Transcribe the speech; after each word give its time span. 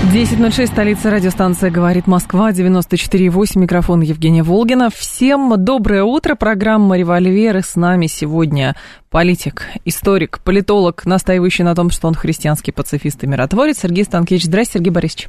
10.06, 0.00 0.66
столица 0.66 1.10
радиостанция 1.10 1.70
«Говорит 1.70 2.06
Москва», 2.06 2.50
94.8, 2.50 3.58
микрофон 3.58 4.00
Евгения 4.00 4.42
Волгина. 4.42 4.88
Всем 4.90 5.52
доброе 5.62 6.04
утро, 6.04 6.34
программа 6.34 6.96
«Револьвер», 6.96 7.58
и 7.58 7.60
с 7.60 7.76
нами 7.76 8.06
сегодня 8.06 8.74
политик, 9.10 9.66
историк, 9.84 10.40
политолог, 10.42 11.04
настаивающий 11.04 11.64
на 11.64 11.74
том, 11.74 11.90
что 11.90 12.08
он 12.08 12.14
христианский 12.14 12.72
пацифист 12.72 13.22
и 13.22 13.26
миротворец, 13.26 13.80
Сергей 13.80 14.04
Станкевич. 14.04 14.46
Здравствуйте, 14.46 14.78
Сергей 14.78 14.90
Борисович. 14.90 15.28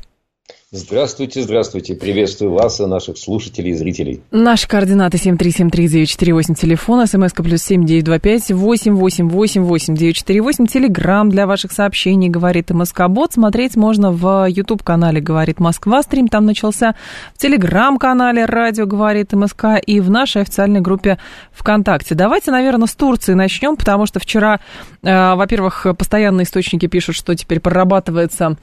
Здравствуйте, 0.74 1.42
здравствуйте. 1.42 1.96
Приветствую 1.96 2.54
вас 2.54 2.80
и 2.80 2.86
наших 2.86 3.18
слушателей 3.18 3.72
и 3.72 3.74
зрителей. 3.74 4.22
Наши 4.32 4.70
координаты 4.70 5.18
7373948, 5.18 6.56
телефон, 6.56 7.06
смска 7.06 7.44
плюс 7.44 7.62
7925 7.64 8.52
8888948, 8.52 10.68
телеграмм 10.68 11.30
для 11.30 11.46
ваших 11.46 11.74
сообщений, 11.74 12.30
говорит 12.30 12.70
МСК 12.70 13.10
Бот. 13.10 13.34
Смотреть 13.34 13.76
можно 13.76 14.14
в 14.14 14.48
YouTube-канале 14.48 15.20
«Говорит 15.20 15.60
Москва», 15.60 16.04
стрим 16.04 16.30
там 16.30 16.46
начался, 16.46 16.96
в 17.36 17.38
телеграм-канале 17.38 18.46
«Радио 18.46 18.86
говорит 18.86 19.34
МСК» 19.34 19.66
и 19.86 20.00
в 20.00 20.10
нашей 20.10 20.44
официальной 20.44 20.80
группе 20.80 21.18
ВКонтакте. 21.52 22.16
Давайте, 22.16 22.52
наверное, 22.52 22.88
с 22.88 22.96
Турции 22.96 23.34
начнем, 23.34 23.76
потому 23.76 24.06
что 24.06 24.22
вчера, 24.22 24.62
э, 25.04 25.36
во-первых, 25.36 25.86
постоянные 25.98 26.46
источники 26.46 26.88
пишут, 26.88 27.18
что 27.18 27.36
теперь 27.36 27.60
прорабатывается 27.60 28.56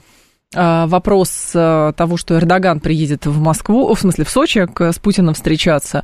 вопрос 0.51 1.51
а, 1.53 1.93
того, 1.93 2.17
что 2.17 2.35
Эрдоган 2.35 2.79
приедет 2.79 3.27
в 3.27 3.39
Москву, 3.39 3.93
в 3.93 3.99
смысле 3.99 4.25
в 4.25 4.31
Сочи, 4.31 4.67
с 4.79 4.97
Путиным 4.97 5.35
встречаться. 5.35 6.03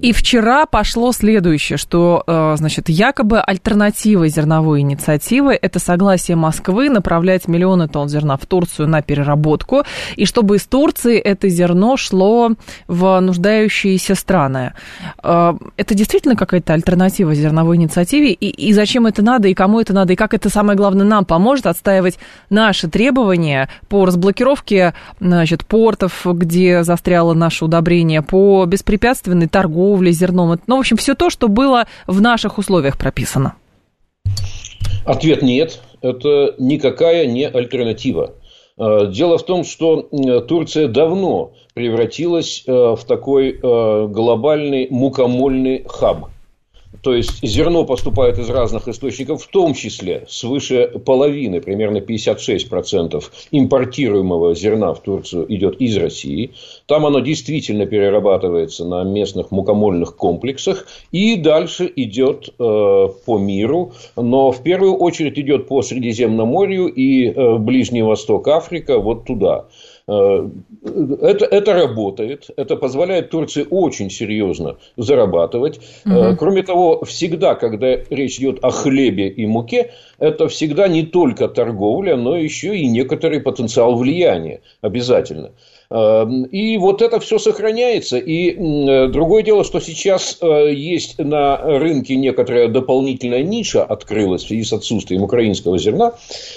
И 0.00 0.12
вчера 0.12 0.66
пошло 0.66 1.12
следующее, 1.12 1.76
что, 1.76 2.24
а, 2.26 2.56
значит, 2.56 2.88
якобы 2.88 3.40
альтернатива 3.40 4.26
зерновой 4.26 4.80
инициативы– 4.80 5.56
это 5.62 5.78
согласие 5.78 6.36
Москвы 6.36 6.90
направлять 6.90 7.46
миллионы 7.46 7.86
тонн 7.86 8.08
зерна 8.08 8.36
в 8.36 8.44
Турцию 8.46 8.88
на 8.88 9.00
переработку, 9.00 9.84
и 10.16 10.26
чтобы 10.26 10.56
из 10.56 10.66
Турции 10.66 11.16
это 11.16 11.48
зерно 11.48 11.96
шло 11.96 12.50
в 12.88 13.20
нуждающиеся 13.20 14.16
страны. 14.16 14.72
Это 15.22 15.94
действительно 15.94 16.34
какая-то 16.34 16.72
альтернатива 16.72 17.32
зерновой 17.32 17.76
инициативе? 17.76 18.32
И, 18.32 18.48
и 18.48 18.72
зачем 18.72 19.06
это 19.06 19.22
надо, 19.22 19.46
и 19.46 19.54
кому 19.54 19.78
это 19.78 19.92
надо, 19.92 20.14
и 20.14 20.16
как 20.16 20.34
это, 20.34 20.50
самое 20.50 20.76
главное, 20.76 21.06
нам 21.06 21.24
поможет 21.24 21.66
отстаивать 21.66 22.18
наши 22.50 22.88
требования– 22.88 23.68
по 23.86 24.04
разблокировке 24.04 24.94
значит, 25.20 25.64
портов, 25.64 26.26
где 26.26 26.82
застряло 26.82 27.34
наше 27.34 27.64
удобрение, 27.64 28.22
по 28.22 28.64
беспрепятственной 28.66 29.48
торговле 29.48 30.12
зерном. 30.12 30.60
Ну, 30.66 30.76
в 30.76 30.80
общем, 30.80 30.96
все 30.96 31.14
то, 31.14 31.30
что 31.30 31.48
было 31.48 31.86
в 32.06 32.20
наших 32.20 32.58
условиях 32.58 32.98
прописано. 32.98 33.54
Ответ 35.04 35.42
нет. 35.42 35.80
Это 36.00 36.54
никакая 36.58 37.26
не 37.26 37.46
альтернатива. 37.46 38.34
Э, 38.76 39.06
дело 39.10 39.38
в 39.38 39.44
том, 39.44 39.64
что 39.64 40.08
Турция 40.48 40.88
давно 40.88 41.52
превратилась 41.74 42.64
э, 42.66 42.72
в 42.72 43.00
такой 43.06 43.52
э, 43.52 44.06
глобальный 44.08 44.88
мукомольный 44.90 45.84
хаб– 45.88 46.28
то 47.04 47.14
есть 47.14 47.46
зерно 47.46 47.84
поступает 47.84 48.38
из 48.38 48.48
разных 48.48 48.88
источников, 48.88 49.42
в 49.42 49.48
том 49.48 49.74
числе 49.74 50.24
свыше 50.26 50.90
половины, 51.04 51.60
примерно 51.60 51.98
56% 51.98 53.22
импортируемого 53.50 54.54
зерна 54.54 54.94
в 54.94 55.00
Турцию 55.00 55.44
идет 55.54 55.80
из 55.82 55.98
России. 55.98 56.52
Там 56.86 57.04
оно 57.04 57.20
действительно 57.20 57.84
перерабатывается 57.84 58.86
на 58.86 59.04
местных 59.04 59.50
мукомольных 59.50 60.16
комплексах 60.16 60.86
и 61.12 61.36
дальше 61.36 61.92
идет 61.94 62.48
э, 62.48 63.08
по 63.26 63.38
миру, 63.38 63.92
но 64.16 64.50
в 64.50 64.62
первую 64.62 64.96
очередь 64.96 65.38
идет 65.38 65.68
по 65.68 65.82
Средиземноморью 65.82 66.86
и 66.86 67.28
э, 67.28 67.58
Ближний 67.58 68.02
Восток, 68.02 68.48
Африка, 68.48 68.98
вот 68.98 69.26
туда. 69.26 69.66
Э, 70.06 70.48
это, 71.22 71.46
это 71.46 71.72
работает, 71.72 72.50
это 72.56 72.76
позволяет 72.76 73.30
Турции 73.30 73.66
очень 73.70 74.10
серьезно 74.10 74.76
зарабатывать. 74.96 75.80
Угу. 76.04 76.36
Кроме 76.38 76.62
того, 76.62 77.04
всегда, 77.04 77.54
когда 77.54 77.96
речь 78.10 78.38
идет 78.38 78.58
о 78.62 78.70
хлебе 78.70 79.28
и 79.28 79.46
муке, 79.46 79.92
это 80.18 80.48
всегда 80.48 80.88
не 80.88 81.04
только 81.04 81.48
торговля, 81.48 82.16
но 82.16 82.36
еще 82.36 82.76
и 82.76 82.86
некоторый 82.86 83.40
потенциал 83.40 83.96
влияния 83.96 84.60
обязательно. 84.82 85.52
Эм, 85.94 86.42
и 86.46 86.76
вот 86.76 87.02
это 87.02 87.20
все 87.20 87.38
сохраняется. 87.38 88.18
И 88.18 89.06
другое 89.10 89.44
дело, 89.44 89.62
что 89.62 89.78
сейчас 89.78 90.38
э, 90.40 90.72
есть 90.74 91.18
на 91.20 91.56
рынке 91.56 92.16
некоторая 92.16 92.66
дополнительная 92.66 93.44
ниша 93.44 93.84
открылась 93.84 94.42
в 94.42 94.48
связи 94.48 94.64
с 94.64 94.72
отсутствием 94.72 95.22
украинского 95.22 95.78
зерна. 95.78 96.14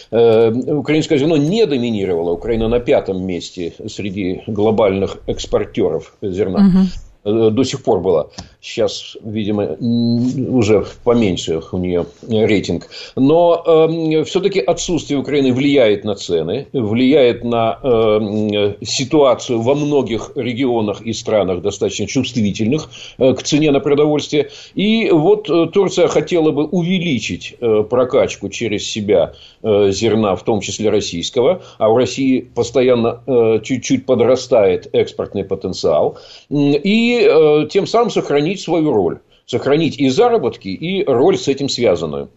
Эм, 0.10 0.80
украинское 0.80 1.20
зерно 1.20 1.38
не 1.38 1.68
доминировало. 1.68 2.32
Украина 2.32 2.68
на 2.68 2.80
пятом 2.80 3.24
месте 3.24 3.74
среди 3.88 4.42
глобальных 4.48 5.20
экспортеров 5.28 6.16
зерна. 6.24 6.66
Угу. 6.68 7.07
До 7.28 7.64
сих 7.64 7.84
пор 7.84 8.00
была. 8.00 8.28
Сейчас, 8.62 9.18
видимо, 9.24 9.78
уже 9.80 10.86
поменьше 11.04 11.62
у 11.72 11.78
нее 11.78 12.06
рейтинг. 12.28 12.88
Но 13.16 13.64
э, 13.66 14.24
все-таки 14.24 14.60
отсутствие 14.60 15.20
Украины 15.20 15.54
влияет 15.54 16.04
на 16.04 16.16
цены, 16.16 16.68
влияет 16.74 17.44
на 17.44 17.80
э, 17.84 18.74
ситуацию 18.84 19.62
во 19.62 19.76
многих 19.76 20.32
регионах 20.36 21.02
и 21.02 21.14
странах, 21.14 21.62
достаточно 21.62 22.08
чувствительных 22.08 22.90
э, 23.18 23.34
к 23.34 23.44
цене 23.44 23.72
на 23.72 23.80
продовольствие. 23.80 24.50
И 24.76 25.10
вот 25.12 25.50
э, 25.50 25.68
Турция 25.74 26.08
хотела 26.08 26.52
бы 26.52 26.66
увеличить 26.66 27.56
э, 27.60 27.84
прокачку 27.90 28.50
через 28.50 28.90
себя 28.90 29.34
э, 29.64 29.92
зерна, 29.92 30.36
в 30.36 30.44
том 30.44 30.62
числе 30.62 30.90
российского, 30.90 31.62
а 31.78 31.90
в 31.90 31.98
России 31.98 32.40
постоянно 32.40 33.22
э, 33.28 33.60
чуть-чуть 33.64 34.06
подрастает 34.06 34.90
экспортный 34.94 35.44
потенциал, 35.44 36.18
и 36.50 37.17
э, 37.24 37.68
тем 37.70 37.88
самым 37.88 38.10
сохранить 38.10 38.62
свою 38.62 38.94
роль. 38.94 39.20
Сохранить 39.46 39.98
и 39.98 40.10
заработки, 40.10 40.68
и 40.68 41.06
роль 41.06 41.38
с 41.38 41.48
этим 41.48 41.70
связанную. 41.70 42.30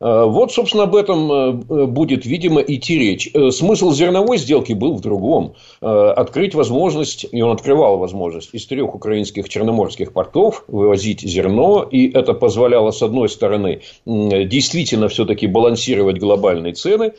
Э, 0.00 0.24
вот, 0.24 0.52
собственно, 0.52 0.84
об 0.84 0.94
этом 0.94 1.32
э, 1.32 1.86
будет, 1.86 2.24
видимо, 2.24 2.60
идти 2.60 2.98
речь. 2.98 3.30
Э, 3.34 3.50
смысл 3.50 3.92
зерновой 3.92 4.38
сделки 4.38 4.72
был 4.72 4.94
в 4.94 5.00
другом. 5.00 5.54
Открыть 5.80 6.54
возможность, 6.54 7.26
и 7.30 7.42
он 7.42 7.52
открывал 7.52 7.98
возможность 7.98 8.50
из 8.52 8.66
трех 8.66 8.94
украинских 8.94 9.48
черноморских 9.48 10.12
портов 10.12 10.64
вывозить 10.68 11.22
зерно. 11.22 11.86
И 11.90 12.10
это 12.10 12.34
позволяло, 12.34 12.90
с 12.90 13.02
одной 13.02 13.28
стороны, 13.28 13.80
действительно 14.06 15.08
все-таки 15.08 15.46
балансировать 15.46 16.18
глобальные 16.18 16.74
цены. 16.74 17.12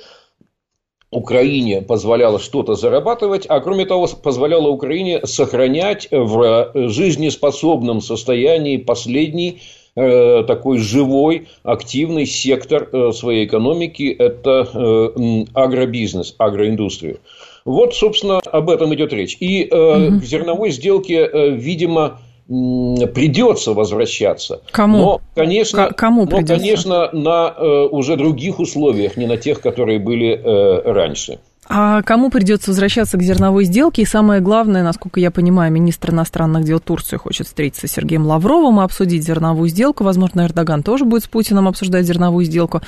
Украине 1.11 1.81
позволяло 1.81 2.39
что-то 2.39 2.75
зарабатывать, 2.75 3.45
а 3.47 3.59
кроме 3.61 3.85
того 3.85 4.07
позволяло 4.21 4.67
Украине 4.67 5.25
сохранять 5.25 6.07
в 6.11 6.71
жизнеспособном 6.75 8.01
состоянии 8.01 8.77
последний 8.77 9.61
э, 9.95 10.43
такой 10.45 10.77
живой, 10.77 11.47
активный 11.63 12.27
сектор 12.27 12.87
э, 12.91 13.11
своей 13.11 13.45
экономики– 13.45 14.15
это 14.19 14.69
э, 14.71 15.45
агробизнес, 15.55 16.35
агроиндустрию. 16.37 17.19
Вот, 17.65 17.95
собственно, 17.95 18.39
об 18.39 18.69
этом 18.69 18.93
идет 18.93 19.11
речь. 19.11 19.35
И 19.39 19.65
угу. 19.65 20.19
к 20.19 20.23
зерновой 20.23 20.69
сделке, 20.69 21.27
видимо, 21.51 22.19
придется 22.49 23.73
возвращаться. 23.73 24.61
Кому? 24.71 24.97
Но, 24.97 25.21
конечно, 25.35 25.87
К- 25.87 25.95
кому 25.95 26.25
придется? 26.25 26.53
Но, 26.53 26.59
конечно, 26.59 27.09
на 27.13 27.53
э, 27.55 27.87
уже 27.91 28.17
других 28.17 28.59
условиях, 28.59 29.17
не 29.17 29.27
на 29.27 29.37
тех, 29.37 29.61
которые 29.61 29.99
были 29.99 30.31
э, 30.33 30.91
раньше. 30.91 31.39
А 31.71 32.01
кому 32.01 32.31
придется 32.31 32.71
возвращаться 32.71 33.19
к 33.19 33.21
зерновой 33.21 33.65
сделке? 33.65 34.01
И 34.01 34.05
самое 34.05 34.41
главное, 34.41 34.81
насколько 34.81 35.19
я 35.19 35.29
понимаю, 35.29 35.71
министр 35.71 36.09
иностранных 36.09 36.63
дел 36.63 36.79
Турции 36.79 37.17
хочет 37.17 37.45
встретиться 37.45 37.87
с 37.87 37.91
Сергеем 37.91 38.25
Лавровым 38.25 38.79
и 38.79 38.83
обсудить 38.83 39.23
зерновую 39.23 39.69
сделку. 39.69 40.03
Возможно, 40.03 40.41
Эрдоган 40.41 40.81
тоже 40.81 41.05
будет 41.05 41.25
с 41.25 41.27
Путиным 41.27 41.67
обсуждать 41.67 42.07
зерновую 42.07 42.43
сделку. 42.45 42.81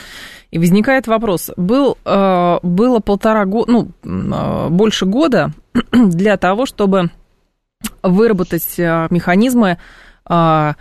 И 0.49 0.57
возникает 0.57 1.05
вопрос. 1.05 1.51
Был, 1.55 1.99
э, 2.03 2.57
было 2.63 2.99
полтора 2.99 3.45
года, 3.45 3.71
ну, 3.71 3.87
э, 4.03 4.69
больше 4.69 5.05
года 5.05 5.51
для 5.91 6.37
того, 6.37 6.65
чтобы 6.65 7.11
выработать 8.03 8.77
э, 8.77 9.07
механизмы 9.09 9.77
э, 10.29 10.73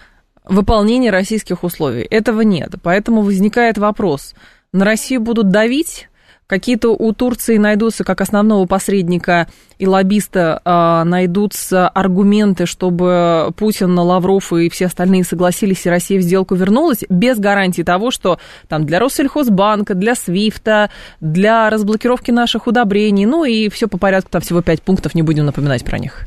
выполнения 0.45 1.11
российских 1.11 1.65
условий. 1.65 2.03
Этого 2.03 2.41
нет. 2.43 2.75
Поэтому 2.83 3.23
возникает 3.23 3.79
вопрос. 3.79 4.35
На 4.73 4.85
Россию 4.85 5.21
будут 5.21 5.51
давить 5.51 6.09
какие-то 6.51 6.91
у 6.91 7.13
Турции 7.13 7.59
найдутся, 7.59 8.03
как 8.03 8.21
основного 8.21 8.67
посредника 8.67 9.47
и 9.79 9.87
лоббиста, 9.87 10.61
а, 10.65 11.05
найдутся 11.05 11.89
аргументы, 11.89 12.67
чтобы 12.67 13.53
Путин, 13.57 13.97
Лавров 13.97 14.53
и 14.53 14.69
все 14.69 14.87
остальные 14.87 15.23
согласились, 15.23 15.87
и 15.87 15.89
Россия 15.91 16.19
в 16.19 16.23
сделку 16.23 16.57
вернулась, 16.57 17.05
без 17.09 17.39
гарантии 17.39 17.83
того, 17.83 18.11
что 18.11 18.41
там 18.67 18.85
для 18.85 18.99
Россельхозбанка, 18.99 19.95
для 19.95 20.17
Свифта, 20.17 20.91
для 21.21 21.71
разблокировки 21.71 22.33
наших 22.33 22.67
удобрений, 22.67 23.27
ну 23.27 23.45
и 23.45 23.69
все 23.69 23.87
по 23.87 23.97
порядку, 23.97 24.31
там 24.31 24.43
всего 24.43 24.61
пять 24.61 24.83
пунктов, 24.83 25.15
не 25.15 25.23
будем 25.23 25.47
напоминать 25.47 25.85
про 25.85 26.01
них. 26.01 26.27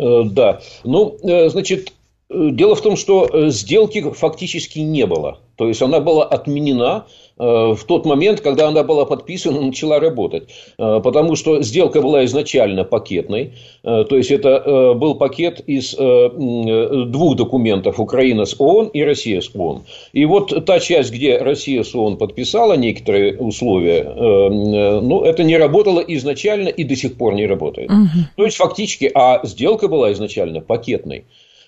Э, 0.00 0.22
да, 0.24 0.60
ну, 0.82 1.16
э, 1.22 1.50
значит, 1.50 1.92
э, 2.30 2.48
дело 2.52 2.74
в 2.74 2.80
том, 2.80 2.96
что 2.96 3.50
сделки 3.50 4.00
фактически 4.12 4.78
не 4.78 5.06
было. 5.06 5.40
То 5.56 5.68
есть 5.68 5.82
она 5.82 6.00
была 6.00 6.24
отменена 6.24 7.06
в 7.40 7.78
тот 7.86 8.04
момент, 8.04 8.42
когда 8.42 8.68
она 8.68 8.82
была 8.82 9.06
подписана, 9.06 9.60
начала 9.62 9.98
работать. 9.98 10.50
Потому 10.76 11.36
что 11.36 11.62
сделка 11.62 12.02
была 12.02 12.24
изначально 12.26 12.84
пакетной. 12.84 13.54
То 13.82 14.16
есть 14.16 14.30
это 14.30 14.94
был 14.94 15.14
пакет 15.14 15.60
из 15.66 15.94
двух 15.94 17.36
документов 17.36 17.98
Украина 17.98 18.44
с 18.44 18.54
ООН 18.60 18.88
и 18.88 19.02
Россия 19.02 19.40
с 19.40 19.50
ООН. 19.54 19.84
И 20.12 20.26
вот 20.26 20.66
та 20.66 20.80
часть, 20.80 21.12
где 21.12 21.38
Россия 21.38 21.82
с 21.82 21.94
ООН 21.94 22.18
подписала 22.18 22.74
некоторые 22.74 23.38
условия, 23.38 24.04
ну, 24.04 25.22
это 25.22 25.42
не 25.42 25.56
работало 25.56 26.00
изначально 26.00 26.68
и 26.68 26.84
до 26.84 26.94
сих 26.94 27.16
пор 27.16 27.34
не 27.34 27.46
работает. 27.46 27.90
Угу. 27.90 28.08
То 28.36 28.44
есть 28.44 28.58
фактически, 28.58 29.10
а 29.14 29.40
сделка 29.44 29.88
была 29.88 30.12
изначально 30.12 30.60
пакетной. 30.60 31.24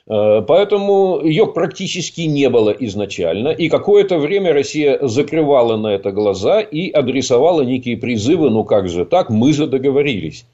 Э, 0.09 0.43
поэтому 0.47 1.21
ее 1.23 1.47
практически 1.47 2.23
не 2.23 2.49
было 2.49 2.71
изначально. 2.71 3.49
И 3.49 3.69
какое-то 3.69 4.19
время 4.19 4.53
Россия 4.53 4.99
закрывала 5.03 5.77
на 5.77 5.89
это 5.89 6.11
глаза 6.11 6.61
и 6.61 6.91
адресовала 6.91 7.63
некие 7.63 7.97
призывы, 7.97 8.51
ну 8.51 8.65
как 8.65 8.89
же 8.89 9.05
так, 9.05 9.31
мы 9.31 9.53
же 9.53 9.67
договорились. 9.67 10.47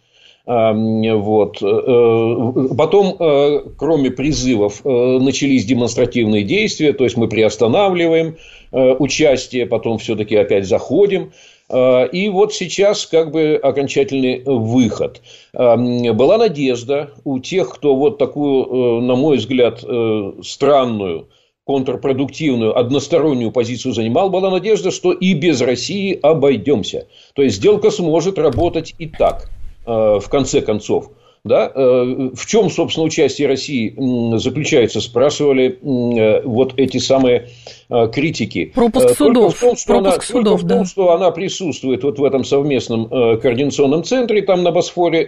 Вот. 0.46 1.62
Э, 1.62 2.74
потом, 2.76 3.16
э, 3.18 3.60
кроме 3.76 4.10
призывов, 4.10 4.82
начались 4.84 5.66
демонстративные 5.66 6.42
действия, 6.42 6.94
то 6.94 7.04
есть 7.04 7.18
мы 7.18 7.28
приостанавливаем 7.28 8.36
участие, 8.70 9.66
потом 9.66 9.98
все-таки 9.98 10.36
опять 10.36 10.66
заходим. 10.66 11.32
А, 11.70 12.04
и 12.04 12.28
вот 12.28 12.54
сейчас 12.54 13.06
как 13.06 13.30
бы 13.30 13.58
окончательный 13.62 14.42
выход. 14.44 15.20
А, 15.54 15.76
была 15.76 16.38
надежда 16.38 17.10
у 17.24 17.38
тех, 17.38 17.70
кто 17.70 17.94
вот 17.94 18.18
такую, 18.18 18.64
э, 18.64 19.00
на 19.02 19.16
мой 19.16 19.36
взгляд, 19.36 19.84
э, 19.84 20.32
странную, 20.42 21.28
контрпродуктивную, 21.64 22.78
одностороннюю 22.78 23.52
позицию 23.52 23.92
занимал, 23.92 24.30
была 24.30 24.50
надежда, 24.50 24.90
что 24.90 25.12
и 25.12 25.34
без 25.34 25.60
России 25.60 26.18
обойдемся. 26.22 27.08
То 27.34 27.42
есть 27.42 27.56
сделка 27.56 27.90
сможет 27.90 28.38
работать 28.38 28.94
и 28.98 29.06
так, 29.06 29.50
э, 29.86 30.18
в 30.18 30.28
конце 30.30 30.62
концов. 30.62 31.10
Да? 31.48 31.72
Э, 31.74 32.30
в 32.34 32.46
чем, 32.46 32.70
собственно, 32.70 33.06
участие 33.06 33.48
России 33.48 33.94
заключается, 34.38 35.00
спрашивали 35.00 35.78
э, 35.82 36.42
вот 36.42 36.74
эти 36.76 36.98
самые 36.98 37.48
э, 37.88 38.08
критики. 38.12 38.72
Пропуск 38.74 39.16
судов. 39.16 39.56
в 39.56 39.60
том, 39.60 39.76
что, 39.76 39.94
Пропуск 39.94 40.30
она, 40.30 40.40
судов, 40.40 40.62
в 40.62 40.68
том, 40.68 40.78
да. 40.78 40.84
что 40.84 41.12
она 41.12 41.30
присутствует 41.30 42.04
вот 42.04 42.18
в 42.18 42.24
этом 42.24 42.44
совместном 42.44 43.08
координационном 43.08 44.04
центре, 44.04 44.42
там 44.42 44.62
на 44.62 44.70
Босфоре, 44.70 45.26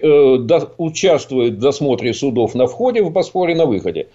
участвует 0.79 1.55
в 1.55 1.59
досмотре 1.59 2.15
судов 2.15 2.55
на 2.55 2.67
входе, 2.67 3.03
в 3.03 3.11
Босфоре 3.11 3.55
на 3.57 3.67
выходе. 3.67 4.09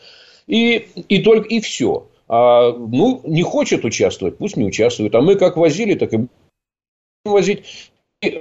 И, 0.47 0.87
и 1.09 1.19
только 1.19 1.47
и 1.47 1.59
все. 1.59 2.07
А, 2.27 2.71
ну, 2.71 3.21
не 3.23 3.43
хочет 3.43 3.85
участвовать, 3.85 4.37
пусть 4.37 4.57
не 4.57 4.65
участвует. 4.65 5.13
А 5.15 5.21
мы 5.21 5.35
как 5.35 5.57
возили, 5.57 5.95
так 5.95 6.13
и 6.13 6.27
возить 7.23 7.63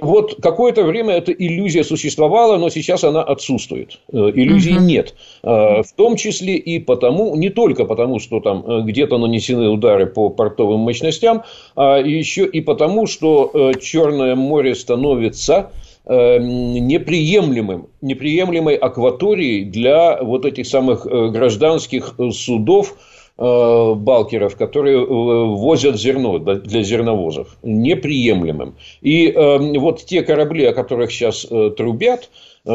вот 0.01 0.41
какое-то 0.41 0.83
время 0.83 1.15
эта 1.15 1.31
иллюзия 1.31 1.83
существовала, 1.83 2.57
но 2.57 2.69
сейчас 2.69 3.03
она 3.03 3.23
отсутствует. 3.23 3.99
Э, 4.11 4.31
иллюзий 4.33 4.75
угу. 4.75 4.83
нет. 4.83 5.15
Э, 5.43 5.83
в 5.83 5.93
том 5.95 6.15
числе 6.15 6.55
и 6.55 6.79
потому, 6.79 7.35
не 7.35 7.49
только 7.49 7.85
потому, 7.85 8.19
что 8.19 8.39
там 8.39 8.63
э, 8.65 8.81
где-то 8.83 9.17
нанесены 9.17 9.69
удары 9.69 10.05
по 10.05 10.29
портовым 10.29 10.81
мощностям, 10.81 11.43
а 11.75 11.97
еще 11.97 12.45
и 12.45 12.61
потому, 12.61 13.07
что 13.07 13.71
Черное 13.81 14.35
море 14.35 14.75
становится 14.75 15.71
неприемлемым, 16.07 17.87
неприемлемой 18.01 18.75
акваторией 18.75 19.65
для 19.65 20.21
вот 20.21 20.45
этих 20.45 20.67
самых 20.67 21.05
гражданских 21.05 22.15
судов, 22.31 22.95
балкеров, 23.37 24.55
которые 24.55 24.97
э, 24.97 25.05
возят 25.05 25.99
зерно 25.99 26.39
для 26.39 26.83
зерновозов, 26.83 27.57
неприемлемым. 27.63 28.75
И 29.01 29.27
э, 29.27 29.57
вот 29.77 30.05
те 30.05 30.21
корабли, 30.21 30.65
о 30.65 30.73
которых 30.73 31.11
сейчас 31.11 31.45
трубят, 31.77 32.29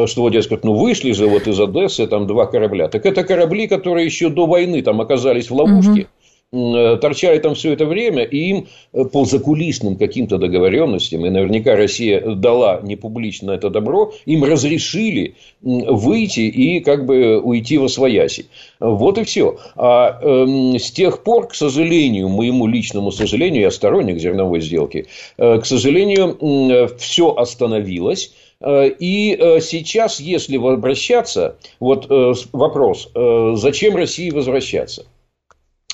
что 0.05 0.21
вот, 0.21 0.31
дескать, 0.31 0.63
ну 0.63 0.73
вышли 0.73 1.11
же 1.11 1.27
вот 1.27 1.47
из 1.47 1.59
Одессы 1.59 2.07
там 2.07 2.27
два 2.27 2.45
корабля. 2.45 2.87
Так 2.87 3.05
это 3.05 3.23
корабли, 3.23 3.67
которые 3.67 4.05
еще 4.05 4.29
до 4.29 4.45
войны 4.45 4.81
там 4.81 5.01
оказались 5.01 5.49
в 5.49 5.55
ловушке. 5.55 6.01
Угу. 6.01 6.07
Э, 6.53 6.97
торчали 6.97 7.39
там 7.39 7.55
все 7.55 7.71
это 7.71 7.85
время, 7.85 8.23
и 8.23 8.37
им 8.49 8.67
э, 8.91 9.05
по 9.05 9.23
закулисным 9.23 9.95
каким-то 9.95 10.37
договоренностям, 10.37 11.25
и 11.25 11.29
наверняка 11.29 11.77
Россия 11.77 12.19
дала 12.35 12.81
не 12.83 12.97
публично 12.97 13.51
это 13.51 13.69
добро, 13.69 14.11
им 14.25 14.43
разрешили 14.43 15.35
выйти 15.61 16.41
и 16.41 16.81
как 16.81 17.05
бы 17.05 17.39
уйти 17.39 17.77
во 17.77 17.87
свояси. 17.87 18.47
Вот 18.81 19.17
и 19.17 19.23
все. 19.23 19.59
А 19.77 20.19
э, 20.21 20.77
с 20.77 20.91
тех 20.91 21.23
пор, 21.23 21.47
к 21.47 21.55
сожалению, 21.55 22.27
моему 22.27 22.67
личному 22.67 23.13
сожалению, 23.13 23.61
я 23.61 23.71
сторонник 23.71 24.19
зерновой 24.19 24.59
сделки, 24.59 25.07
э, 25.37 25.59
к 25.59 25.65
сожалению, 25.65 26.37
э, 26.41 26.87
все 26.97 27.33
остановилось. 27.33 28.33
И 28.63 29.57
сейчас, 29.59 30.19
если 30.19 30.57
возвращаться, 30.57 31.55
вот 31.79 32.05
вопрос, 32.53 33.09
зачем 33.55 33.95
России 33.95 34.29
возвращаться? 34.29 35.07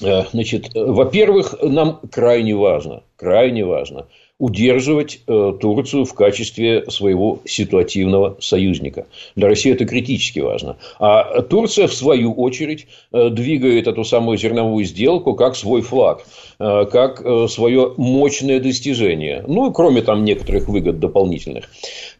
Э, 0.02 0.24
значит, 0.32 0.76
э, 0.76 0.84
во-первых, 0.84 1.56
нам 1.62 2.00
крайне 2.12 2.56
важно, 2.56 3.04
крайне 3.16 3.66
важно 3.66 4.08
удерживать 4.40 5.22
э, 5.26 5.54
Турцию 5.60 6.06
в 6.06 6.14
качестве 6.14 6.86
своего 6.92 7.40
ситуативного 7.46 8.38
союзника. 8.40 9.08
Для 9.36 9.48
России 9.48 9.72
это 9.72 9.86
критически 9.86 10.40
важно. 10.40 10.78
А 11.00 11.42
Турция, 11.42 11.88
в 11.88 11.94
свою 11.94 12.34
очередь, 12.34 12.86
двигает 13.12 13.88
эту 13.88 14.04
самую 14.04 14.38
зерновую 14.38 14.86
сделку 14.86 15.34
как 15.34 15.56
свой 15.56 15.82
флаг, 15.82 16.24
как 16.58 17.22
свое 17.50 17.94
мощное 17.98 18.60
достижение. 18.60 19.44
Ну, 19.48 19.72
кроме 19.72 20.02
там 20.02 20.26
некоторых 20.26 20.68
выгод 20.68 21.00
дополнительных. 21.00 21.66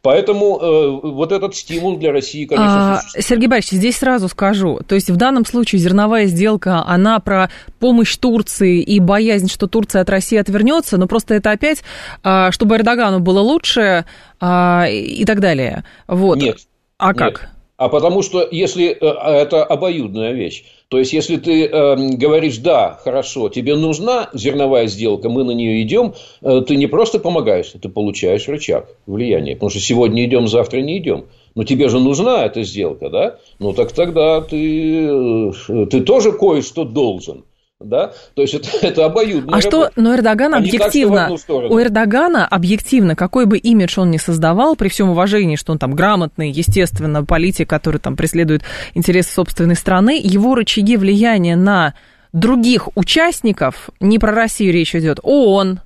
Поэтому 0.02 0.60
э, 0.60 1.00
вот 1.04 1.32
этот 1.32 1.56
стимул 1.56 1.98
для 1.98 2.12
России, 2.12 2.46
конечно, 2.46 3.00
а. 3.00 3.02
Сергей 3.20 3.48
Борисович, 3.48 3.80
здесь 3.80 3.98
сразу 3.98 4.28
скажу. 4.28 4.80
То 4.88 4.96
есть 4.96 5.10
в 5.10 5.16
данном 5.16 5.46
случае 5.46 5.80
зерновая 5.80 6.28
сделка, 6.28 6.84
она 6.86 7.20
про 7.20 7.50
помощь 7.80 8.16
Турции 8.16 8.82
и 8.82 9.00
боязнь, 9.00 9.50
что 9.50 9.68
Турция 9.68 10.02
от 10.02 10.10
России 10.10 10.38
отвернется, 10.38 10.98
но 10.98 11.08
просто 11.08 11.34
это 11.34 11.52
опять, 11.52 11.84
а, 12.24 12.52
чтобы 12.52 12.76
Эрдогану 12.76 13.20
было 13.20 13.40
лучше 13.40 14.06
а, 14.40 14.86
и 14.88 15.26
так 15.26 15.40
далее. 15.40 15.84
Вот. 16.08 16.38
Нет. 16.38 16.60
А 16.98 17.14
как? 17.14 17.42
Нет. 17.42 17.50
А 17.78 17.90
потому 17.90 18.24
что 18.24 18.48
если 18.50 18.90
э, 18.90 18.96
это 18.96 19.64
обоюдная 19.64 20.34
вещь, 20.34 20.64
то 20.90 21.00
есть, 21.00 21.12
если 21.12 21.36
ты 21.36 21.66
э, 21.66 21.96
говоришь, 22.16 22.60
да, 22.60 22.98
хорошо, 23.04 23.50
тебе 23.50 23.76
нужна 23.76 24.30
зерновая 24.32 24.88
сделка, 24.88 25.28
мы 25.28 25.44
на 25.44 25.52
нее 25.52 25.82
идем, 25.82 26.14
э, 26.42 26.62
ты 26.66 26.78
не 26.78 26.88
просто 26.88 27.20
помогаешь, 27.20 27.74
ты 27.82 27.90
получаешь 27.90 28.48
рычаг 28.48 28.88
влияния. 29.06 29.56
Потому 29.56 29.70
что 29.70 29.80
сегодня 29.80 30.24
идем, 30.24 30.48
завтра 30.48 30.80
не 30.80 30.98
идем. 30.98 31.26
Но 31.56 31.66
тебе 31.66 31.90
же 31.90 32.00
нужна 32.00 32.46
эта 32.46 32.64
сделка, 32.64 33.10
да? 33.10 33.40
Ну 33.60 33.74
так 33.74 33.92
тогда 33.92 34.40
ты, 34.40 35.10
э, 35.10 35.86
ты 35.92 36.02
тоже 36.02 36.32
кое-что 36.32 36.86
должен. 36.86 37.44
Да? 37.80 38.14
То 38.34 38.42
есть 38.42 38.56
это, 38.56 38.70
это 38.82 39.06
обоюдно. 39.06 39.56
А 39.56 39.62
что, 39.62 39.92
но 39.96 40.16
Эрдоган 40.16 40.56
а 40.56 40.58
объективно, 40.58 41.38
так, 41.38 41.50
у 41.50 41.80
Эрдогана 41.80 42.48
объективно, 42.48 43.16
какой 43.16 43.46
бы 43.46 43.58
имидж 43.58 44.00
он 44.00 44.10
ни 44.10 44.18
создавал, 44.18 44.76
при 44.76 44.90
всем 44.90 45.10
уважении, 45.10 45.56
что 45.56 45.74
он 45.74 45.80
там 45.80 45.94
грамотный, 45.94 46.50
естественно, 46.50 47.24
политик, 47.24 47.70
который 47.70 48.00
там 48.00 48.16
преследует 48.16 48.64
интересы 48.96 49.32
собственной 49.32 49.76
страны, 49.76 50.20
его 50.22 50.56
рычаги 50.56 50.98
влияния 50.98 51.56
на 51.56 51.94
других 52.34 52.90
участников, 52.96 53.90
не 54.00 54.18
про 54.20 54.32
Россию 54.32 54.74
речь 54.74 54.96
идет, 54.96 55.20
ООН, 55.22 55.82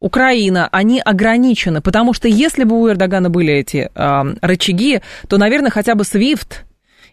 Украина, 0.00 0.68
они 0.72 1.00
ограничены, 1.00 1.80
потому 1.80 2.12
что 2.12 2.28
если 2.28 2.64
бы 2.64 2.80
у 2.80 2.88
Эрдогана 2.88 3.30
были 3.30 3.54
эти 3.54 3.90
э, 3.94 4.22
рычаги, 4.42 5.00
то, 5.28 5.38
наверное, 5.38 5.70
хотя 5.70 5.94
бы 5.94 6.04
SWIFT 6.04 6.65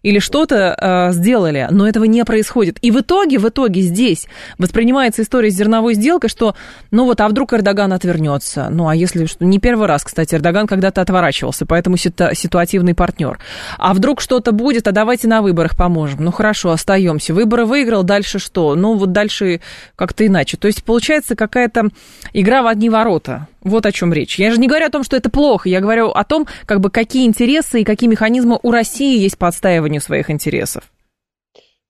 или 0.03 0.19
что-то 0.19 0.75
э, 0.79 1.13
сделали, 1.13 1.67
но 1.71 1.87
этого 1.87 2.03
не 2.03 2.23
происходит. 2.25 2.77
И 2.81 2.91
в 2.91 2.99
итоге, 2.99 3.39
в 3.39 3.47
итоге 3.47 3.81
здесь 3.81 4.27
воспринимается 4.57 5.21
история 5.21 5.49
с 5.49 5.55
зерновой 5.55 5.95
сделкой, 5.95 6.29
что, 6.29 6.55
ну 6.91 7.05
вот, 7.05 7.21
а 7.21 7.27
вдруг 7.27 7.53
Эрдоган 7.53 7.93
отвернется? 7.93 8.67
Ну, 8.69 8.87
а 8.87 8.95
если 8.95 9.25
что, 9.25 9.45
не 9.45 9.59
первый 9.59 9.87
раз, 9.87 10.03
кстати, 10.03 10.35
Эрдоган 10.35 10.67
когда-то 10.67 11.01
отворачивался, 11.01 11.65
поэтому 11.65 11.95
ситу- 11.95 12.35
ситуативный 12.35 12.93
партнер. 12.93 13.39
А 13.77 13.93
вдруг 13.93 14.21
что-то 14.21 14.51
будет, 14.51 14.87
а 14.87 14.91
давайте 14.91 15.27
на 15.27 15.41
выборах 15.41 15.77
поможем. 15.77 16.23
Ну, 16.23 16.31
хорошо, 16.31 16.71
остаемся. 16.71 17.33
Выборы 17.33 17.65
выиграл, 17.65 18.03
дальше 18.03 18.39
что? 18.39 18.75
Ну, 18.75 18.95
вот 18.95 19.13
дальше 19.13 19.61
как-то 19.95 20.27
иначе. 20.27 20.57
То 20.57 20.67
есть, 20.67 20.83
получается 20.83 21.35
какая-то 21.35 21.89
игра 22.33 22.61
в 22.61 22.67
одни 22.67 22.89
ворота 22.89 23.47
Вот 23.63 23.85
о 23.85 23.91
чем 23.91 24.13
речь. 24.13 24.37
Я 24.37 24.51
же 24.51 24.59
не 24.59 24.67
говорю 24.67 24.85
о 24.85 24.89
том, 24.89 25.03
что 25.03 25.15
это 25.15 25.29
плохо, 25.29 25.69
я 25.69 25.79
говорю 25.79 26.09
о 26.09 26.23
том, 26.23 26.47
как 26.65 26.81
бы 26.81 26.89
какие 26.89 27.25
интересы 27.25 27.81
и 27.81 27.83
какие 27.83 28.09
механизмы 28.09 28.59
у 28.61 28.71
России 28.71 29.17
есть 29.17 29.37
по 29.37 29.47
отстаиванию 29.47 30.01
своих 30.01 30.29
интересов. 30.29 30.83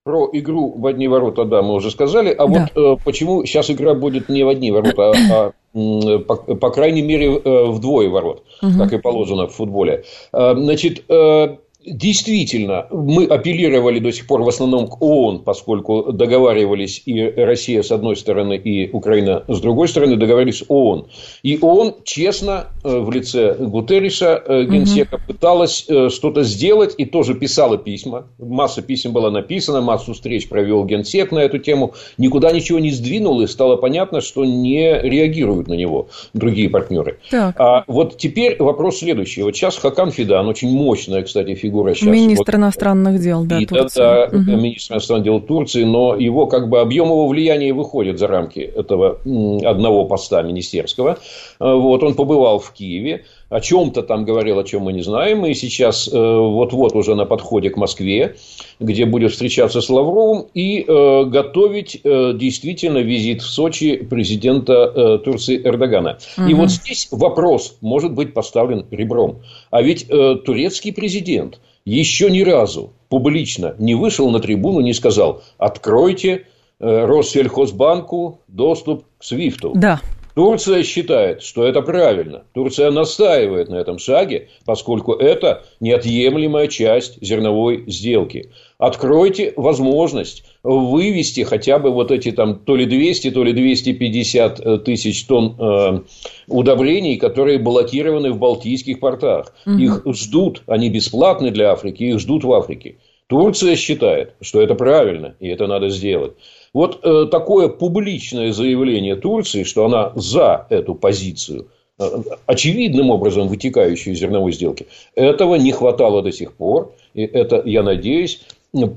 Про 0.03 0.29
игру 0.33 0.73
в 0.77 0.85
одни 0.85 1.07
ворота, 1.07 1.45
да, 1.45 1.61
мы 1.61 1.75
уже 1.75 1.89
сказали. 1.89 2.29
А 2.31 2.45
да. 2.47 2.69
вот 2.75 2.99
э, 2.99 3.03
почему 3.05 3.45
сейчас 3.45 3.71
игра 3.71 3.93
будет 3.93 4.27
не 4.27 4.43
в 4.43 4.49
одни 4.49 4.69
ворота, 4.69 5.11
а, 5.11 5.53
а 5.73 6.19
по, 6.19 6.35
по 6.35 6.69
крайней 6.71 7.01
мере 7.01 7.37
э, 7.37 7.65
вдвое 7.67 8.09
ворот, 8.09 8.43
угу. 8.61 8.77
как 8.77 8.93
и 8.93 8.97
положено 8.97 9.47
в 9.47 9.53
футболе. 9.55 10.03
Э, 10.33 10.55
значит, 10.55 11.05
э, 11.09 11.57
Действительно, 11.85 12.87
мы 12.91 13.25
апеллировали 13.25 13.99
до 13.99 14.11
сих 14.11 14.25
пор 14.25 14.41
в 14.41 14.47
основном 14.47 14.87
к 14.87 15.01
ООН, 15.01 15.39
поскольку 15.39 16.13
договаривались 16.13 17.01
и 17.05 17.21
Россия 17.21 17.81
с 17.81 17.91
одной 17.91 18.15
стороны, 18.15 18.55
и 18.55 18.89
Украина 18.91 19.43
с 19.47 19.59
другой 19.59 19.87
стороны, 19.87 20.15
договорились 20.15 20.59
с 20.59 20.65
ООН. 20.67 21.07
И 21.43 21.57
ООН 21.59 21.95
честно 22.05 22.67
э, 22.83 22.99
в 22.99 23.11
лице 23.11 23.55
Гутерриша, 23.59 24.41
э, 24.45 24.63
генсека, 24.63 25.15
угу. 25.15 25.23
пыталась 25.27 25.85
э, 25.89 26.09
что-то 26.09 26.43
сделать 26.43 26.95
и 26.97 27.05
тоже 27.05 27.35
писала 27.35 27.77
письма. 27.77 28.27
Масса 28.39 28.81
писем 28.81 29.11
была 29.11 29.29
написана, 29.29 29.81
массу 29.81 30.13
встреч 30.13 30.47
провел 30.47 30.85
генсек 30.85 31.31
на 31.31 31.39
эту 31.39 31.57
тему. 31.57 31.93
Никуда 32.17 32.51
ничего 32.51 32.79
не 32.79 32.91
сдвинул, 32.91 33.41
и 33.41 33.47
стало 33.47 33.75
понятно, 33.75 34.21
что 34.21 34.45
не 34.45 34.99
реагируют 35.01 35.67
на 35.67 35.73
него 35.73 36.07
другие 36.33 36.69
партнеры. 36.69 37.19
Так. 37.29 37.59
А 37.59 37.83
вот 37.87 38.17
теперь 38.17 38.55
вопрос 38.59 38.99
следующий. 38.99 39.43
Вот 39.43 39.55
сейчас 39.55 39.77
Хакан 39.77 40.11
Фидан, 40.11 40.47
очень 40.47 40.69
мощная, 40.69 41.23
кстати, 41.23 41.55
фигура 41.55 41.72
фигура 41.73 41.93
сейчас. 41.93 42.09
Министр 42.09 42.53
вот, 42.53 42.55
иностранных 42.55 43.19
дел, 43.19 43.43
да, 43.45 43.59
и, 43.59 43.65
Турции. 43.65 43.99
Да, 43.99 44.25
угу. 44.25 44.37
министр 44.37 44.93
иностранных 44.93 45.25
дел 45.25 45.41
Турции, 45.41 45.83
но 45.83 46.15
его 46.15 46.47
как 46.47 46.69
бы 46.69 46.79
объем 46.79 47.07
его 47.07 47.27
влияния 47.27 47.73
выходит 47.73 48.19
за 48.19 48.27
рамки 48.27 48.59
этого 48.59 49.19
одного 49.65 50.05
поста 50.05 50.41
министерского. 50.43 51.17
А, 51.59 51.75
вот, 51.75 52.03
он 52.03 52.13
побывал 52.13 52.59
в 52.59 52.71
Киеве, 52.71 53.25
о 53.53 53.61
чем-то 53.61 54.01
там 54.01 54.25
говорил, 54.25 54.57
о 54.57 54.63
чем 54.63 54.83
мы 54.83 54.93
не 54.93 55.03
знаем, 55.03 55.45
и 55.45 55.53
сейчас 55.53 56.09
э, 56.11 56.17
вот-вот 56.17 56.95
уже 56.95 57.13
на 57.13 57.25
подходе 57.25 57.69
к 57.69 57.77
Москве, 57.77 58.35
где 58.79 59.05
будет 59.05 59.31
встречаться 59.31 59.79
с 59.79 59.89
Лавровым 59.89 60.47
и 60.55 60.81
э, 60.81 61.23
готовить 61.25 62.01
э, 62.03 62.33
действительно 62.33 62.97
визит 62.97 63.43
в 63.43 63.47
Сочи 63.47 63.97
президента 63.97 65.19
Турции 65.19 65.61
Эрдогана. 65.63 66.17
Угу. 66.37 66.47
И 66.47 66.53
вот 66.55 66.71
здесь 66.71 67.07
вопрос 67.11 67.77
может 67.81 68.13
быть 68.13 68.33
поставлен 68.33 68.87
ребром. 68.89 69.41
А 69.69 69.83
ведь 69.83 70.07
турецкий 70.07 70.91
президент 70.91 71.59
еще 71.85 72.31
ни 72.31 72.41
разу 72.41 72.93
публично 73.09 73.75
не 73.77 73.93
вышел 73.93 74.31
на 74.31 74.39
трибуну, 74.39 74.79
не 74.79 74.93
сказал, 74.93 75.43
откройте 75.59 76.47
Россельхозбанку 76.79 78.39
доступ 78.47 79.03
к 79.19 79.23
Свифту. 79.23 79.73
Да. 79.75 80.01
Турция 80.35 80.83
считает, 80.83 81.43
что 81.43 81.63
это 81.65 81.81
правильно. 81.81 82.43
Турция 82.53 82.89
настаивает 82.89 83.69
на 83.69 83.75
этом 83.75 83.99
шаге, 83.99 84.49
поскольку 84.65 85.13
это 85.13 85.63
неотъемлемая 85.79 86.67
часть 86.67 87.21
зерновой 87.21 87.83
сделки. 87.87 88.51
Откройте 88.79 89.53
возможность 89.55 90.43
вывести 90.63 91.41
хотя 91.41 91.77
бы 91.77 91.91
вот 91.91 92.11
эти 92.11 92.31
там 92.31 92.59
то 92.59 92.75
ли 92.75 92.85
200, 92.85 93.31
то 93.31 93.43
ли 93.43 93.53
250 93.53 94.59
э, 94.59 94.77
тысяч 94.79 95.25
тонн 95.25 95.55
э, 95.59 95.99
удобрений, 96.47 97.17
которые 97.17 97.59
блокированы 97.59 98.31
в 98.31 98.39
балтийских 98.39 98.99
портах. 98.99 99.53
Угу. 99.65 99.77
Их 99.77 100.01
ждут, 100.13 100.63
они 100.65 100.89
бесплатны 100.89 101.51
для 101.51 101.71
Африки, 101.71 102.03
их 102.03 102.19
ждут 102.19 102.43
в 102.43 102.51
Африке. 102.51 102.97
Турция 103.27 103.75
считает, 103.75 104.33
что 104.41 104.61
это 104.61 104.75
правильно, 104.75 105.35
и 105.39 105.47
это 105.47 105.67
надо 105.67 105.89
сделать. 105.89 106.33
Вот 106.73 107.01
э, 107.03 107.27
такое 107.29 107.67
публичное 107.67 108.51
заявление 108.51 109.15
Турции, 109.15 109.63
что 109.63 109.85
она 109.85 110.11
за 110.15 110.65
эту 110.69 110.95
позицию, 110.95 111.67
э, 111.99 112.03
очевидным 112.47 113.11
образом 113.11 113.47
вытекающую 113.47 114.15
из 114.15 114.19
зерновой 114.19 114.51
сделки, 114.53 114.87
этого 115.15 115.55
не 115.55 115.71
хватало 115.71 116.23
до 116.23 116.31
сих 116.31 116.53
пор. 116.53 116.93
И 117.13 117.21
это, 117.21 117.61
я 117.63 117.83
надеюсь, 117.83 118.41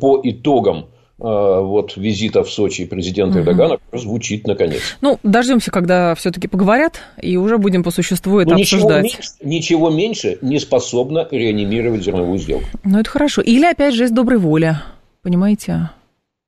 по 0.00 0.18
итогам 0.23 0.78
э, 0.78 0.85
вот 1.18 1.99
визита 1.99 2.45
в 2.45 2.50
Сочи 2.50 2.87
президента 2.87 3.40
угу. 3.40 3.40
Эрдогана 3.40 3.78
звучит 3.92 4.47
наконец. 4.47 4.80
Ну, 5.02 5.18
дождемся, 5.23 5.71
когда 5.71 6.14
все-таки 6.14 6.49
поговорят, 6.49 7.02
и 7.21 7.37
уже 7.37 7.59
будем 7.59 7.83
по 7.83 7.90
существу 7.90 8.38
это 8.38 8.52
Но 8.52 8.56
обсуждать. 8.56 9.04
Ничего 9.04 9.18
меньше, 9.21 9.30
ничего 9.42 9.90
меньше 9.90 10.38
не 10.40 10.59
способно 10.61 11.28
реанимировать 11.30 12.02
зерновую 12.02 12.38
сделку. 12.38 12.64
Ну, 12.85 12.99
это 12.99 13.11
хорошо. 13.11 13.42
Или 13.42 13.66
опять 13.66 13.95
жест 13.95 14.14
доброй 14.14 14.38
воли, 14.38 14.76
понимаете? 15.21 15.90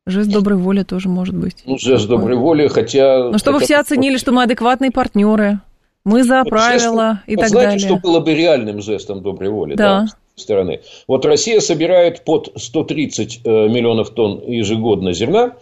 Жест 0.08 0.30
доброй 0.30 0.58
воли 0.58 0.82
тоже 0.82 1.08
может 1.08 1.36
быть. 1.36 1.62
Ну, 1.66 1.78
жест 1.78 2.08
доброй 2.08 2.36
воли, 2.36 2.66
хотя... 2.68 3.28
Ну, 3.30 3.38
чтобы 3.38 3.60
хотя... 3.60 3.66
все 3.66 3.76
оценили, 3.76 4.16
что 4.16 4.32
мы 4.32 4.42
адекватные 4.42 4.90
партнеры, 4.90 5.60
мы 6.04 6.24
за 6.24 6.38
вот 6.38 6.48
правила 6.48 7.20
жест, 7.26 7.28
и 7.28 7.36
так 7.36 7.48
знаете, 7.50 7.82
далее. 7.82 7.86
что 7.86 7.96
было 7.96 8.20
бы 8.20 8.34
реальным 8.34 8.80
жестом 8.80 9.22
доброй 9.22 9.50
воли? 9.50 9.74
Да. 9.74 10.00
да 10.00 10.06
стороны. 10.40 10.80
Вот 11.06 11.24
Россия 11.26 11.60
собирает 11.60 12.24
под 12.24 12.52
130 12.56 13.40
э, 13.44 13.68
миллионов 13.68 14.10
тонн 14.10 14.40
ежегодно 14.46 15.12
зерна, 15.12 15.56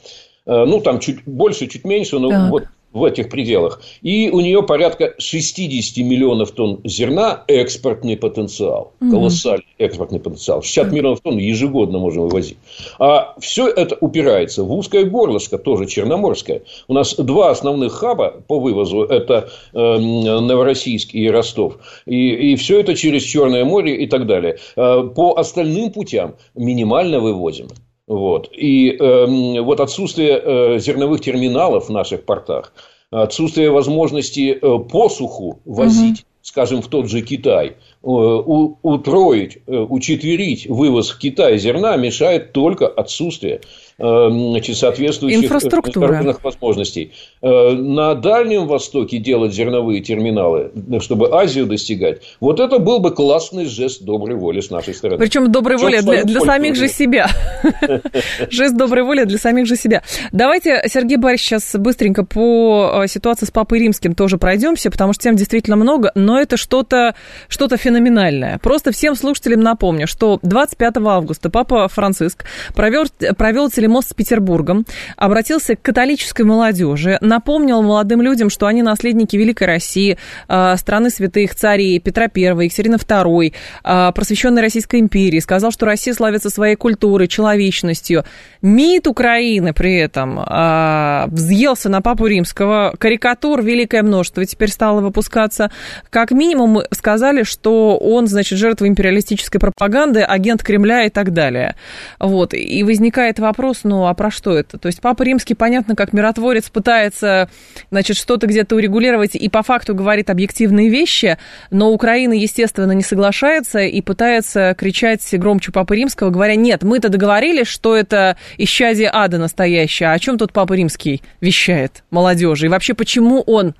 э, 0.47 0.65
ну, 0.65 0.81
там 0.81 1.01
чуть 1.01 1.25
больше, 1.25 1.67
чуть 1.67 1.85
меньше, 1.85 2.19
но 2.19 2.29
так. 2.29 2.51
вот 2.51 2.65
в 2.97 3.05
этих 3.05 3.29
пределах. 3.29 3.83
И 4.01 4.31
у 4.31 4.41
нее 4.41 4.63
порядка 4.63 5.15
60 5.19 5.99
миллионов 5.99 6.53
тонн 6.53 6.81
зерна 6.85 7.45
экспортный 7.47 8.17
потенциал. 8.17 8.93
Угу. 9.01 9.11
Колоссальный 9.11 9.67
экспортный 9.79 10.19
потенциал. 10.19 10.63
60 10.63 10.93
миллионов 10.93 11.21
тонн 11.21 11.37
ежегодно 11.37 11.99
можем 11.99 12.23
вывозить. 12.23 12.57
А 12.99 13.35
все 13.39 13.69
это 13.69 13.97
упирается 14.01 14.65
в 14.65 14.73
узкое 14.73 15.05
горлышко, 15.05 15.59
тоже 15.59 15.87
черноморское. 15.87 16.63
У 16.89 16.95
нас 16.95 17.15
два 17.15 17.51
основных 17.51 17.93
хаба 17.93 18.43
по 18.49 18.59
вывозу. 18.59 19.03
Это 19.03 19.51
э, 19.75 19.99
Новороссийск 19.99 21.15
и 21.15 21.29
Ростов. 21.31 21.79
И, 22.07 22.53
и 22.53 22.57
все 22.57 22.81
это 22.81 22.95
через 22.95 23.23
Черное 23.25 23.65
море 23.67 23.95
и 23.95 24.07
так 24.07 24.27
далее. 24.27 24.57
Э, 24.77 25.03
по 25.15 25.35
остальным 25.35 25.93
путям 25.93 26.37
минимально 26.55 27.21
вывозим. 27.21 27.69
Вот. 28.07 28.51
И 28.53 28.91
э, 28.91 29.61
вот 29.61 29.81
отсутствие 29.81 30.41
э, 30.43 30.79
зерновых 30.79 31.21
терминалов 31.21 31.89
в 31.89 31.91
наших 31.91 32.25
портах, 32.25 32.73
отсутствие 33.11 33.71
возможности 33.71 34.59
э, 34.61 34.79
посуху 34.91 35.61
возить, 35.65 36.21
угу. 36.21 36.29
скажем, 36.43 36.83
в 36.83 36.89
тот 36.89 37.09
же 37.09 37.23
Китай, 37.23 37.69
э, 37.69 37.75
у, 38.03 38.79
утроить, 38.83 39.59
э, 39.67 39.77
учетверить 39.77 40.69
вывоз 40.69 41.11
в 41.11 41.19
Китай 41.19 41.59
зерна 41.59 41.97
мешает 41.97 42.53
только 42.53 42.87
отсутствие 42.87 43.61
значит, 43.99 44.77
соответствующих 44.77 45.51
международных 45.51 46.45
возможностей. 46.45 47.13
Э, 47.41 47.73
на 47.73 48.15
Дальнем 48.15 48.67
Востоке 48.67 49.19
делать 49.19 49.55
зерновые 49.55 50.03
терминалы, 50.03 50.71
чтобы 51.01 51.31
Азию 51.33 51.67
достигать, 51.67 52.23
вот 52.41 52.61
это 52.61 52.79
был 52.79 52.99
бы 52.99 53.13
классный 53.13 53.65
жест 53.65 54.03
доброй 54.03 54.37
воли 54.37 54.61
с 54.61 54.71
нашей 54.71 54.95
стороны. 54.95 55.19
Причем 55.19 55.51
доброй 55.51 55.79
воли 55.79 56.01
для, 56.01 56.25
для 56.25 56.41
самих 56.41 56.77
же 56.77 56.89
себя. 56.89 57.29
Жест 58.51 58.77
доброй 58.77 59.05
воли 59.05 59.25
для 59.25 59.39
самих 59.39 59.67
же 59.67 59.77
себя. 59.77 60.03
Давайте, 60.33 60.83
Сергей 60.89 61.17
Борисович, 61.17 61.49
сейчас 61.49 61.75
быстренько 61.77 62.25
по 62.25 63.03
э, 63.05 63.09
ситуации 63.09 63.47
с 63.47 63.51
Папой 63.51 63.79
Римским 63.79 64.15
тоже 64.15 64.37
пройдемся, 64.39 64.91
потому 64.91 65.13
что 65.13 65.23
тем 65.23 65.37
действительно 65.37 65.77
много, 65.77 66.13
но 66.15 66.39
это 66.39 66.57
что-то 66.57 67.15
что 67.49 67.67
феноменальное. 67.77 68.59
Просто 68.59 68.93
всем 68.93 69.15
слушателям 69.17 69.61
напомню, 69.61 70.07
что 70.07 70.39
25 70.43 70.97
августа 70.99 71.51
Папа 71.51 71.89
Франциск 71.89 72.45
провел, 72.75 73.07
провел 73.37 73.71
мост 73.89 74.11
с 74.11 74.15
Петербургом, 74.15 74.85
обратился 75.17 75.77
к 75.77 75.83
католической 75.83 76.43
молодежи, 76.43 77.19
напомнил 77.21 77.83
молодым 77.83 78.23
людям, 78.23 78.51
что 78.51 78.67
они 78.67 78.83
наследники 78.83 79.37
Великой 79.37 79.67
России, 79.67 80.19
а, 80.49 80.77
страны 80.77 81.11
святых 81.11 81.55
царей 81.55 81.99
Петра 81.99 82.25
I, 82.35 82.65
Екатерины 82.65 82.97
II, 82.97 83.55
а, 83.85 84.13
просвещенной 84.13 84.63
Российской 84.63 85.01
империи, 85.01 85.41
сказал, 85.41 85.71
что 85.71 85.87
Россия 85.87 86.15
славится 86.15 86.51
своей 86.51 86.77
культурой, 86.77 87.29
человечностью. 87.29 88.25
МИД 88.63 89.07
Украины 89.09 89.73
при 89.73 89.97
этом 89.97 90.39
а, 90.39 91.27
взъелся 91.29 91.89
на 91.89 92.01
Папу 92.01 92.27
Римского, 92.27 92.95
карикатур 92.99 93.63
великое 93.63 94.03
множество, 94.03 94.45
теперь 94.45 94.71
стало 94.71 95.01
выпускаться. 95.01 95.71
Как 96.11 96.31
минимум 96.31 96.81
сказали, 96.91 97.43
что 97.43 97.97
он, 97.99 98.27
значит, 98.27 98.59
жертва 98.59 98.89
империалистической 98.89 99.61
пропаганды, 99.61 100.21
агент 100.21 100.63
Кремля 100.63 101.05
и 101.05 101.11
так 101.11 101.33
далее. 101.33 101.75
Вот. 102.19 102.55
И 102.55 102.83
возникает 102.83 103.39
вопрос, 103.39 103.76
вопрос, 103.77 103.81
ну 103.85 104.07
а 104.07 104.15
про 104.15 104.31
что 104.31 104.57
это? 104.57 104.79
То 104.79 104.87
есть 104.87 105.01
Папа 105.01 105.23
Римский, 105.23 105.55
понятно, 105.55 105.95
как 105.95 106.13
миротворец 106.13 106.69
пытается, 106.71 107.49
значит, 107.91 108.17
что-то 108.17 108.47
где-то 108.47 108.77
урегулировать 108.77 109.35
и 109.35 109.49
по 109.49 109.63
факту 109.63 109.95
говорит 109.95 110.31
объективные 110.31 110.89
вещи, 110.89 111.39
но 111.71 111.91
Украина, 111.91 112.33
естественно, 112.33 112.93
не 112.93 113.03
соглашается 113.03 113.81
и 113.81 114.01
пытается 114.01 114.75
кричать 114.79 115.23
громче 115.33 115.73
Папы 115.73 115.97
Римского, 115.97 116.31
говоря, 116.31 116.57
нет, 116.57 116.83
мы-то 116.83 117.09
договорились, 117.09 117.67
что 117.67 117.97
это 117.97 118.37
исчадие 118.59 119.11
ада 119.13 119.39
настоящее, 119.39 120.11
а 120.11 120.13
о 120.13 120.19
чем 120.19 120.39
тут 120.39 120.53
Папа 120.53 120.75
Римский 120.75 121.23
вещает 121.41 122.05
молодежи? 122.11 122.67
И 122.67 122.69
вообще, 122.69 122.95
почему 122.95 123.43
он 123.43 123.75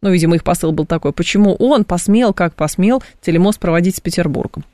ну, 0.00 0.10
видимо, 0.10 0.34
их 0.34 0.42
посыл 0.42 0.72
был 0.72 0.84
такой, 0.84 1.12
почему 1.12 1.54
он 1.54 1.84
посмел, 1.84 2.34
как 2.34 2.56
посмел, 2.56 3.04
телемост 3.20 3.60
проводить 3.60 3.94
с 3.94 4.00
Петербургом? 4.00 4.64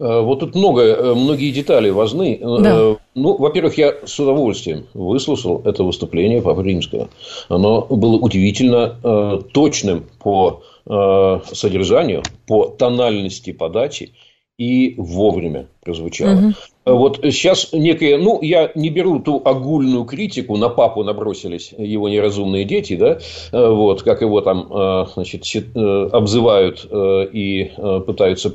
Э, 0.00 0.20
вот 0.20 0.40
тут 0.40 0.54
много, 0.54 0.82
э, 0.82 1.14
многие 1.14 1.50
детали 1.50 1.90
важны. 1.90 2.38
Э, 2.40 2.62
да. 2.62 2.96
Ну, 3.14 3.36
во-первых, 3.36 3.78
я 3.78 3.94
с 4.04 4.18
удовольствием 4.18 4.86
выслушал 4.94 5.62
это 5.64 5.82
выступление 5.82 6.40
Папы 6.40 6.62
Римского. 6.62 7.08
Оно 7.48 7.82
было 7.82 8.16
удивительно 8.16 8.96
э, 9.02 9.40
точным 9.52 10.06
по 10.22 10.62
э, 10.86 11.40
содержанию, 11.52 12.22
по 12.46 12.66
тональности 12.66 13.52
подачи 13.52 14.12
и 14.56 14.94
вовремя 14.96 15.66
прозвучало. 15.84 16.32
Угу. 16.32 16.52
Вот 16.86 17.20
сейчас 17.22 17.72
некое, 17.72 18.18
ну, 18.18 18.40
я 18.42 18.72
не 18.74 18.88
беру 18.88 19.20
ту 19.20 19.40
огульную 19.44 20.04
критику, 20.04 20.56
на 20.56 20.68
папу 20.68 21.04
набросились 21.04 21.72
его 21.76 22.08
неразумные 22.08 22.64
дети, 22.64 22.96
да, 22.96 23.18
вот, 23.52 24.02
как 24.02 24.22
его 24.22 24.40
там, 24.40 25.06
значит, 25.14 25.44
обзывают 25.76 26.88
и 26.90 27.70
пытаются 28.06 28.54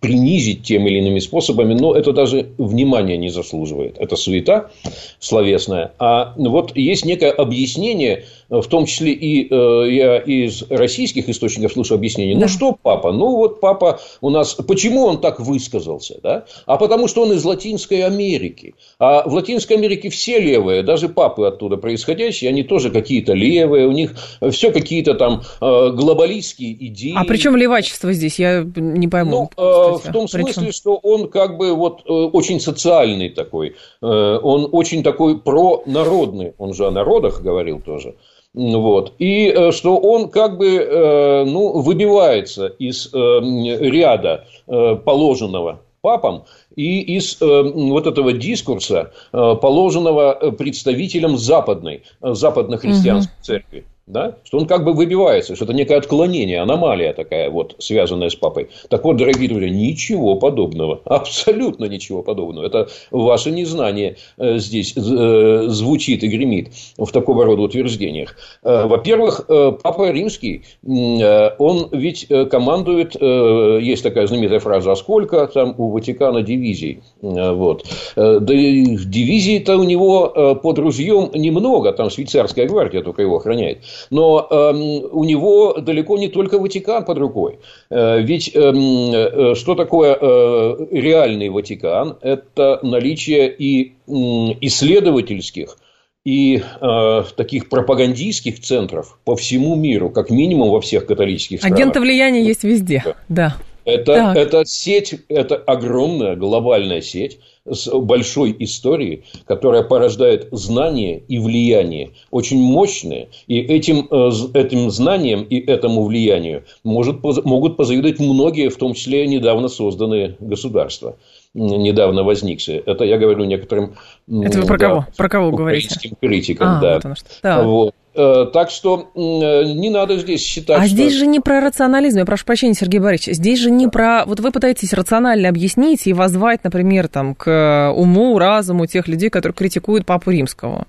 принизить 0.00 0.62
тем 0.62 0.86
или 0.86 0.98
иными 0.98 1.18
способами, 1.18 1.74
но 1.74 1.94
это 1.94 2.12
даже 2.12 2.50
внимания 2.58 3.16
не 3.16 3.30
заслуживает. 3.30 3.96
Это 3.98 4.16
суета 4.16 4.70
словесная. 5.18 5.92
А 5.98 6.34
вот 6.36 6.76
есть 6.76 7.04
некое 7.04 7.30
объяснение, 7.30 8.24
в 8.48 8.66
том 8.66 8.86
числе 8.86 9.12
и 9.12 9.48
э, 9.50 9.90
я 9.90 10.18
из 10.18 10.64
российских 10.70 11.28
источников 11.28 11.72
слышу 11.72 11.94
объяснение. 11.94 12.34
Ну, 12.34 12.40
да. 12.40 12.46
Ну, 12.46 12.52
что 12.52 12.78
папа? 12.80 13.12
Ну, 13.12 13.36
вот 13.36 13.60
папа 13.60 14.00
у 14.20 14.30
нас... 14.30 14.54
Почему 14.54 15.04
он 15.04 15.20
так 15.20 15.40
высказался? 15.40 16.20
Да? 16.22 16.44
А 16.66 16.76
потому, 16.76 17.08
что 17.08 17.22
он 17.22 17.32
из 17.32 17.44
Латинской 17.44 18.02
Америки. 18.02 18.74
А 18.98 19.28
в 19.28 19.34
Латинской 19.34 19.76
Америке 19.76 20.10
все 20.10 20.38
левые, 20.38 20.82
даже 20.82 21.08
папы 21.08 21.46
оттуда 21.46 21.76
происходящие, 21.76 22.50
они 22.50 22.62
тоже 22.62 22.90
какие-то 22.90 23.32
левые, 23.32 23.86
у 23.86 23.92
них 23.92 24.14
все 24.50 24.70
какие-то 24.70 25.14
там 25.14 25.42
э, 25.60 25.90
глобалистские 25.90 26.72
идеи. 26.88 27.14
А 27.16 27.24
при 27.24 27.36
чем 27.36 27.56
левачество 27.56 28.12
здесь? 28.12 28.38
Я 28.38 28.64
не 28.76 29.08
пойму. 29.08 29.30
Ну, 29.30 29.64
Э, 29.64 29.96
в 29.96 30.12
том 30.12 30.28
смысле, 30.28 30.72
что 30.72 30.96
он 30.96 31.28
как 31.28 31.56
бы 31.56 31.74
вот 31.74 32.02
э, 32.06 32.12
очень 32.12 32.60
социальный 32.60 33.30
такой, 33.30 33.76
э, 34.02 34.06
он 34.06 34.68
очень 34.72 35.02
такой 35.02 35.40
пронародный, 35.40 36.54
он 36.58 36.74
же 36.74 36.86
о 36.86 36.90
народах 36.90 37.42
говорил 37.42 37.80
тоже. 37.80 38.14
Вот. 38.54 39.14
И 39.18 39.70
что 39.72 39.98
он 39.98 40.28
как 40.30 40.58
бы 40.58 41.44
ну, 41.46 41.80
выбивается 41.80 42.66
из 42.66 43.12
ряда 43.12 44.46
положенного 44.66 45.80
папам 46.00 46.44
и 46.76 47.00
из 47.16 47.40
вот 47.40 48.06
этого 48.06 48.32
дискурса, 48.32 49.12
положенного 49.32 50.52
представителям 50.52 51.36
западной, 51.36 52.04
западно-христианской 52.20 53.34
угу. 53.34 53.42
церкви 53.42 53.84
да? 54.06 54.36
что 54.44 54.58
он 54.58 54.66
как 54.66 54.84
бы 54.84 54.92
выбивается, 54.92 55.56
что 55.56 55.64
это 55.64 55.72
некое 55.72 55.96
отклонение, 55.96 56.60
аномалия 56.60 57.12
такая, 57.14 57.50
вот, 57.50 57.76
связанная 57.78 58.28
с 58.28 58.34
папой. 58.34 58.68
Так 58.90 59.04
вот, 59.04 59.16
дорогие 59.16 59.48
друзья, 59.48 59.70
ничего 59.70 60.36
подобного, 60.36 61.00
абсолютно 61.04 61.86
ничего 61.86 62.22
подобного. 62.22 62.66
Это 62.66 62.88
ваше 63.10 63.50
незнание 63.50 64.16
э, 64.36 64.58
здесь 64.58 64.94
э, 64.96 65.64
звучит 65.68 66.22
и 66.22 66.28
гремит 66.28 66.68
в 66.98 67.10
такого 67.12 67.44
рода 67.44 67.62
утверждениях. 67.62 68.36
Э, 68.62 68.86
во-первых, 68.86 69.46
Папа 69.46 70.10
Римский, 70.10 70.64
он 70.82 71.88
ведь 71.92 72.28
командует, 72.50 73.14
есть 73.20 74.02
такая 74.02 74.26
знаменитая 74.26 74.60
фраза, 74.60 74.92
а 74.92 74.96
сколько 74.96 75.46
там 75.46 75.74
у 75.78 75.90
Ватикана 75.90 76.42
дивизий? 76.42 77.02
Вот. 77.20 77.84
Да 78.16 78.40
дивизий-то 78.40 79.76
у 79.76 79.84
него 79.84 80.58
под 80.62 80.78
ружьем 80.78 81.30
немного, 81.34 81.92
там 81.92 82.10
швейцарская 82.10 82.66
гвардия 82.66 83.02
только 83.02 83.22
его 83.22 83.36
охраняет. 83.36 83.78
Но 84.10 84.46
э, 84.50 84.72
у 85.12 85.24
него 85.24 85.74
далеко 85.80 86.18
не 86.18 86.28
только 86.28 86.58
Ватикан 86.58 87.04
под 87.04 87.18
рукой. 87.18 87.58
Э, 87.90 88.20
ведь 88.20 88.54
эм, 88.54 89.12
э, 89.12 89.54
что 89.54 89.74
такое 89.74 90.16
э, 90.20 90.86
реальный 90.90 91.48
Ватикан? 91.48 92.16
Это 92.20 92.80
наличие 92.82 93.54
и 93.54 93.92
э, 94.06 94.12
исследовательских 94.60 95.76
и 96.24 96.62
э, 96.80 97.22
таких 97.36 97.68
пропагандистских 97.68 98.60
центров 98.60 99.18
по 99.24 99.36
всему 99.36 99.74
миру, 99.76 100.10
как 100.10 100.30
минимум 100.30 100.70
во 100.70 100.80
всех 100.80 101.06
католических 101.06 101.58
странах. 101.60 101.78
Агенты 101.78 102.00
влияния 102.00 102.42
есть 102.42 102.64
везде, 102.64 103.04
да. 103.28 103.56
Это, 103.84 104.32
это 104.34 104.64
сеть, 104.64 105.14
это 105.28 105.56
огромная 105.56 106.36
глобальная 106.36 107.00
сеть 107.00 107.38
с 107.68 107.88
большой 107.88 108.54
историей, 108.58 109.24
которая 109.46 109.82
порождает 109.82 110.48
знания 110.52 111.22
и 111.28 111.38
влияние, 111.38 112.10
очень 112.30 112.60
мощные. 112.60 113.28
И 113.46 113.58
этим, 113.58 114.06
э, 114.10 114.30
этим 114.54 114.90
знанием 114.90 115.44
и 115.44 115.58
этому 115.60 116.04
влиянию 116.04 116.64
может, 116.82 117.22
могут 117.44 117.76
позавидовать 117.76 118.18
многие, 118.18 118.68
в 118.68 118.76
том 118.76 118.94
числе 118.94 119.26
недавно 119.26 119.68
созданные 119.68 120.36
государства 120.40 121.16
недавно 121.54 122.24
возникшие. 122.24 122.80
Это 122.80 123.04
я 123.04 123.16
говорю 123.16 123.44
некоторым... 123.44 123.94
Это 124.28 124.60
вы 124.60 124.66
про 124.66 124.78
да, 124.78 124.88
кого? 124.88 125.06
Про 125.16 125.28
кого 125.28 125.50
говорите? 125.52 126.10
критикам, 126.20 126.68
а, 126.68 126.80
да. 126.80 127.00
Вот, 127.02 127.24
да. 127.42 127.62
Вот. 127.62 127.94
Э, 128.16 128.46
так 128.52 128.70
что 128.70 129.10
не 129.14 129.90
надо 129.90 130.16
здесь 130.18 130.42
считать. 130.42 130.78
А 130.78 130.84
что... 130.84 130.90
здесь 130.90 131.12
же 131.14 131.26
не 131.26 131.40
про 131.40 131.60
рационализм, 131.60 132.18
я 132.18 132.24
прошу 132.24 132.44
прощения, 132.44 132.74
Сергей 132.74 133.00
Борисович. 133.00 133.36
Здесь 133.36 133.58
же 133.58 133.70
не 133.70 133.88
про. 133.88 134.24
Вот 134.24 134.40
вы 134.40 134.52
пытаетесь 134.52 134.92
рационально 134.92 135.48
объяснить 135.48 136.06
и 136.06 136.12
воззвать, 136.12 136.62
например, 136.64 137.08
там, 137.08 137.34
к 137.34 137.92
уму, 137.96 138.38
разуму 138.38 138.86
тех 138.86 139.08
людей, 139.08 139.30
которые 139.30 139.54
критикуют 139.54 140.06
Папу 140.06 140.30
Римского. 140.30 140.86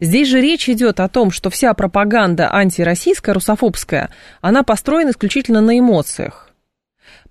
Здесь 0.00 0.28
же 0.28 0.40
речь 0.40 0.68
идет 0.68 1.00
о 1.00 1.08
том, 1.08 1.30
что 1.30 1.50
вся 1.50 1.72
пропаганда 1.74 2.52
антироссийская, 2.52 3.34
русофобская, 3.34 4.10
она 4.40 4.62
построена 4.64 5.10
исключительно 5.10 5.60
на 5.60 5.78
эмоциях. 5.78 6.50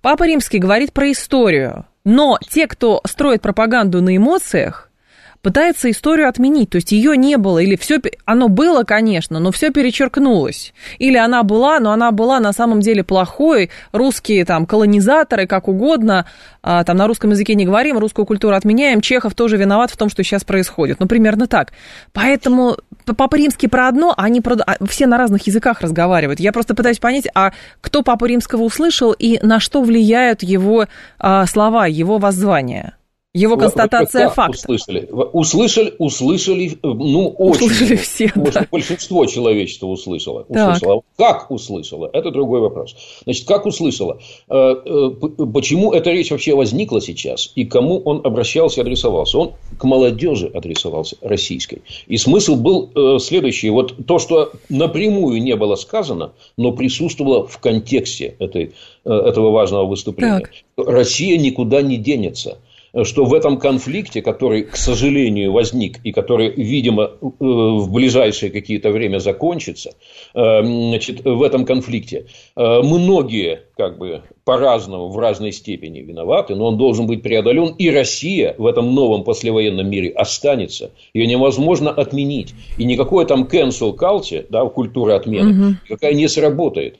Папа 0.01 0.25
Римский 0.25 0.59
говорит 0.59 0.91
про 0.93 1.11
историю, 1.11 1.85
но 2.05 2.37
те, 2.47 2.67
кто 2.67 3.01
строит 3.05 3.41
пропаганду 3.41 4.01
на 4.01 4.15
эмоциях, 4.17 4.89
пытается 5.43 5.91
историю 5.91 6.29
отменить. 6.29 6.71
То 6.71 6.77
есть 6.77 6.91
ее 6.91 7.15
не 7.15 7.37
было, 7.37 7.59
или 7.59 7.75
все, 7.75 7.99
оно 8.25 8.47
было, 8.47 8.83
конечно, 8.83 9.39
но 9.39 9.51
все 9.51 9.71
перечеркнулось. 9.71 10.73
Или 10.97 11.17
она 11.17 11.43
была, 11.43 11.79
но 11.79 11.91
она 11.91 12.11
была 12.11 12.39
на 12.39 12.53
самом 12.53 12.79
деле 12.79 13.03
плохой. 13.03 13.69
Русские 13.91 14.45
там 14.45 14.65
колонизаторы, 14.65 15.45
как 15.45 15.67
угодно, 15.67 16.25
а, 16.63 16.83
там 16.85 16.97
на 16.97 17.07
русском 17.07 17.31
языке 17.31 17.55
не 17.55 17.65
говорим, 17.65 17.99
русскую 17.99 18.25
культуру 18.25 18.55
отменяем. 18.55 19.01
Чехов 19.01 19.35
тоже 19.35 19.57
виноват 19.57 19.91
в 19.91 19.97
том, 19.97 20.09
что 20.09 20.23
сейчас 20.23 20.45
происходит. 20.45 21.01
Ну, 21.01 21.07
примерно 21.07 21.45
так. 21.45 21.73
Поэтому 22.13 22.77
Папа 23.17 23.35
Римский 23.35 23.67
про 23.67 23.89
одно, 23.89 24.13
а 24.15 24.23
они 24.23 24.39
про... 24.39 24.55
А 24.55 24.85
все 24.85 25.07
на 25.07 25.17
разных 25.17 25.45
языках 25.45 25.81
разговаривают. 25.81 26.39
Я 26.39 26.53
просто 26.53 26.73
пытаюсь 26.73 26.99
понять, 26.99 27.27
а 27.35 27.51
кто 27.81 28.01
Папу 28.01 28.25
Римского 28.25 28.63
услышал 28.63 29.11
и 29.11 29.45
на 29.45 29.59
что 29.59 29.81
влияют 29.81 30.41
его 30.41 30.87
а, 31.19 31.45
слова, 31.47 31.85
его 31.85 32.17
воззвания? 32.17 32.95
Его 33.35 33.57
констатация 33.57 34.29
факта. 34.29 34.71
Услышали? 34.71 35.09
Услышали, 35.11 35.93
услышали, 35.97 36.77
ну, 36.83 37.29
очень. 37.29 37.65
Услышали 37.65 37.95
все, 37.95 38.31
Может, 38.35 38.53
да. 38.53 38.67
большинство 38.69 39.25
человечества 39.25 39.87
услышало. 39.87 40.45
услышало. 40.47 41.01
Как 41.17 41.49
услышало? 41.49 42.11
Это 42.13 42.29
другой 42.29 42.59
вопрос. 42.59 42.95
Значит, 43.23 43.47
как 43.47 43.65
услышало? 43.65 44.19
Э, 44.49 44.75
э, 44.85 45.09
почему 45.51 45.93
эта 45.93 46.11
речь 46.11 46.29
вообще 46.29 46.53
возникла 46.53 47.01
сейчас? 47.01 47.51
И 47.55 47.65
кому 47.65 47.97
он 48.01 48.21
обращался 48.23 48.81
и 48.81 48.83
адресовался? 48.83 49.39
Он 49.39 49.53
к 49.79 49.83
молодежи 49.83 50.51
адресовался, 50.53 51.17
российской. 51.21 51.81
И 52.05 52.17
смысл 52.17 52.55
был 52.55 52.91
э, 52.93 53.17
следующий. 53.17 53.71
Вот 53.71 54.05
то, 54.05 54.19
что 54.19 54.51
напрямую 54.69 55.41
не 55.41 55.55
было 55.55 55.75
сказано, 55.75 56.33
но 56.55 56.71
присутствовало 56.71 57.47
в 57.47 57.57
контексте 57.57 58.35
этой, 58.37 58.73
этого 59.03 59.49
важного 59.49 59.87
выступления. 59.87 60.41
Так. 60.75 60.87
Россия 60.87 61.39
никуда 61.39 61.81
не 61.81 61.97
денется 61.97 62.59
что 63.03 63.25
в 63.25 63.33
этом 63.33 63.57
конфликте, 63.57 64.21
который, 64.21 64.63
к 64.63 64.75
сожалению, 64.75 65.51
возник 65.51 65.99
и 66.03 66.11
который, 66.11 66.51
видимо, 66.51 67.03
э, 67.03 67.25
в 67.39 67.91
ближайшее 67.91 68.51
какие-то 68.51 68.91
время 68.91 69.17
закончится, 69.17 69.95
э, 70.35 70.63
значит, 70.63 71.25
в 71.25 71.41
этом 71.41 71.65
конфликте 71.65 72.27
э, 72.55 72.81
многие 72.83 73.63
как 73.75 73.97
бы 73.97 74.21
по-разному, 74.45 75.09
в 75.09 75.17
разной 75.17 75.51
степени 75.51 76.01
виноваты, 76.01 76.53
но 76.55 76.67
он 76.67 76.77
должен 76.77 77.07
быть 77.07 77.23
преодолен, 77.23 77.73
и 77.75 77.89
Россия 77.89 78.53
в 78.59 78.67
этом 78.67 78.93
новом 78.93 79.23
послевоенном 79.23 79.89
мире 79.89 80.09
останется. 80.09 80.91
Ее 81.13 81.25
невозможно 81.25 81.89
отменить. 81.89 82.53
И 82.77 82.83
никакой 82.83 83.25
там 83.25 83.45
cancel 83.45 83.97
culture, 83.97 84.45
да, 84.49 84.63
культура 84.65 85.15
отмены, 85.15 85.51
угу. 85.51 85.75
какая 85.87 86.13
не 86.13 86.27
сработает. 86.27 86.99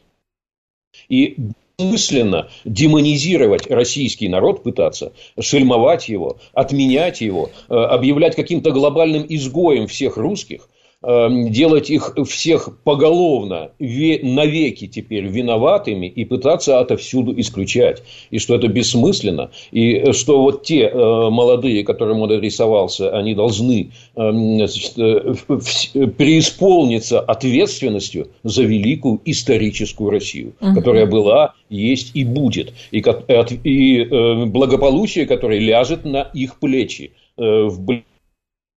И 1.10 1.36
мысленно 1.84 2.50
демонизировать 2.66 3.70
российский 3.70 4.28
народ, 4.28 4.64
пытаться 4.64 5.14
шельмовать 5.40 6.10
его, 6.10 6.38
отменять 6.54 7.22
его, 7.22 7.52
э, 7.70 7.74
объявлять 7.76 8.36
каким-то 8.36 8.72
глобальным 8.72 9.26
изгоем 9.28 9.88
всех 9.88 10.18
русских, 10.18 10.68
делать 11.04 11.90
их 11.90 12.16
всех 12.26 12.70
поголовно, 12.84 13.72
навеки 13.80 14.88
теперь 14.88 15.26
виноватыми 15.26 16.08
и 16.08 16.26
пытаться 16.26 16.80
отовсюду 16.80 17.34
исключать. 17.40 18.04
И 18.32 18.40
что 18.40 18.56
это 18.56 18.68
бессмысленно. 18.68 19.52
И 19.72 20.12
что 20.14 20.42
вот 20.42 20.64
те 20.64 20.88
э, 20.88 21.30
молодые, 21.30 21.84
которым 21.84 22.22
он 22.22 22.32
адресовался, 22.32 23.16
они 23.18 23.36
должны 23.36 23.92
эм, 24.16 24.58
значит, 24.58 24.94
э, 24.98 26.08
преисполниться 26.18 27.20
ответственностью 27.20 28.30
за 28.44 28.64
великую 28.64 29.22
историческую 29.26 30.10
Россию, 30.10 30.54
угу. 30.62 30.76
которая 30.76 31.06
была, 31.06 31.54
есть 31.70 32.12
и 32.16 32.24
будет. 32.24 32.74
И, 32.92 33.04
и 33.64 34.04
э, 34.04 34.46
благополучие, 34.46 35.26
которое 35.26 35.60
ляжет 35.60 36.06
на 36.06 36.30
их 36.34 36.60
плечи 36.60 37.12
в 37.36 37.80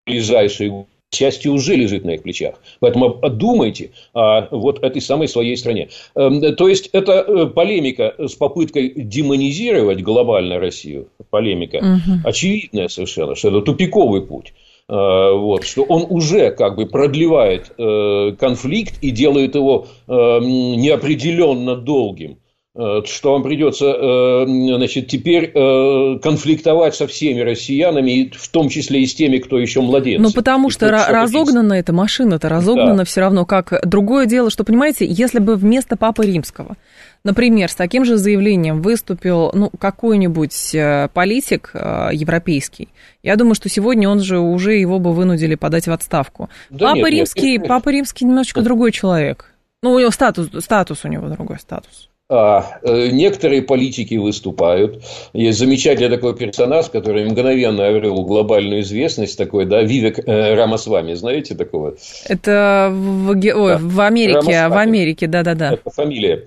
ближайшие 0.07 0.87
частью 1.11 1.53
уже 1.53 1.77
лежит 1.77 2.05
на 2.05 2.11
их 2.11 2.23
плечах. 2.23 2.57
Поэтому 2.81 3.21
думайте 3.31 3.91
о 4.13 4.49
вот 4.51 4.83
этой 4.83 5.01
самой 5.01 5.29
своей 5.29 5.57
стране. 5.57 5.89
Эм, 6.15 6.55
то 6.57 6.69
есть, 6.69 6.91
это 6.93 7.13
э, 7.13 7.47
полемика 7.47 8.15
с 8.19 8.35
попыткой 8.35 8.93
демонизировать 8.97 10.03
глобально 10.03 10.59
Россию, 10.59 11.09
полемика 11.31 11.77
угу. 11.77 12.29
очевидная 12.29 12.89
совершенно, 12.89 13.35
что 13.35 13.49
это 13.49 13.63
тупиковый 13.63 14.23
путь. 14.23 14.53
Э, 14.89 15.33
вот, 15.33 15.65
что 15.65 15.83
он 15.83 16.07
уже 16.09 16.51
как 16.51 16.77
бы 16.77 16.87
продлевает 16.87 17.73
э, 17.79 18.33
конфликт 18.39 19.03
и 19.03 19.11
делает 19.11 19.55
его 19.55 19.87
неопределенно 20.09 21.77
долгим. 21.77 22.39
Э, 22.79 23.01
что 23.07 23.33
вам 23.33 23.43
придется 23.43 23.87
э, 23.87 24.45
значит, 24.47 25.09
теперь 25.09 25.51
э, 25.55 26.19
конфликтовать 26.23 26.95
со 26.95 27.07
всеми 27.07 27.41
россиянами, 27.41 28.31
в 28.37 28.49
том 28.51 28.69
числе 28.69 29.01
и 29.01 29.07
с 29.07 29.15
теми, 29.15 29.39
кто 29.39 29.59
еще 29.59 29.81
младенцы. 29.81 30.23
Ну, 30.23 30.31
потому 30.31 30.69
что 30.69 30.91
разогнана 30.91 31.73
эта 31.73 31.95
машина-то, 31.95 32.51
разогнана 32.51 32.99
да. 32.99 33.05
все 33.05 33.21
равно. 33.23 33.47
Как 33.47 33.81
другое 33.83 34.27
дело, 34.27 34.51
что, 34.51 34.63
понимаете, 34.63 35.07
если 35.07 35.39
бы 35.39 35.57
вместо 35.57 35.97
Папы 35.97 36.27
Римского, 36.27 36.77
например, 37.25 37.71
с 37.71 37.75
таким 37.75 38.05
же 38.05 38.19
заявлением 38.19 38.83
выступил 38.83 39.53
ну, 39.55 39.71
какой-нибудь 39.79 40.77
политик 41.15 41.71
европейский, 41.75 42.89
я 43.23 43.37
думаю, 43.37 43.55
что 43.55 43.71
сегодня 43.71 44.07
он 44.07 44.21
же 44.21 44.39
уже 44.39 44.75
его 44.75 44.99
бы 44.99 45.15
вынудили 45.15 45.55
подать 45.55 45.87
в 45.87 45.93
отставку. 45.93 46.51
Да 46.69 46.89
Папа, 46.89 46.97
нет, 46.97 47.11
Римский, 47.11 47.53
нет, 47.53 47.69
Папа 47.69 47.89
Римский 47.89 48.27
немножечко 48.27 48.61
другой 48.61 48.93
человек. 48.93 49.55
Ну, 49.83 49.93
у 49.93 49.99
него 49.99 50.11
статус, 50.11 50.51
статус 50.63 51.07
у 51.07 51.09
него 51.09 51.29
другой 51.29 51.59
статус. 51.59 52.11
А, 52.29 52.81
э, 52.83 53.11
некоторые 53.11 53.63
политики 53.63 54.17
выступают. 54.17 55.05
Есть 55.33 55.61
замечательный 55.61 56.09
такой 56.09 56.35
персонаж, 56.37 56.87
который 56.91 57.25
мгновенно 57.25 57.87
обрел 57.87 58.25
глобальную 58.25 58.81
известность, 58.81 59.39
такой, 59.39 59.65
да, 59.65 59.83
Вивек 59.83 60.19
э, 60.19 60.55
Рамасвами, 60.55 61.15
знаете 61.15 61.55
такого? 61.55 61.95
Это 62.29 62.91
в, 62.93 63.29
Ой, 63.31 63.45
да. 63.45 63.79
в 63.81 64.01
Америке, 64.01 64.39
Рамасвами. 64.39 64.69
в 64.69 64.77
Америке, 64.77 65.27
да-да-да. 65.29 65.75
Это 65.75 65.91
фамилия. 65.91 66.47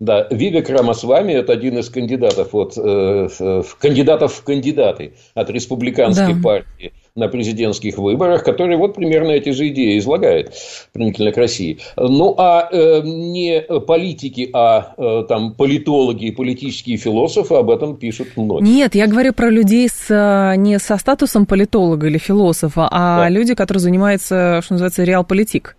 Да, 0.00 0.26
Вивек 0.32 0.68
Рамасвами– 0.68 1.32
это 1.34 1.52
один 1.52 1.78
из 1.78 1.90
кандидатов, 1.90 2.52
вот, 2.52 2.76
э, 2.76 3.28
э, 3.38 3.62
кандидатов 3.78 4.32
в 4.32 4.42
кандидаты 4.42 5.12
от 5.34 5.48
республиканской 5.48 6.34
да. 6.34 6.42
партии 6.42 6.92
на 7.20 7.28
президентских 7.28 7.98
выборах, 7.98 8.42
который 8.42 8.76
вот 8.76 8.94
примерно 8.94 9.30
эти 9.30 9.50
же 9.50 9.68
идеи 9.68 9.98
излагает 9.98 10.52
применительно 10.92 11.30
к 11.30 11.36
России. 11.36 11.78
Ну, 11.96 12.34
а 12.36 12.68
э, 12.72 13.02
не 13.04 13.60
политики, 13.86 14.50
а 14.52 14.94
э, 14.96 15.24
там 15.28 15.52
политологи 15.52 16.26
и 16.26 16.30
политические 16.32 16.96
философы 16.96 17.54
об 17.54 17.70
этом 17.70 17.96
пишут 17.96 18.28
многие. 18.36 18.68
Нет, 18.68 18.94
я 18.94 19.06
говорю 19.06 19.32
про 19.32 19.50
людей 19.50 19.88
с, 19.88 20.06
э, 20.08 20.56
не 20.56 20.78
со 20.78 20.96
статусом 20.96 21.46
политолога 21.46 22.08
или 22.08 22.18
философа, 22.18 22.88
а 22.90 23.20
да. 23.20 23.28
люди, 23.28 23.54
которые 23.54 23.80
занимаются, 23.80 24.60
что 24.62 24.74
называется, 24.74 25.04
реал-политик. 25.04 25.76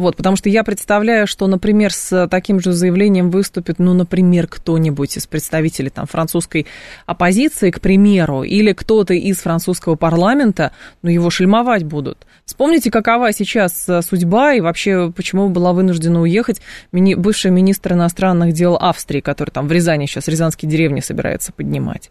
Вот, 0.00 0.16
потому 0.16 0.34
что 0.34 0.48
я 0.48 0.64
представляю, 0.64 1.26
что, 1.26 1.46
например, 1.46 1.92
с 1.92 2.26
таким 2.28 2.58
же 2.58 2.72
заявлением 2.72 3.28
выступит, 3.28 3.78
ну, 3.78 3.92
например, 3.92 4.46
кто-нибудь 4.46 5.18
из 5.18 5.26
представителей 5.26 5.90
там 5.90 6.06
французской 6.06 6.66
оппозиции, 7.04 7.70
к 7.70 7.82
примеру, 7.82 8.42
или 8.42 8.72
кто-то 8.72 9.12
из 9.12 9.40
французского 9.40 9.96
парламента, 9.96 10.72
ну, 11.02 11.10
его 11.10 11.28
шельмовать 11.28 11.84
будут. 11.84 12.26
Вспомните, 12.46 12.90
какова 12.90 13.30
сейчас 13.34 13.86
э, 13.90 14.00
судьба 14.00 14.54
и 14.54 14.62
вообще 14.62 15.12
почему 15.14 15.50
была 15.50 15.74
вынуждена 15.74 16.22
уехать 16.22 16.62
бывший 16.92 17.50
министр 17.50 17.92
иностранных 17.92 18.54
дел 18.54 18.76
Австрии, 18.76 19.20
который 19.20 19.50
там 19.50 19.68
в 19.68 19.72
Рязани 19.72 20.06
сейчас, 20.06 20.28
Рязанские 20.28 20.70
деревни 20.70 21.00
собирается 21.00 21.52
поднимать. 21.52 22.10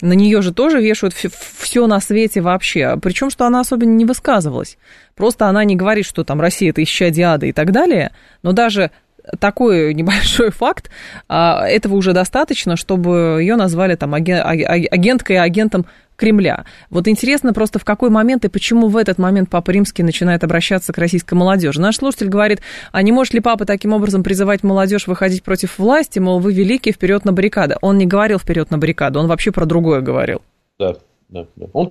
На 0.00 0.12
нее 0.12 0.42
же 0.42 0.52
тоже 0.52 0.80
вешают 0.80 1.14
все 1.14 1.86
на 1.86 2.00
свете 2.00 2.40
вообще. 2.40 2.98
Причем, 3.00 3.30
что 3.30 3.46
она 3.46 3.60
особенно 3.60 3.90
не 3.90 4.04
высказывалась. 4.04 4.76
Просто 5.14 5.46
она 5.46 5.64
не 5.64 5.76
говорит, 5.76 6.04
что 6.04 6.24
там 6.24 6.40
Россия 6.40 6.70
это 6.70 6.82
исчадие 6.82 7.26
ада 7.26 7.46
и 7.46 7.52
так 7.52 7.70
далее. 7.70 8.12
Но 8.42 8.52
даже 8.52 8.90
такой 9.38 9.94
небольшой 9.94 10.50
факт, 10.50 10.90
а, 11.28 11.66
этого 11.66 11.94
уже 11.94 12.12
достаточно, 12.12 12.76
чтобы 12.76 13.38
ее 13.40 13.56
назвали 13.56 13.94
там 13.94 14.14
агенткой 14.14 15.38
агентом 15.38 15.86
Кремля. 16.16 16.64
Вот 16.90 17.08
интересно 17.08 17.52
просто 17.52 17.78
в 17.78 17.84
какой 17.84 18.08
момент 18.08 18.44
и 18.44 18.48
почему 18.48 18.88
в 18.88 18.96
этот 18.96 19.18
момент 19.18 19.50
Папа 19.50 19.70
Римский 19.72 20.02
начинает 20.02 20.44
обращаться 20.44 20.92
к 20.92 20.98
российской 20.98 21.34
молодежи. 21.34 21.80
Наш 21.80 21.96
слушатель 21.96 22.28
говорит, 22.28 22.60
а 22.92 23.02
не 23.02 23.10
может 23.10 23.34
ли 23.34 23.40
Папа 23.40 23.64
таким 23.64 23.92
образом 23.92 24.22
призывать 24.22 24.62
молодежь 24.62 25.06
выходить 25.06 25.42
против 25.42 25.78
власти, 25.78 26.20
мол, 26.20 26.38
вы 26.38 26.52
великие, 26.52 26.92
вперед 26.92 27.24
на 27.24 27.32
баррикады. 27.32 27.76
Он 27.80 27.98
не 27.98 28.06
говорил 28.06 28.38
вперед 28.38 28.70
на 28.70 28.78
баррикады, 28.78 29.18
он 29.18 29.26
вообще 29.26 29.50
про 29.50 29.66
другое 29.66 30.00
говорил. 30.00 30.42
Да, 30.78 30.94
да, 31.28 31.46
да. 31.56 31.66
Он 31.72 31.90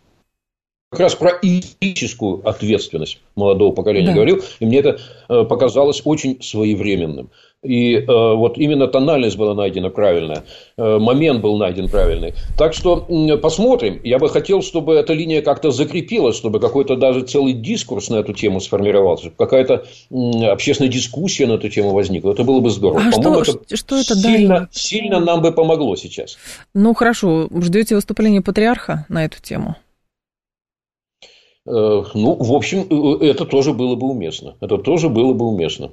как 0.94 1.00
раз 1.00 1.16
про 1.16 1.32
этическую 1.42 2.48
ответственность 2.48 3.20
молодого 3.36 3.74
поколения 3.74 4.08
да. 4.08 4.14
говорил, 4.14 4.42
и 4.60 4.66
мне 4.66 4.78
это 4.78 5.00
э, 5.28 5.44
показалось 5.44 6.02
очень 6.06 6.42
своевременным. 6.42 7.32
И 7.64 7.96
э, 7.96 8.06
вот 8.08 8.58
именно 8.58 8.88
тональность 8.88 9.38
была 9.38 9.56
найдена 9.56 9.90
правильная, 9.90 10.44
э, 10.78 10.98
момент 11.00 11.42
был 11.42 11.58
найден 11.58 11.90
правильный. 11.90 12.34
Так 12.58 12.74
что 12.74 13.06
э, 13.08 13.38
посмотрим. 13.38 14.02
Я 14.04 14.20
бы 14.20 14.30
хотел, 14.30 14.62
чтобы 14.62 14.96
эта 14.96 15.14
линия 15.14 15.42
как-то 15.42 15.72
закрепилась, 15.72 16.36
чтобы 16.36 16.60
какой-то 16.60 16.96
даже 16.98 17.22
целый 17.22 17.54
дискурс 17.54 18.10
на 18.10 18.18
эту 18.18 18.34
тему 18.34 18.60
сформировался, 18.60 19.24
чтобы 19.26 19.38
какая-то 19.38 19.86
э, 20.12 20.46
общественная 20.46 20.92
дискуссия 20.92 21.48
на 21.48 21.54
эту 21.54 21.70
тему 21.70 21.92
возникла. 21.92 22.34
Это 22.34 22.44
было 22.44 22.60
бы 22.60 22.70
здорово. 22.70 23.02
А 23.08 23.12
По-моему, 23.12 23.46
что, 23.46 23.62
это, 23.66 23.78
что 23.78 23.96
это 23.98 24.16
сильно, 24.16 24.60
да? 24.60 24.70
сильно 24.72 25.20
нам 25.22 25.42
бы 25.42 25.54
помогло 25.54 25.96
сейчас. 25.96 26.38
Ну 26.74 26.94
хорошо, 26.94 27.48
ждете 27.62 27.96
выступления 27.96 28.42
патриарха 28.42 29.06
на 29.08 29.24
эту 29.24 29.42
тему? 29.42 29.78
Э, 31.66 32.04
ну, 32.14 32.36
в 32.36 32.52
общем, 32.52 32.86
э, 32.90 33.26
это 33.26 33.46
тоже 33.46 33.74
было 33.74 33.96
бы 33.96 34.08
уместно. 34.08 34.56
Это 34.60 34.78
тоже 34.78 35.08
было 35.08 35.34
бы 35.34 35.46
уместно. 35.46 35.92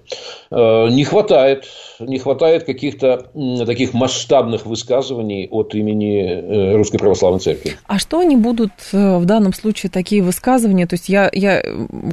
Э, 0.50 0.88
не 0.90 1.04
хватает, 1.04 1.64
не 2.00 2.18
хватает 2.18 2.64
каких-то 2.64 3.30
таких 3.66 3.94
масштабных 3.94 4.66
высказываний 4.66 5.46
от 5.48 5.74
имени 5.74 6.74
Русской 6.74 6.98
Православной 6.98 7.38
Церкви. 7.38 7.74
А 7.86 7.98
что 8.00 8.18
они 8.18 8.36
будут 8.36 8.72
в 8.92 9.24
данном 9.24 9.52
случае 9.52 9.90
такие 9.90 10.22
высказывания? 10.22 10.86
То 10.86 10.94
есть 10.94 11.08
я, 11.08 11.30
я 11.32 11.62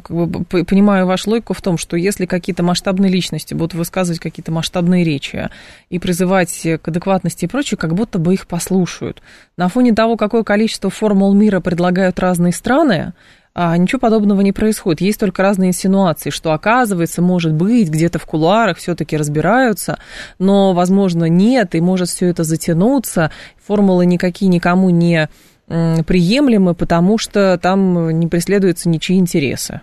как 0.04 0.12
бы 0.12 0.44
понимаю 0.66 1.08
вашу 1.08 1.32
логику 1.32 1.54
в 1.54 1.62
том, 1.62 1.78
что 1.78 1.98
если 1.98 2.26
какие-то 2.26 2.62
масштабные 2.62 3.12
личности 3.12 3.54
будут 3.54 3.74
высказывать 3.74 4.20
какие-то 4.20 4.52
масштабные 4.52 5.04
речи 5.04 5.50
и 5.90 5.98
призывать 5.98 6.68
к 6.82 6.88
адекватности 6.88 7.46
и 7.46 7.48
прочее, 7.48 7.78
как 7.78 7.96
будто 7.96 8.20
бы 8.20 8.34
их 8.34 8.48
послушают. 8.48 9.22
На 9.56 9.70
фоне 9.70 9.94
того, 9.94 10.18
какое 10.18 10.44
количество 10.44 10.90
формул 10.90 11.34
мира 11.34 11.60
предлагают 11.60 12.20
разные 12.20 12.54
страны, 12.54 13.14
а 13.60 13.76
ничего 13.76 14.00
подобного 14.00 14.42
не 14.42 14.52
происходит. 14.52 15.02
Есть 15.02 15.20
только 15.20 15.42
разные 15.42 15.70
инсинуации, 15.70 16.30
что 16.30 16.52
оказывается, 16.52 17.24
может 17.24 17.54
быть, 17.54 17.90
где-то 17.90 18.20
в 18.20 18.26
кулуарах 18.28 18.78
все-таки 18.78 19.18
разбираются, 19.18 19.98
но, 20.38 20.74
возможно, 20.74 21.26
нет, 21.26 21.74
и 21.74 21.82
может 21.82 22.10
все 22.10 22.28
это 22.28 22.44
затянуться. 22.44 23.32
Формулы 23.66 24.06
никакие 24.06 24.48
никому 24.48 24.92
не 24.92 25.28
приемлемы, 25.66 26.76
потому 26.76 27.18
что 27.18 27.60
там 27.60 28.20
не 28.20 28.28
преследуются 28.28 28.90
ничьи 28.90 29.18
интересы. 29.18 29.82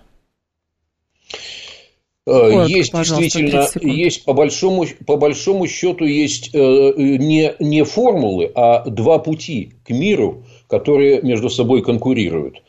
Э, 2.26 2.30
Коротко, 2.30 2.70
есть 2.70 2.92
действительно, 2.92 3.66
есть 3.82 4.24
по 4.24 4.34
большому, 4.34 4.86
по 5.04 5.16
большому 5.16 5.66
счету 5.66 6.04
есть 6.04 6.50
э, 6.54 6.58
не, 6.58 7.54
не 7.58 7.84
формулы, 7.84 8.52
а 8.54 8.88
два 8.88 9.18
пути 9.18 9.72
к 9.84 9.90
миру, 9.90 10.44
которые 10.68 11.22
между 11.22 11.50
собой 11.50 11.82
конкурируют. 11.82 12.62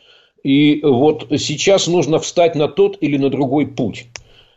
И 0.46 0.80
вот 0.84 1.26
сейчас 1.40 1.88
нужно 1.88 2.20
встать 2.20 2.54
на 2.54 2.68
тот 2.68 3.00
или 3.02 3.18
на 3.18 3.32
другой 3.32 3.66
путь. 3.66 4.06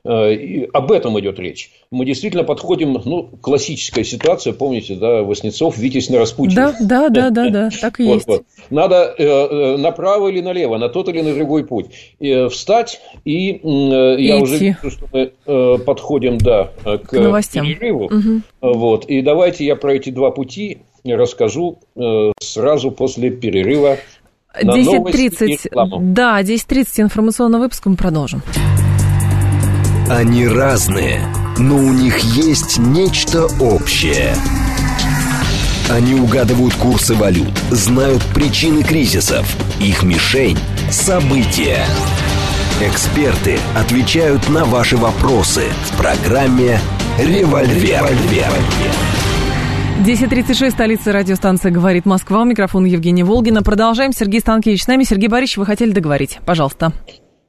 Э, 0.04 0.34
и 0.34 0.68
об 0.70 0.92
этом 0.92 1.18
идет 1.18 1.38
речь. 1.38 1.70
Мы 1.90 2.04
действительно 2.04 2.44
подходим, 2.44 3.00
ну, 3.06 3.22
классическая 3.40 4.04
ситуация, 4.04 4.52
помните, 4.52 4.96
да, 4.96 5.22
Воснецов, 5.22 5.78
Витязь 5.78 6.10
на 6.10 6.18
Распутине. 6.18 6.56
Да, 6.56 6.76
да, 6.78 7.08
да, 7.08 7.30
да, 7.30 7.48
да, 7.48 7.70
так 7.80 8.00
и 8.00 8.02
вот, 8.06 8.14
есть. 8.16 8.26
Вот. 8.26 8.42
Надо 8.68 9.14
э, 9.16 9.24
э, 9.24 9.76
направо 9.78 10.28
или 10.28 10.42
налево, 10.42 10.76
на 10.76 10.90
тот 10.90 11.08
или 11.08 11.22
на 11.22 11.34
другой 11.34 11.64
путь. 11.64 11.86
Э, 12.20 12.50
встать, 12.50 13.00
и 13.24 13.52
э, 13.52 14.16
я 14.18 14.36
идти. 14.36 14.42
уже 14.42 14.58
вижу, 14.58 14.90
что 14.90 15.06
мы 15.10 15.32
э, 15.46 15.78
подходим, 15.86 16.36
да, 16.36 16.70
к, 16.84 16.98
к 16.98 17.12
новостям. 17.14 17.64
перерыву. 17.64 18.04
Угу. 18.04 18.74
Вот, 18.74 19.06
и 19.06 19.22
давайте 19.22 19.64
я 19.64 19.74
про 19.74 19.94
эти 19.94 20.10
два 20.10 20.32
пути 20.32 20.80
расскажу 21.04 21.78
э, 21.96 22.32
сразу 22.40 22.90
после 22.90 23.30
перерыва 23.30 23.98
10.30. 24.62 26.12
Да, 26.12 26.40
10.30 26.40 27.02
информационный 27.02 27.58
выпуск 27.58 27.86
мы 27.86 27.96
продолжим. 27.96 28.42
Они 30.08 30.46
разные, 30.46 31.20
но 31.58 31.76
у 31.76 31.92
них 31.92 32.18
есть 32.18 32.78
нечто 32.78 33.46
общее. 33.60 34.34
Они 35.90 36.14
угадывают 36.14 36.74
курсы 36.74 37.14
валют, 37.14 37.52
знают 37.70 38.22
причины 38.34 38.82
кризисов. 38.82 39.46
Их 39.80 40.02
мишень– 40.02 40.58
события. 40.90 41.84
Эксперты 42.80 43.58
отвечают 43.74 44.48
на 44.48 44.64
ваши 44.64 44.96
вопросы 44.96 45.64
в 45.90 45.96
программе 45.96 46.78
«Револьвер». 47.18 48.06
10.36, 49.98 50.70
столица 50.70 51.12
радиостанции 51.12 51.70
«Говорит 51.70 52.06
Москва». 52.06 52.42
У 52.42 52.44
микрофона 52.44 52.86
Евгения 52.86 53.24
Волгина. 53.24 53.64
Продолжаем. 53.64 54.12
Сергей 54.12 54.38
Станкевич 54.38 54.84
с 54.84 54.86
нами. 54.86 55.02
Сергей 55.02 55.28
Борисович, 55.28 55.56
вы 55.56 55.66
хотели 55.66 55.90
договорить. 55.90 56.38
Пожалуйста. 56.46 56.92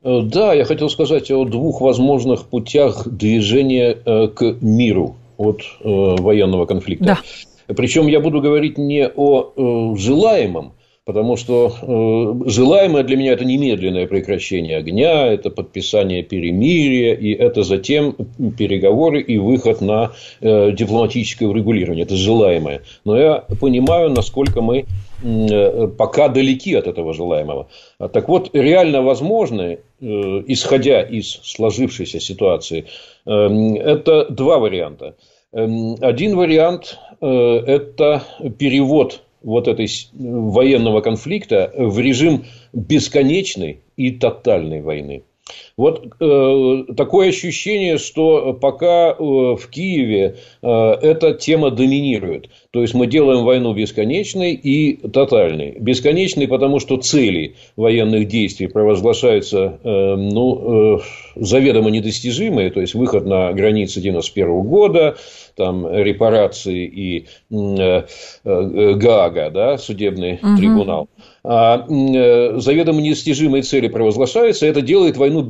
Э, 0.04 0.22
да, 0.24 0.54
я 0.54 0.66
хотел 0.66 0.90
сказать 0.90 1.30
о 1.30 1.46
двух 1.46 1.80
возможных 1.80 2.46
путях 2.46 3.08
движения 3.08 3.96
э, 4.04 4.28
к 4.30 4.58
миру 4.62 5.16
от 5.38 5.62
э, 5.62 5.66
военного 5.84 6.66
конфликта. 6.66 7.06
Да. 7.06 7.20
Причем 7.76 8.08
я 8.08 8.20
буду 8.20 8.42
говорить 8.42 8.80
не 8.80 9.08
о 9.08 9.96
желаемом, 9.96 10.74
Потому 11.10 11.38
что 11.38 11.74
э, 11.82 12.50
желаемое 12.52 13.02
для 13.02 13.18
меня 13.18 13.34
это 13.34 13.44
немедленное 13.44 14.06
прекращение 14.06 14.78
огня, 14.78 15.26
это 15.26 15.50
подписание 15.50 16.22
перемирия, 16.22 17.16
и 17.16 17.34
это 17.34 17.64
затем 17.64 18.14
переговоры 18.56 19.20
и 19.20 19.40
выход 19.40 19.82
на 19.82 20.12
э, 20.40 20.72
дипломатическое 20.72 21.50
урегулирование. 21.50 22.04
Это 22.06 22.16
желаемое. 22.16 22.84
Но 23.06 23.20
я 23.20 23.44
понимаю, 23.60 24.12
насколько 24.12 24.62
мы 24.62 24.86
э, 25.24 25.88
пока 25.88 26.28
далеки 26.28 26.76
от 26.76 26.86
этого 26.86 27.16
желаемого. 27.16 27.70
Так 28.14 28.30
вот, 28.30 28.52
реально 28.54 29.02
возможно, 29.02 29.62
э, 29.64 29.78
исходя 30.00 31.02
из 31.02 31.40
сложившейся 31.42 32.20
ситуации, 32.20 32.86
э, 33.26 33.32
это 33.32 34.30
два 34.30 34.60
варианта. 34.60 35.16
Эм, 35.54 35.96
один 36.02 36.36
вариант 36.36 37.00
э,– 37.20 37.26
это 37.66 38.22
перевод 38.60 39.24
вот 39.42 39.68
этой 39.68 39.88
военного 40.14 41.02
конфликта 41.02 41.72
в 41.76 42.00
режим 42.00 42.46
бесконечной 42.74 43.82
и 43.96 44.12
тотальной 44.12 44.82
войны. 44.82 45.24
Вот 45.80 46.08
э, 46.20 46.94
такое 46.98 47.30
ощущение, 47.30 48.00
что 48.00 48.52
пока 48.52 49.12
э, 49.12 49.14
в 49.18 49.62
Киеве 49.72 50.36
э, 50.62 50.68
эта 50.68 51.34
тема 51.34 51.72
доминирует. 51.72 52.50
То 52.72 52.82
есть 52.82 52.94
мы 52.94 53.08
делаем 53.08 53.46
войну 53.46 53.74
бесконечной 53.74 54.56
и 54.56 54.98
тотальной. 55.08 55.78
Бесконечной, 55.80 56.50
потому 56.50 56.82
что 56.82 56.98
цели 56.98 57.56
военных 57.78 58.28
действий 58.28 58.68
провозглашаются 58.68 59.80
э, 59.82 60.16
ну, 60.18 60.98
э, 60.98 61.00
заведомо 61.38 61.90
недостижимые, 61.90 62.72
то 62.72 62.82
есть 62.82 62.94
выход 62.94 63.26
на 63.26 63.54
границы 63.54 64.02
91 64.02 64.64
года, 64.64 65.16
там 65.56 65.90
репарации 65.90 66.86
и 66.88 67.28
э, 67.52 68.04
э, 68.44 68.94
ГААГа, 68.96 69.50
да, 69.50 69.78
судебный 69.78 70.40
угу. 70.44 70.58
трибунал. 70.58 71.10
А, 71.44 71.86
э, 71.90 72.60
заведомо 72.60 73.02
недостижимые 73.02 73.64
цели 73.64 73.88
провозглашаются, 73.88 74.66
это 74.66 74.82
делает 74.82 75.18
войну 75.18 75.42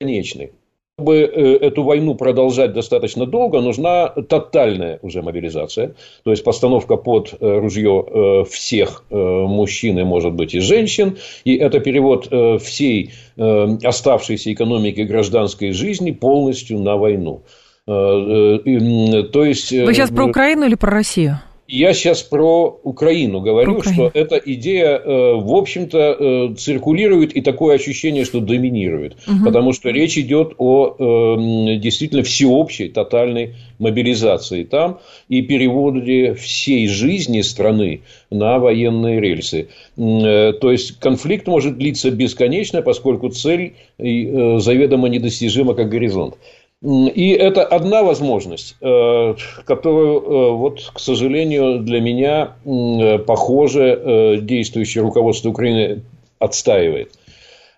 бесконечной. 0.00 0.52
Чтобы 0.98 1.18
э, 1.18 1.56
эту 1.56 1.82
войну 1.82 2.14
продолжать 2.14 2.72
достаточно 2.72 3.26
долго, 3.26 3.60
нужна 3.60 4.08
тотальная 4.08 4.98
уже 5.02 5.20
мобилизация, 5.20 5.94
то 6.24 6.30
есть 6.30 6.42
постановка 6.42 6.96
под 6.96 7.34
э, 7.38 7.58
ружье 7.58 8.46
всех 8.50 9.04
мужчин 9.10 9.98
и, 9.98 10.04
может 10.04 10.32
быть, 10.32 10.54
и 10.54 10.60
женщин, 10.60 11.18
и 11.44 11.54
это 11.56 11.80
перевод 11.80 12.28
всей 12.62 13.12
оставшейся 13.36 14.52
экономики 14.52 15.02
гражданской 15.02 15.72
жизни 15.72 16.12
полностью 16.12 16.78
на 16.78 16.96
войну. 16.96 17.42
То 17.84 18.62
есть... 18.64 19.70
Вы 19.70 19.94
сейчас 19.94 20.10
про 20.10 20.24
Украину 20.24 20.64
или 20.64 20.76
про 20.76 20.90
Россию? 20.90 21.40
Я 21.68 21.94
сейчас 21.94 22.22
про 22.22 22.78
Украину 22.84 23.40
говорю, 23.40 23.72
про 23.72 23.78
Украину. 23.80 24.10
что 24.10 24.18
эта 24.18 24.36
идея, 24.36 24.98
э, 24.98 25.34
в 25.34 25.52
общем-то, 25.52 25.98
э, 25.98 26.54
циркулирует 26.56 27.32
и 27.32 27.40
такое 27.40 27.74
ощущение, 27.74 28.24
что 28.24 28.40
доминирует. 28.40 29.16
Угу. 29.26 29.44
Потому 29.44 29.72
что 29.72 29.90
речь 29.90 30.16
идет 30.16 30.54
о 30.58 30.94
э, 30.96 31.76
действительно 31.78 32.22
всеобщей, 32.22 32.88
тотальной 32.88 33.54
мобилизации 33.78 34.62
там 34.64 35.00
и 35.28 35.42
переводе 35.42 36.34
всей 36.34 36.86
жизни 36.86 37.40
страны 37.42 38.02
на 38.30 38.58
военные 38.58 39.20
рельсы. 39.20 39.68
То 39.96 40.72
есть 40.72 40.98
конфликт 40.98 41.46
может 41.46 41.76
длиться 41.76 42.10
бесконечно, 42.10 42.80
поскольку 42.80 43.28
цель 43.28 43.74
заведомо 43.98 45.08
недостижима 45.08 45.74
как 45.74 45.90
горизонт. 45.90 46.36
И 46.82 47.30
это 47.30 47.64
одна 47.64 48.02
возможность, 48.02 48.76
э, 48.82 49.34
которую, 49.64 50.20
э, 50.20 50.50
вот, 50.52 50.90
к 50.92 50.98
сожалению, 50.98 51.80
для 51.80 52.00
меня, 52.00 52.52
э, 52.64 53.18
похоже, 53.18 54.40
действующее 54.42 55.02
руководство 55.02 55.48
Украины 55.50 56.02
отстаивает. 56.38 57.12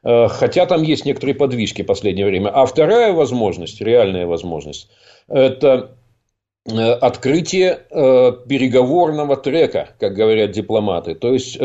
Хотя 0.03 0.67
там 0.67 0.83
есть 0.85 1.05
некоторые 1.05 1.35
подвижки 1.35 1.83
в 1.83 1.87
последнее 1.87 2.27
время. 2.27 2.51
А 2.51 2.67
вторая 2.67 3.13
возможность, 3.13 3.81
реальная 3.81 4.27
возможность, 4.27 4.89
это 5.29 5.91
открытие 6.65 7.81
переговорного 7.91 9.37
трека, 9.37 9.91
как 9.99 10.15
говорят 10.15 10.53
дипломаты. 10.53 11.15
То 11.15 11.33
есть, 11.33 11.59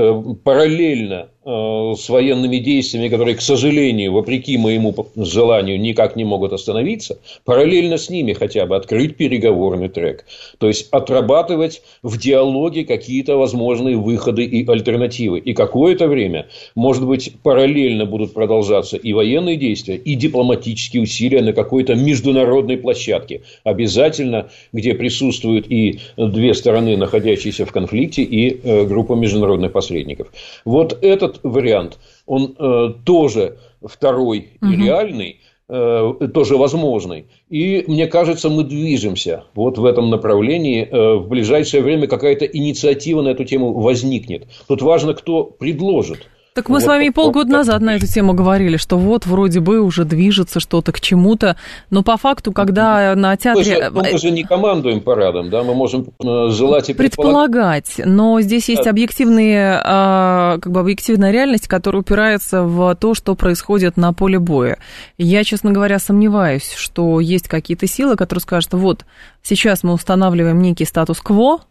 параллельно 0.43 1.30
с 1.45 2.10
военными 2.10 2.58
действиями, 2.58 3.10
которые, 3.10 3.36
к 3.36 3.41
сожалению, 3.41 4.13
вопреки 4.13 4.58
моему 4.58 4.95
желанию, 5.15 5.79
никак 5.79 6.15
не 6.15 6.23
могут 6.23 6.53
остановиться, 6.53 7.19
параллельно 7.43 7.97
с 7.97 8.10
ними 8.10 8.34
хотя 8.34 8.65
бы 8.65 8.75
открыть 8.75 9.17
переговорный 9.17 9.89
трек. 9.89 10.25
То 10.58 10.67
есть, 10.67 10.88
отрабатывать 10.91 11.82
в 12.01 12.17
диалоге 12.17 12.86
какие-то 12.86 13.36
возможные 13.36 13.97
выходы 13.97 14.45
и 14.45 14.69
альтернативы. 14.69 15.39
И 15.39 15.53
какое-то 15.53 16.08
время, 16.08 16.47
может 16.75 17.06
быть, 17.06 17.34
параллельно 17.43 18.06
будут 18.06 18.34
продолжаться 18.34 18.97
и 18.97 19.13
военные 19.13 19.58
действия, 19.58 19.95
и 19.95 20.15
дипломатические 20.15 21.03
усилия 21.03 21.41
на 21.41 21.53
какой-то 21.53 21.95
международной 21.95 22.77
площадке. 22.77 23.41
Обязательно, 23.63 24.49
где 24.71 24.93
присутствуют 24.93 25.69
и 25.69 25.99
две 26.17 26.53
стороны, 26.53 26.95
находящиеся 26.95 27.65
в 27.65 27.71
конфликте, 27.71 28.21
и 28.23 28.60
э, 28.63 28.86
группа 28.86 29.13
международных 29.13 29.71
посредников. 29.71 30.27
Вот 30.65 30.97
этот 31.01 31.33
вариант, 31.43 32.00
он 32.26 32.56
э, 32.58 32.93
тоже 33.06 33.58
второй 33.84 34.50
угу. 34.62 34.72
и 34.72 34.76
реальный, 34.76 35.39
э, 35.67 36.30
тоже 36.34 36.58
возможный. 36.58 37.26
И 37.50 37.84
мне 37.88 38.08
кажется, 38.08 38.50
мы 38.50 38.63
движемся 38.63 39.46
вот 39.56 39.78
в 39.78 39.86
этом 39.86 40.10
направлении. 40.10 40.88
В 40.91 41.28
ближайшее 41.28 41.82
время 41.82 42.08
какая-то 42.08 42.46
инициатива 42.46 43.22
на 43.22 43.30
эту 43.30 43.43
тему 43.46 43.74
возникнет. 43.74 44.48
Тут 44.67 44.82
важно, 44.82 45.13
кто 45.13 45.43
предложит. 45.43 46.28
Так 46.54 46.70
мы 46.70 46.76
вот, 46.76 46.84
с 46.84 46.86
вами 46.86 47.06
и 47.06 47.10
полгода 47.10 47.50
вот, 47.50 47.58
назад 47.58 47.82
на 47.82 47.96
эту 47.96 48.06
тему 48.06 48.34
говорили, 48.34 48.78
что 48.78 48.98
вот 48.98 49.26
вроде 49.26 49.60
бы 49.60 49.80
уже 49.80 50.06
движется 50.06 50.60
что-то 50.60 50.92
к 50.92 51.02
чему-то, 51.02 51.58
но 51.89 52.04
по 52.04 52.16
факту, 52.18 52.52
когда 52.52 53.16
на 53.16 53.36
театре... 53.38 53.89
Мы 53.92 54.04
же, 54.04 54.12
мы 54.13 54.18
же 54.20 54.32
не 54.32 54.44
командуем 54.44 55.02
парадом, 55.02 55.50
да, 55.50 55.63
мы 55.63 55.74
можем 55.74 56.06
э, 56.24 56.50
желать 56.52 56.89
и 56.89 56.94
предполагать. 56.94 57.86
предполагать 57.96 58.13
но 58.16 58.39
здесь 58.42 58.70
есть 58.70 58.86
объективные, 58.86 59.82
а, 59.84 60.60
как 60.60 60.72
бы 60.72 60.80
объективная 60.80 61.32
реальность, 61.32 61.68
которая 61.68 62.02
упирается 62.02 62.63
в 62.63 62.96
то, 62.96 63.16
что 63.16 63.34
происходит 63.36 63.98
на 63.98 64.13
поле 64.13 64.38
боя. 64.38 64.78
Я, 65.18 65.44
честно 65.44 65.72
говоря, 65.72 65.98
сомневаюсь, 65.98 66.72
что 66.76 67.20
есть 67.20 67.48
какие-то 67.48 67.88
силы, 67.88 68.16
которые 68.16 68.42
скажут, 68.42 68.74
вот 68.74 69.06
сейчас 69.42 69.82
мы 69.84 69.94
устанавливаем 69.94 70.62
некий 70.62 70.86
статус-кво, 70.86 71.62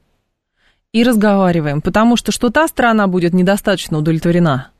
и 0.92 1.04
разговариваем, 1.04 1.80
потому 1.80 2.16
что 2.16 2.32
что 2.32 2.50
та 2.50 2.68
страна 2.68 3.06
будет 3.06 3.32
недостаточно 3.32 3.98
удовлетворена, 3.98 4.71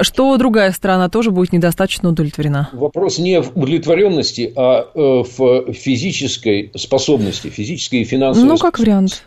что 0.00 0.36
другая 0.36 0.72
страна 0.72 1.08
тоже 1.08 1.30
будет 1.30 1.52
недостаточно 1.52 2.08
удовлетворена? 2.08 2.70
Вопрос 2.72 3.18
не 3.18 3.40
в 3.40 3.56
удовлетворенности, 3.56 4.52
а 4.56 4.88
э, 4.94 5.24
в 5.36 5.72
физической 5.72 6.72
способности, 6.76 7.48
физической 7.48 8.00
и 8.00 8.04
финансовой. 8.04 8.48
Ну, 8.48 8.58
как 8.58 8.78
вариант. 8.78 9.24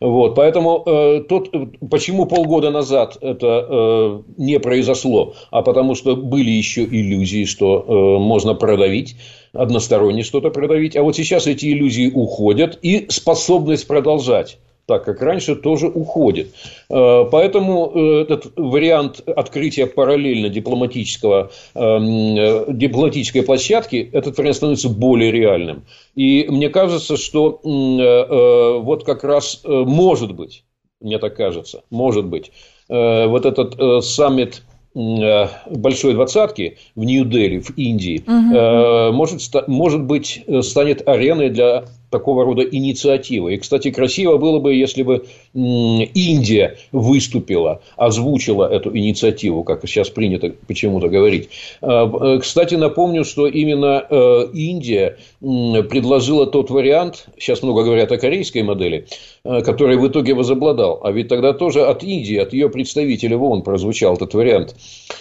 Вот, 0.00 0.34
поэтому 0.34 0.82
э, 0.84 1.22
тот, 1.28 1.50
почему 1.90 2.26
полгода 2.26 2.70
назад 2.70 3.16
это 3.20 3.66
э, 3.68 4.22
не 4.36 4.60
произошло, 4.60 5.34
а 5.50 5.62
потому 5.62 5.94
что 5.94 6.14
были 6.14 6.50
еще 6.50 6.84
иллюзии, 6.84 7.46
что 7.46 7.84
э, 7.86 8.22
можно 8.22 8.54
продавить, 8.54 9.16
односторонне 9.54 10.24
что-то 10.24 10.50
продавить, 10.50 10.94
а 10.96 11.02
вот 11.02 11.16
сейчас 11.16 11.46
эти 11.46 11.72
иллюзии 11.72 12.10
уходят 12.12 12.78
и 12.82 13.06
способность 13.08 13.86
продолжать 13.86 14.58
так 14.86 15.04
как 15.04 15.22
раньше, 15.22 15.54
тоже 15.56 15.86
уходит. 15.88 16.48
Э, 16.90 17.24
поэтому 17.30 17.92
э, 17.94 18.22
этот 18.22 18.52
вариант 18.56 19.22
открытия 19.26 19.86
параллельно 19.86 20.48
дипломатического, 20.48 21.50
эм, 21.74 22.36
э, 22.36 22.64
дипломатической 22.68 23.42
площадки, 23.42 24.10
этот 24.12 24.36
вариант 24.38 24.56
становится 24.56 24.88
более 24.88 25.30
реальным. 25.30 25.84
И 26.14 26.46
мне 26.48 26.68
кажется, 26.68 27.16
что 27.16 27.60
вот 27.62 29.04
как 29.04 29.24
раз 29.24 29.62
может 29.64 30.32
быть, 30.32 30.64
мне 31.00 31.18
так 31.18 31.36
кажется, 31.36 31.82
может 31.90 32.26
быть, 32.26 32.52
вот 32.88 33.46
этот 33.46 34.04
саммит 34.04 34.62
большой 34.94 36.12
двадцатки 36.12 36.76
в 36.94 37.04
Нью-Дели, 37.04 37.60
в 37.60 37.76
Индии, 37.78 38.22
угу. 38.26 39.16
может, 39.16 39.68
может 39.68 40.02
быть, 40.02 40.44
станет 40.62 41.08
ареной 41.08 41.48
для 41.48 41.84
такого 42.12 42.44
рода 42.44 42.62
инициативы. 42.62 43.54
И, 43.54 43.56
кстати, 43.56 43.90
красиво 43.90 44.36
было 44.36 44.60
бы, 44.60 44.74
если 44.74 45.02
бы 45.02 45.26
Индия 45.54 46.76
выступила, 46.92 47.80
озвучила 47.96 48.72
эту 48.72 48.96
инициативу, 48.96 49.64
как 49.64 49.84
сейчас 49.88 50.10
принято 50.10 50.54
почему-то 50.68 51.08
говорить. 51.08 51.48
А, 51.80 52.38
кстати, 52.38 52.76
напомню, 52.76 53.24
что 53.24 53.48
именно 53.48 54.06
Индия 54.52 55.16
предложила 55.40 56.46
тот 56.46 56.70
вариант, 56.70 57.26
сейчас 57.38 57.62
много 57.62 57.82
говорят 57.82 58.12
о 58.12 58.18
корейской 58.18 58.62
модели, 58.62 59.06
который 59.42 59.96
в 59.96 60.06
итоге 60.06 60.34
возобладал. 60.34 61.00
А 61.02 61.10
ведь 61.10 61.28
тогда 61.28 61.52
тоже 61.52 61.84
от 61.86 62.04
Индии, 62.04 62.36
от 62.36 62.52
ее 62.52 62.68
представителей 62.68 63.34
в 63.36 63.42
ООН 63.42 63.62
прозвучал 63.62 64.14
этот 64.14 64.34
вариант 64.34 64.76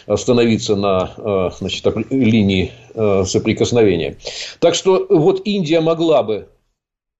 остановиться 0.06 0.76
на 0.76 1.12
э, 1.18 1.50
значит, 1.58 1.86
линии 2.10 2.72
э, 2.94 3.24
соприкосновения. 3.26 4.18
Так 4.60 4.76
что 4.76 5.06
вот 5.10 5.42
Индия 5.46 5.80
могла 5.80 6.24
бы 6.24 6.48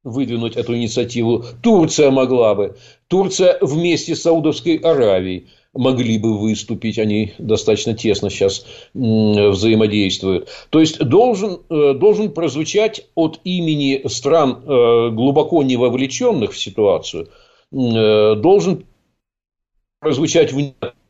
выдвинуть 0.04 0.56
эту 0.56 0.76
инициативу, 0.76 1.46
Турция 1.62 2.12
могла 2.12 2.56
бы, 2.56 2.78
Турция 3.08 3.58
вместе 3.62 4.16
с 4.16 4.22
Саудовской 4.24 4.76
Аравией 4.78 5.48
могли 5.74 6.18
бы 6.18 6.38
выступить, 6.38 7.00
они 7.00 7.34
достаточно 7.38 7.94
тесно 7.94 8.30
сейчас 8.30 8.66
взаимодействуют. 8.94 10.50
То 10.70 10.80
есть 10.80 11.00
должен, 11.00 11.62
э, 11.70 11.94
должен 11.94 12.32
прозвучать 12.32 13.08
от 13.16 13.40
имени 13.46 14.02
стран, 14.08 14.64
глубоко 15.16 15.64
не 15.64 15.78
вовлеченных 15.78 16.52
в 16.52 16.60
ситуацию, 16.60 17.30
должен 17.72 18.86
прозвучать 20.02 20.52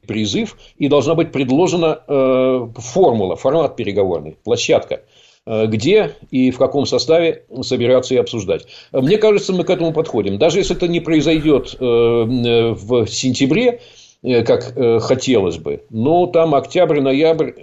призыв, 0.06 0.58
и 0.78 0.88
должна 0.88 1.16
быть 1.16 1.32
предложена 1.32 2.04
э, 2.08 2.68
формула, 2.76 3.36
формат 3.36 3.76
переговорный, 3.76 4.38
площадка. 4.44 4.96
э, 4.96 5.21
где 5.46 6.12
и 6.30 6.52
в 6.52 6.58
каком 6.58 6.86
составе 6.86 7.44
собираться 7.62 8.14
и 8.14 8.18
обсуждать. 8.18 8.68
Мне 8.92 9.18
кажется, 9.18 9.54
мы 9.54 9.64
к 9.64 9.70
этому 9.70 9.92
подходим. 9.92 10.38
Даже 10.38 10.60
если 10.60 10.76
это 10.76 10.88
не 10.88 11.00
произойдет 11.00 11.76
э, 11.80 11.84
в 11.84 13.08
сентябре, 13.08 13.80
как 14.24 14.76
хотелось 15.02 15.58
бы. 15.58 15.82
Но 15.90 16.28
там 16.28 16.54
октябрь, 16.54 17.02
ноябрь 17.02 17.54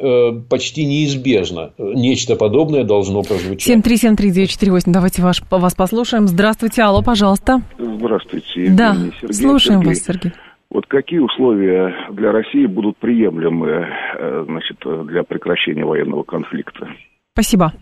почти 0.51 0.87
неизбежно. 0.87 1.73
Нечто 1.79 2.35
подобное 2.35 2.83
должно 2.83 3.23
прозвучать. 3.23 3.87
7373948. 3.87 4.83
Давайте 4.87 5.23
ваш, 5.23 5.43
вас 5.49 5.75
послушаем. 5.77 6.27
Здравствуйте. 6.27 6.83
Алло, 6.83 7.01
пожалуйста. 7.01 7.63
Здравствуйте. 7.79 8.49
Евгений, 8.63 8.77
да, 8.77 8.95
Сергей, 9.21 9.35
слушаем 9.35 9.81
Сергей. 9.83 9.95
вас, 9.95 10.05
Сергей. 10.05 10.33
Вот 10.71 10.87
какие 10.87 11.21
условия 11.21 11.95
для 12.13 12.31
России 12.31 12.67
будут 12.67 12.99
приемлемы 12.99 13.87
э, 14.19 14.45
значит, 14.47 14.77
для 15.07 15.23
прекращения 15.23 15.85
военного 15.85 16.25
конфликта? 16.25 16.89
Спасибо. 17.39 17.73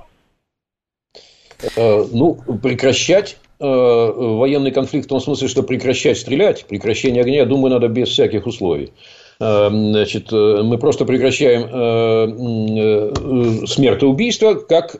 Э, 1.76 2.04
ну, 2.12 2.34
прекращать 2.62 3.38
э, 3.58 3.64
военный 3.64 4.70
конфликт 4.70 5.06
в 5.06 5.08
том 5.08 5.18
смысле, 5.18 5.48
что 5.48 5.62
прекращать 5.62 6.18
стрелять, 6.18 6.66
прекращение 6.66 7.22
огня, 7.22 7.38
я 7.38 7.46
думаю, 7.46 7.72
надо 7.72 7.88
без 7.88 8.08
всяких 8.08 8.46
условий. 8.46 8.92
Значит, 9.38 10.32
мы 10.32 10.78
просто 10.78 11.04
прекращаем 11.04 11.68
смертоубийство 13.66 14.54
как, 14.54 14.96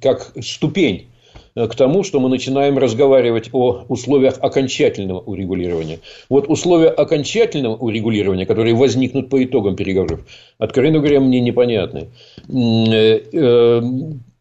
как 0.00 0.32
ступень 0.40 1.06
Э, 1.06 1.19
к 1.54 1.74
тому, 1.74 2.04
что 2.04 2.20
мы 2.20 2.28
начинаем 2.28 2.78
разговаривать 2.78 3.50
о 3.52 3.84
условиях 3.88 4.38
окончательного 4.40 5.20
урегулирования. 5.20 5.98
Вот 6.28 6.48
условия 6.48 6.88
окончательного 6.88 7.76
урегулирования, 7.76 8.46
которые 8.46 8.74
возникнут 8.74 9.28
по 9.28 9.42
итогам 9.42 9.76
переговоров, 9.76 10.20
откровенно 10.58 10.98
говоря, 10.98 11.20
мне 11.20 11.40
непонятны. 11.40 12.08
Э, 12.48 13.20
э, 13.32 13.82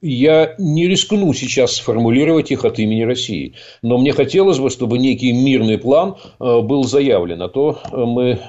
я 0.01 0.55
не 0.57 0.87
рискну 0.87 1.33
сейчас 1.33 1.75
сформулировать 1.75 2.51
их 2.51 2.63
от 2.63 2.79
имени 2.79 3.01
России, 3.01 3.55
но 3.81 3.97
мне 3.97 4.13
хотелось 4.13 4.57
бы, 4.57 4.69
чтобы 4.69 4.97
некий 4.97 5.33
мирный 5.33 5.77
план 5.77 6.15
был 6.39 6.85
заявлен. 6.85 7.41
А 7.41 7.49
то 7.49 7.79
мы 7.91 8.39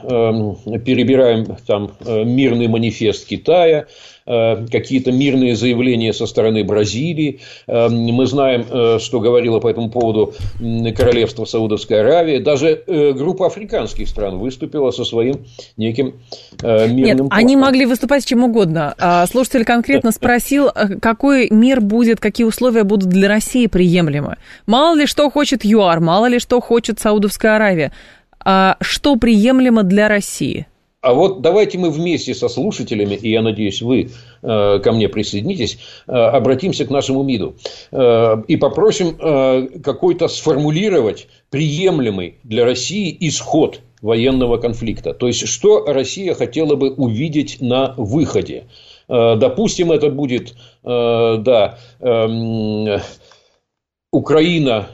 перебираем 0.84 1.56
там 1.66 1.90
мирный 2.06 2.68
манифест 2.68 3.26
Китая, 3.26 3.88
Э, 4.19 4.19
какие-то 4.24 5.12
мирные 5.12 5.56
заявления 5.56 6.12
со 6.12 6.26
стороны 6.26 6.64
Бразилии. 6.64 7.40
Э, 7.66 7.88
мы 7.88 8.26
знаем, 8.26 8.66
э, 8.70 8.98
что 9.00 9.20
говорила 9.20 9.60
по 9.60 9.68
этому 9.68 9.90
поводу 9.90 10.34
королевство 10.96 11.44
Саудовской 11.44 12.00
Аравии. 12.00 12.38
Даже 12.38 12.82
группа 12.86 13.46
африканских 13.46 14.08
стран 14.08 14.38
выступила 14.38 14.90
со 14.90 15.04
своим 15.04 15.46
неким 15.76 16.14
мирным 16.62 16.96
Нет, 16.96 17.16
планом. 17.18 17.28
они 17.30 17.56
могли 17.56 17.86
выступать 17.86 18.22
с 18.22 18.26
чем 18.26 18.44
угодно. 18.44 18.94
А 18.98 19.26
слушатель 19.26 19.64
конкретно 19.64 20.12
спросил, 20.12 20.70
какой 21.00 21.48
мир 21.50 21.80
будет, 21.80 22.20
какие 22.20 22.46
условия 22.46 22.84
будут 22.84 23.08
для 23.08 23.28
России 23.28 23.66
приемлемы. 23.66 24.36
Мало 24.66 24.96
ли 24.96 25.06
что 25.06 25.30
хочет 25.30 25.64
ЮАР, 25.64 26.00
мало 26.00 26.26
ли 26.26 26.38
что 26.38 26.60
хочет 26.60 27.00
Саудовская 27.00 27.56
Аравия. 27.56 27.92
А 28.42 28.76
что 28.80 29.16
приемлемо 29.16 29.82
для 29.82 30.08
России? 30.08 30.66
А 31.02 31.14
вот 31.14 31.40
давайте 31.40 31.78
мы 31.78 31.90
вместе 31.90 32.34
со 32.34 32.48
слушателями, 32.48 33.14
и 33.14 33.30
я 33.30 33.40
надеюсь, 33.40 33.80
вы 33.80 34.10
э, 34.42 34.80
ко 34.80 34.92
мне 34.92 35.08
присоединитесь, 35.08 35.78
э, 36.06 36.12
обратимся 36.12 36.84
к 36.84 36.90
нашему 36.90 37.22
МИДу 37.22 37.56
э, 37.90 38.42
и 38.46 38.56
попросим 38.56 39.16
какой-то 39.82 40.28
сформулировать 40.28 41.28
приемлемый 41.48 42.36
для 42.42 42.66
России 42.66 43.16
исход 43.20 43.80
военного 44.02 44.58
конфликта. 44.58 45.14
То 45.14 45.26
есть, 45.26 45.48
что 45.48 45.86
Россия 45.86 46.34
хотела 46.34 46.74
бы 46.74 46.92
увидеть 46.92 47.60
на 47.60 47.94
выходе. 47.96 48.64
Допустим, 49.08 49.90
это 49.92 50.08
будет, 50.08 50.54
да, 50.82 51.78
эм, 51.98 53.00
Украина 54.12 54.86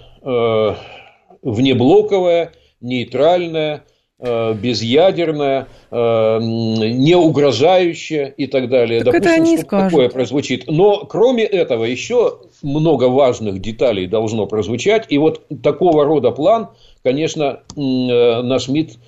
внеблоковая, 1.43 2.53
нейтральная, 2.81 3.77
Э, 3.77 3.96
безъядерная, 4.19 5.69
э, 5.91 6.39
не 6.41 7.15
угрожающая 7.15 8.27
и 8.29 8.47
так 8.47 8.71
далее. 8.71 9.05
Так 9.05 9.13
Допустим, 9.13 9.31
это 9.31 9.43
они 9.43 9.59
скажут. 9.59 9.91
такое 9.91 10.09
прозвучит. 10.09 10.65
Но 10.69 11.05
кроме 11.05 11.45
этого 11.45 11.85
еще 11.85 12.39
много 12.63 13.05
важных 13.11 13.61
деталей 13.61 14.07
должно 14.07 14.47
прозвучать. 14.47 15.05
И 15.11 15.19
вот 15.19 15.43
такого 15.63 16.05
рода 16.07 16.31
план, 16.31 16.69
конечно, 17.03 17.61
э, 17.77 18.43
наш 18.43 18.69
МИД 18.69 18.99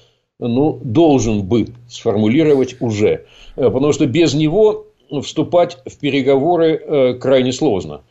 ну, 0.40 0.79
должен 0.85 1.42
бы 1.42 1.68
сформулировать 1.88 2.77
уже. 2.81 3.25
Потому 3.57 3.92
что 3.92 4.07
без 4.07 4.35
него 4.35 4.88
вступать 5.23 5.79
в 5.87 5.99
переговоры 5.99 7.18
крайне 7.18 7.53
сложно. 7.53 8.03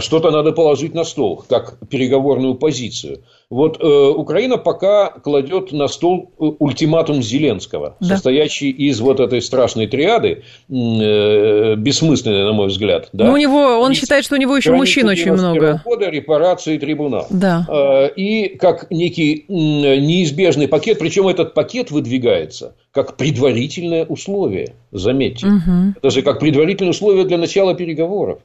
Что-то 0.00 0.30
надо 0.32 0.52
положить 0.52 0.92
на 0.92 1.04
стол, 1.04 1.44
как 1.48 1.78
переговорную 1.88 2.54
позицию– 2.54 3.22
вот 3.50 3.80
э, 3.80 3.86
Украина 3.86 4.58
пока 4.58 5.08
кладет 5.08 5.72
на 5.72 5.88
стол 5.88 6.32
э, 6.38 6.44
ультиматум 6.58 7.22
Зеленского, 7.22 7.96
да. 7.98 8.06
состоящий 8.06 8.70
из 8.70 9.00
вот 9.00 9.20
этой 9.20 9.40
страшной 9.40 9.86
триады, 9.86 10.42
э, 10.68 11.74
бессмысленной, 11.76 12.44
на 12.44 12.52
мой 12.52 12.68
взгляд. 12.68 13.08
Да? 13.14 13.24
Но 13.24 13.32
у 13.32 13.36
него, 13.38 13.80
он 13.80 13.92
из 13.92 13.98
считает, 13.98 14.26
что 14.26 14.34
у 14.34 14.38
него 14.38 14.54
еще 14.54 14.72
мужчин 14.72 15.08
очень 15.08 15.32
много. 15.32 15.80
года 15.82 16.10
репарации 16.10 16.74
и 16.74 16.78
трибунал. 16.78 17.26
Да. 17.30 17.66
Э, 17.70 18.10
и 18.14 18.48
как 18.58 18.90
некий 18.90 19.46
э, 19.48 19.52
неизбежный 19.52 20.68
пакет, 20.68 20.98
причем 20.98 21.26
этот 21.26 21.54
пакет 21.54 21.90
выдвигается 21.90 22.74
как 22.92 23.16
предварительное 23.16 24.04
условие, 24.04 24.74
заметьте. 24.92 25.46
Угу. 25.46 25.94
Это 25.98 26.10
же 26.10 26.22
как 26.22 26.40
предварительное 26.40 26.90
условие 26.90 27.24
для 27.24 27.38
начала 27.38 27.74
переговоров 27.74 28.40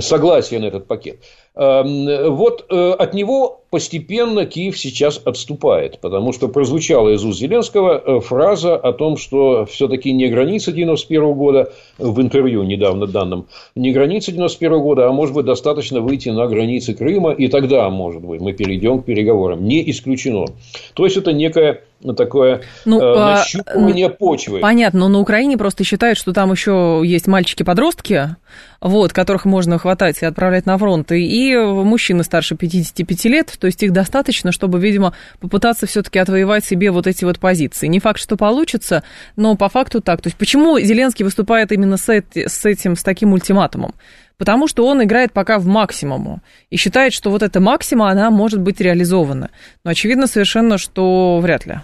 согласие 0.00 0.60
на 0.60 0.66
этот 0.66 0.86
пакет. 0.86 1.22
Эм, 1.54 2.34
вот 2.34 2.66
э, 2.70 2.90
от 2.92 3.14
него 3.14 3.64
постепенно 3.70 4.46
Киев 4.46 4.78
сейчас 4.78 5.20
отступает, 5.24 6.00
потому 6.00 6.32
что 6.32 6.48
прозвучала 6.48 7.10
из 7.10 7.24
уст 7.24 7.38
Зеленского 7.38 8.02
э, 8.04 8.20
фраза 8.20 8.76
о 8.76 8.92
том, 8.92 9.16
что 9.16 9.66
все-таки 9.66 10.12
не 10.12 10.28
граница 10.28 10.72
91 10.72 11.32
года 11.32 11.72
в 11.98 12.20
интервью 12.20 12.62
недавно 12.62 13.06
данным, 13.06 13.46
не 13.74 13.92
граница 13.92 14.32
91 14.32 14.80
года, 14.80 15.08
а 15.08 15.12
может 15.12 15.34
быть 15.34 15.46
достаточно 15.46 16.00
выйти 16.00 16.28
на 16.28 16.46
границы 16.46 16.94
Крыма, 16.94 17.32
и 17.32 17.48
тогда, 17.48 17.88
может 17.90 18.22
быть, 18.22 18.40
мы 18.40 18.52
перейдем 18.52 19.02
к 19.02 19.04
переговорам. 19.04 19.64
Не 19.64 19.88
исключено. 19.90 20.46
То 20.94 21.04
есть 21.04 21.16
это 21.16 21.32
некое 21.32 21.82
такое 22.16 22.62
ну, 22.84 23.00
э, 23.00 23.14
а, 23.16 23.36
нащупывание 23.36 24.06
а, 24.06 24.10
почвы. 24.10 24.60
Понятно, 24.60 25.00
но 25.00 25.08
на 25.08 25.20
Украине 25.20 25.56
просто 25.56 25.84
считают, 25.84 26.18
что 26.18 26.32
там 26.32 26.52
еще 26.52 27.02
есть 27.04 27.26
мальчики-подростки, 27.26 28.36
вот, 28.80 29.12
которых 29.12 29.44
можно 29.44 29.78
хватать 29.78 30.22
и 30.22 30.26
отправлять 30.26 30.66
на 30.66 30.76
фронт, 30.78 31.10
и 31.12 31.56
мужчины 31.56 32.22
старше 32.22 32.56
55 32.56 33.24
лет, 33.26 33.55
то 33.56 33.66
есть 33.66 33.82
их 33.82 33.92
достаточно, 33.92 34.52
чтобы, 34.52 34.78
видимо, 34.78 35.14
попытаться 35.40 35.86
все-таки 35.86 36.18
отвоевать 36.18 36.64
себе 36.64 36.90
вот 36.90 37.06
эти 37.06 37.24
вот 37.24 37.38
позиции. 37.38 37.86
Не 37.86 38.00
факт, 38.00 38.20
что 38.20 38.36
получится, 38.36 39.02
но 39.36 39.56
по 39.56 39.68
факту 39.68 40.00
так. 40.00 40.22
То 40.22 40.28
есть 40.28 40.36
почему 40.36 40.78
Зеленский 40.78 41.24
выступает 41.24 41.72
именно 41.72 41.96
с, 41.96 42.08
этим, 42.08 42.96
с 42.96 43.02
таким 43.02 43.32
ультиматумом? 43.32 43.94
Потому 44.38 44.68
что 44.68 44.86
он 44.86 45.02
играет 45.02 45.32
пока 45.32 45.58
в 45.58 45.66
максимуму 45.66 46.42
и 46.68 46.76
считает, 46.76 47.12
что 47.12 47.30
вот 47.30 47.42
эта 47.42 47.58
максима, 47.60 48.10
она 48.10 48.30
может 48.30 48.60
быть 48.60 48.80
реализована. 48.80 49.50
Но 49.82 49.90
очевидно 49.90 50.26
совершенно, 50.26 50.76
что 50.76 51.40
вряд 51.42 51.64
ли. 51.66 51.80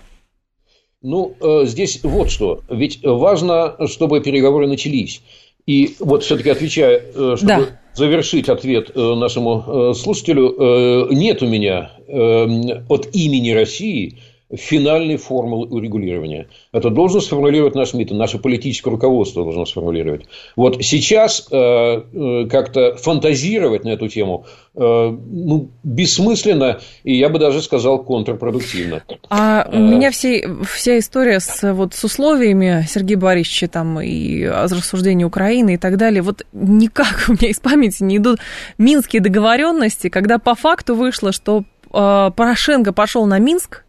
Ну, 1.00 1.34
э, 1.40 1.66
здесь 1.66 2.00
вот 2.02 2.30
что. 2.30 2.62
Ведь 2.68 3.00
важно, 3.02 3.74
чтобы 3.88 4.20
переговоры 4.20 4.68
начались. 4.68 5.22
И 5.66 5.96
вот 6.00 6.24
все-таки 6.24 6.50
отвечая, 6.50 7.00
э, 7.14 7.34
чтобы 7.36 7.46
да. 7.46 7.80
завершить 7.94 8.48
ответ 8.48 8.90
э, 8.94 9.14
нашему 9.14 9.94
слушателю, 9.94 11.12
нет 11.12 11.42
у 11.42 11.46
меня 11.46 11.92
от 12.08 13.14
имени 13.14 13.50
России 13.50 14.18
финальной 14.56 15.16
формулы 15.16 15.66
урегулирования. 15.68 16.48
Это 16.72 16.90
должен 16.90 17.20
сформулировать 17.20 17.74
наш 17.74 17.94
МИД, 17.94 18.12
наше 18.12 18.38
политическое 18.38 18.90
руководство 18.90 19.44
должно 19.44 19.64
сформулировать. 19.64 20.26
Вот 20.56 20.82
сейчас 20.82 21.48
э, 21.50 21.56
э, 21.56 22.46
как-то 22.50 22.96
фантазировать 22.96 23.84
на 23.84 23.90
эту 23.90 24.08
тему 24.08 24.46
э, 24.74 24.80
ну, 24.80 25.70
бессмысленно, 25.82 26.80
и 27.02 27.16
я 27.16 27.28
бы 27.28 27.38
даже 27.38 27.62
сказал 27.62 28.02
контрпродуктивно. 28.02 29.02
А 29.30 29.68
у 29.72 29.78
меня 29.78 30.10
все, 30.10 30.46
вся 30.64 30.98
история 30.98 31.40
с, 31.40 31.72
вот, 31.72 31.94
с 31.94 32.04
условиями 32.04 32.84
Сергея 32.88 33.18
Борисовича 33.18 33.68
там, 33.68 34.00
и 34.00 34.44
рассуждения 34.44 35.24
Украины 35.24 35.74
и 35.74 35.78
так 35.78 35.96
далее, 35.96 36.22
вот 36.22 36.44
никак 36.52 37.24
у 37.28 37.32
меня 37.32 37.48
из 37.48 37.58
памяти 37.58 38.02
не 38.02 38.18
идут 38.18 38.38
минские 38.76 39.22
договоренности, 39.22 40.08
когда 40.08 40.38
по 40.38 40.54
факту 40.54 40.94
вышло, 40.94 41.32
что 41.32 41.64
Порошенко 41.90 42.94
пошел 42.94 43.26
на 43.26 43.38
Минск, 43.38 43.84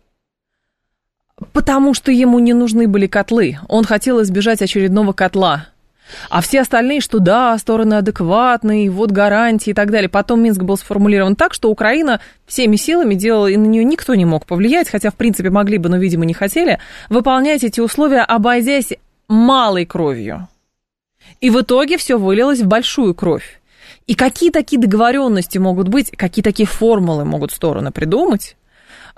Потому 1.51 1.93
что 1.93 2.11
ему 2.11 2.39
не 2.39 2.53
нужны 2.53 2.87
были 2.87 3.07
котлы. 3.07 3.57
Он 3.67 3.83
хотел 3.83 4.21
избежать 4.21 4.61
очередного 4.61 5.13
котла. 5.13 5.67
А 6.29 6.41
все 6.41 6.61
остальные, 6.61 7.01
что 7.01 7.19
да, 7.19 7.57
стороны 7.57 7.95
адекватные, 7.95 8.89
вот 8.89 9.11
гарантии 9.11 9.71
и 9.71 9.73
так 9.73 9.91
далее. 9.91 10.09
Потом 10.09 10.43
Минск 10.43 10.61
был 10.61 10.77
сформулирован 10.77 11.35
так, 11.35 11.53
что 11.53 11.69
Украина 11.69 12.19
всеми 12.45 12.75
силами 12.75 13.15
делала, 13.15 13.47
и 13.47 13.57
на 13.57 13.65
нее 13.65 13.83
никто 13.83 14.13
не 14.15 14.25
мог 14.25 14.45
повлиять, 14.45 14.89
хотя, 14.89 15.09
в 15.11 15.15
принципе, 15.15 15.49
могли 15.49 15.77
бы, 15.77 15.89
но, 15.89 15.97
видимо, 15.97 16.25
не 16.25 16.33
хотели, 16.33 16.79
выполнять 17.09 17.63
эти 17.63 17.79
условия, 17.79 18.21
обойдясь 18.21 18.93
малой 19.27 19.85
кровью. 19.85 20.47
И 21.41 21.49
в 21.49 21.61
итоге 21.61 21.97
все 21.97 22.17
вылилось 22.17 22.61
в 22.61 22.67
большую 22.67 23.15
кровь. 23.15 23.59
И 24.05 24.15
какие 24.15 24.51
такие 24.51 24.81
договоренности 24.81 25.57
могут 25.57 25.87
быть, 25.87 26.11
какие 26.11 26.43
такие 26.43 26.67
формулы 26.67 27.23
могут 27.23 27.51
стороны 27.51 27.91
придумать, 27.91 28.57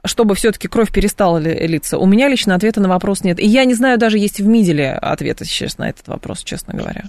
чтобы 0.05 0.35
все-таки 0.35 0.67
кровь 0.67 0.91
перестала 0.91 1.37
литься? 1.37 1.97
У 1.97 2.05
меня 2.05 2.27
лично 2.27 2.55
ответа 2.55 2.81
на 2.81 2.89
вопрос 2.89 3.23
нет. 3.23 3.39
И 3.39 3.45
я 3.45 3.65
не 3.65 3.73
знаю, 3.73 3.97
даже 3.97 4.17
есть 4.17 4.39
в 4.39 4.47
МИДеле 4.47 4.91
ответа 4.91 5.45
сейчас 5.45 5.77
на 5.77 5.89
этот 5.89 6.07
вопрос, 6.07 6.43
честно 6.43 6.73
говоря. 6.73 7.05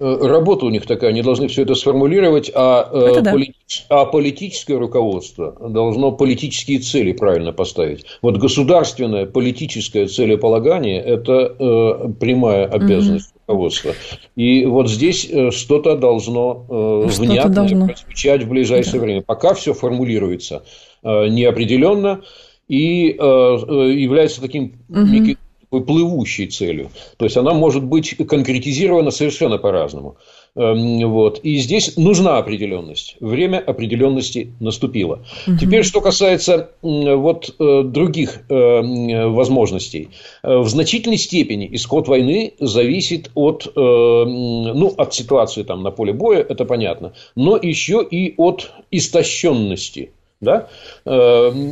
Э, 0.00 0.16
работа 0.20 0.66
у 0.66 0.70
них 0.70 0.86
такая, 0.86 1.10
они 1.10 1.22
должны 1.22 1.48
все 1.48 1.62
это 1.62 1.74
сформулировать, 1.74 2.50
а, 2.54 2.88
э, 2.92 3.20
да. 3.20 3.32
полит... 3.32 3.56
а 3.88 4.04
политическое 4.04 4.76
руководство 4.76 5.56
должно 5.68 6.12
политические 6.12 6.78
цели 6.78 7.12
правильно 7.12 7.52
поставить. 7.52 8.06
Вот 8.22 8.36
государственное 8.36 9.26
политическое 9.26 10.06
целеполагание– 10.06 11.00
это 11.04 11.32
э, 11.58 12.12
прямая 12.20 12.66
обязанность 12.66 13.30
угу. 13.30 13.40
руководства. 13.48 13.94
И 14.36 14.66
вот 14.66 14.88
здесь 14.88 15.28
э, 15.28 15.50
что-то 15.50 15.96
должно 15.96 16.66
э, 16.68 17.10
что 17.10 17.22
внятно 17.22 17.54
должно. 17.54 17.86
прозвучать 17.86 18.44
в 18.44 18.48
ближайшее 18.48 19.00
да. 19.00 19.04
время. 19.04 19.22
Пока 19.22 19.54
все 19.54 19.74
формулируется 19.74 20.62
неопределенно 21.02 22.22
и 22.68 23.12
э, 23.12 23.14
является 23.16 24.40
таким 24.40 24.74
угу. 24.88 25.80
плывущей 25.84 26.46
целью. 26.46 26.90
То 27.16 27.24
есть 27.24 27.36
она 27.36 27.54
может 27.54 27.82
быть 27.84 28.16
конкретизирована 28.16 29.10
совершенно 29.10 29.58
по-разному. 29.58 30.16
Эм, 30.54 31.08
вот. 31.10 31.40
И 31.42 31.56
здесь 31.58 31.96
нужна 31.96 32.38
определенность. 32.38 33.16
Время 33.20 33.58
определенности 33.58 34.52
наступило. 34.60 35.24
Угу. 35.46 35.56
Теперь, 35.58 35.82
что 35.82 36.00
касается 36.00 36.70
вот, 36.82 37.54
э, 37.58 37.82
других 37.84 38.42
э, 38.48 39.26
возможностей. 39.28 40.10
Э, 40.42 40.58
в 40.58 40.68
значительной 40.68 41.16
степени 41.16 41.68
исход 41.72 42.06
войны 42.06 42.52
зависит 42.60 43.30
от, 43.34 43.70
ну, 43.74 44.94
от 44.96 45.14
ситуации 45.14 45.62
там, 45.62 45.82
на 45.82 45.90
поле 45.90 46.12
боя, 46.12 46.40
это 46.40 46.64
понятно, 46.64 47.12
но 47.34 47.56
еще 47.56 48.06
и 48.08 48.34
от 48.36 48.70
истощенности 48.90 50.10
да, 50.40 50.68
э, 51.04 51.10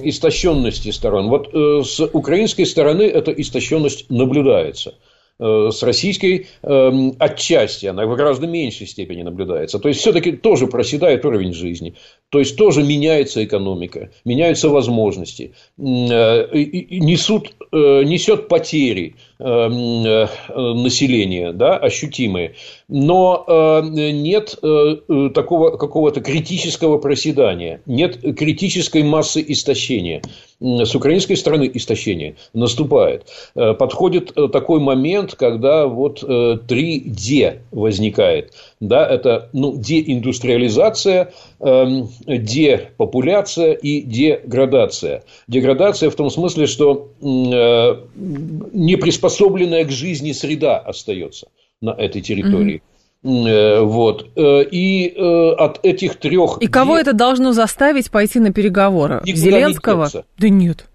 истощенности 0.05 0.91
сторон. 0.91 1.29
Вот 1.29 1.55
э, 1.55 1.83
с 1.85 2.01
украинской 2.12 2.64
стороны 2.64 3.03
эта 3.03 3.31
истощенность 3.33 4.11
наблюдается. 4.11 4.95
Э, 5.39 5.71
с 5.71 5.83
российской 5.83 6.47
э, 6.62 7.11
отчасти 7.19 7.87
она 7.87 8.07
в 8.07 8.17
гораздо 8.17 8.47
меньшей 8.47 8.87
степени 8.87 9.23
наблюдается. 9.23 9.79
То 9.79 9.89
есть, 9.89 10.01
все-таки 10.01 10.33
тоже 10.33 10.67
проседает 10.67 11.25
уровень 11.25 11.53
жизни. 11.53 11.95
То 12.31 12.39
есть, 12.39 12.57
тоже 12.57 12.83
меняется 12.83 13.45
экономика, 13.45 14.11
меняются 14.25 14.69
возможности. 14.69 15.55
Э, 15.79 16.49
несут, 16.53 17.53
э, 17.71 18.03
несет 18.05 18.49
потери 18.49 19.17
населения, 19.39 21.53
да, 21.53 21.76
ощутимые 21.76 22.55
но 22.89 23.45
э, 23.47 23.80
нет 23.82 24.57
э, 24.62 25.30
такого 25.34 25.76
какого-то 25.76 26.20
критического 26.20 26.99
проседания, 26.99 27.80
нет 27.87 28.20
критической 28.37 29.03
массы 29.03 29.45
истощения. 29.47 30.22
С 30.61 30.95
украинской 30.95 31.34
стороны 31.34 31.70
истощение 31.74 32.37
наступает. 32.55 33.26
Э, 33.55 33.74
подходит 33.74 34.32
такой 34.53 34.80
момент, 34.80 35.34
когда 35.34 35.87
вот 35.87 36.22
3D 36.22 37.59
возникает. 37.72 38.53
Да, 38.79 39.07
это 39.07 39.49
ну, 39.55 39.79
деиндустриализация, 39.79 41.33
эм, 41.61 42.11
депопуляция 42.27 43.72
и 43.72 44.03
деградация. 44.03 45.24
Деградация 45.49 46.11
в 46.11 46.14
том 46.14 46.29
смысле, 46.29 46.66
что 46.66 47.09
неприспособленная 47.20 49.87
к 49.87 49.91
жизни 49.91 50.33
среда 50.33 50.77
остается 50.77 51.49
на 51.81 51.91
этой 51.91 52.20
территории. 52.20 52.83
Mm-hmm. 53.22 53.83
Вот. 53.83 54.31
Э, 54.37 54.62
и 54.70 55.09
э, 55.09 55.51
от 55.55 55.85
этих 55.85 56.16
трех... 56.16 56.59
И 56.61 56.68
кого 56.68 56.97
это 56.97 57.12
должно 57.12 57.53
заставить 57.53 58.11
пойти 58.11 58.39
на 58.39 58.53
переговоры? 58.53 59.20
Никуда 59.24 59.43
Зеленского? 59.43 60.09
Не 60.14 60.22
да 60.39 60.49
нет. 60.49 60.87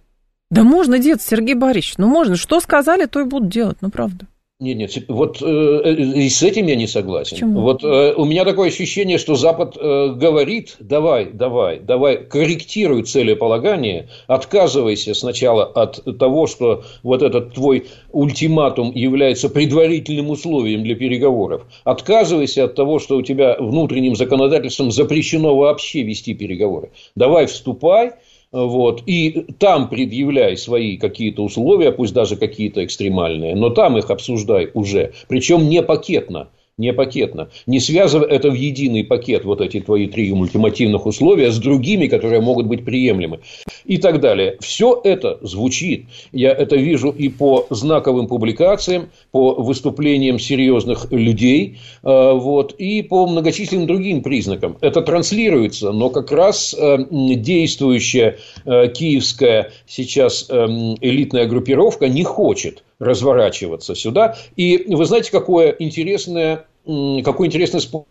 Да 0.49 0.63
можно 0.63 0.97
деться, 0.99 1.27
Сергей 1.27 1.55
Борисович. 1.55 1.97
Ну 1.97 2.07
можно. 2.07 2.37
Что 2.37 2.61
сказали, 2.61 3.05
то 3.05 3.19
и 3.19 3.25
будут 3.25 3.49
делать. 3.49 3.77
Ну 3.81 3.89
правда. 3.89 4.27
Нет, 4.61 4.77
нет, 4.77 5.05
вот 5.07 5.41
э, 5.41 5.93
и 5.95 6.29
с 6.29 6.43
этим 6.43 6.67
я 6.67 6.75
не 6.75 6.85
согласен. 6.85 7.37
Почему? 7.37 7.61
Вот 7.61 7.83
э, 7.83 8.13
у 8.15 8.25
меня 8.25 8.45
такое 8.45 8.67
ощущение, 8.67 9.17
что 9.17 9.33
Запад 9.33 9.75
э, 9.75 10.13
говорит, 10.15 10.75
давай, 10.79 11.31
давай, 11.33 11.79
давай, 11.79 12.17
корректируй 12.17 13.01
целеполагание, 13.01 14.09
отказывайся 14.27 15.15
сначала 15.15 15.65
от 15.65 16.19
того, 16.19 16.45
что 16.45 16.83
вот 17.01 17.23
этот 17.23 17.55
твой 17.55 17.87
ультиматум 18.11 18.91
является 18.93 19.49
предварительным 19.49 20.29
условием 20.29 20.83
для 20.83 20.93
переговоров. 20.93 21.63
Отказывайся 21.83 22.65
от 22.65 22.75
того, 22.75 22.99
что 22.99 23.17
у 23.17 23.23
тебя 23.23 23.57
внутренним 23.59 24.15
законодательством 24.15 24.91
запрещено 24.91 25.57
вообще 25.57 26.03
вести 26.03 26.35
переговоры. 26.35 26.91
Давай 27.15 27.47
вступай, 27.47 28.11
вот, 28.51 29.03
и 29.05 29.45
там 29.59 29.89
предъявляй 29.89 30.57
свои 30.57 30.97
какие-то 30.97 31.43
условия, 31.43 31.91
пусть 31.91 32.13
даже 32.13 32.35
какие-то 32.35 32.83
экстремальные, 32.83 33.55
но 33.55 33.69
там 33.69 33.97
их 33.97 34.09
обсуждай 34.09 34.69
уже, 34.73 35.13
причем 35.27 35.69
не 35.69 35.81
пакетно 35.81 36.49
не 36.77 36.93
пакетно. 36.93 37.49
Не 37.67 37.79
связывая 37.79 38.27
это 38.27 38.49
в 38.49 38.53
единый 38.53 39.03
пакет, 39.03 39.45
вот 39.45 39.61
эти 39.61 39.79
твои 39.79 40.07
три 40.07 40.31
ультимативных 40.31 41.05
условия, 41.05 41.51
с 41.51 41.57
другими, 41.57 42.07
которые 42.07 42.41
могут 42.41 42.67
быть 42.67 42.85
приемлемы. 42.85 43.39
И 43.85 43.97
так 43.97 44.19
далее. 44.19 44.57
Все 44.59 44.99
это 45.03 45.37
звучит. 45.41 46.05
Я 46.31 46.51
это 46.51 46.75
вижу 46.75 47.09
и 47.09 47.29
по 47.29 47.67
знаковым 47.69 48.27
публикациям, 48.27 49.09
по 49.31 49.53
выступлениям 49.55 50.39
серьезных 50.39 51.11
людей, 51.11 51.79
э, 52.03 52.31
вот, 52.33 52.73
и 52.73 53.01
по 53.01 53.27
многочисленным 53.27 53.87
другим 53.87 54.21
признакам. 54.21 54.77
Это 54.81 55.01
транслируется, 55.01 55.91
но 55.91 56.09
как 56.09 56.31
раз 56.31 56.75
э, 56.77 57.05
действующая 57.09 58.37
э, 58.65 58.87
киевская 58.89 59.71
сейчас 59.85 60.49
элитная 60.49 61.45
группировка 61.47 62.07
не 62.07 62.23
хочет 62.23 62.83
разворачиваться 63.01 63.95
сюда. 63.95 64.35
И 64.55 64.85
вы 64.87 65.05
знаете, 65.05 65.31
какое 65.31 65.75
интересное, 65.79 66.65
какой 66.85 67.47
интересный 67.47 67.81
способ 67.81 68.07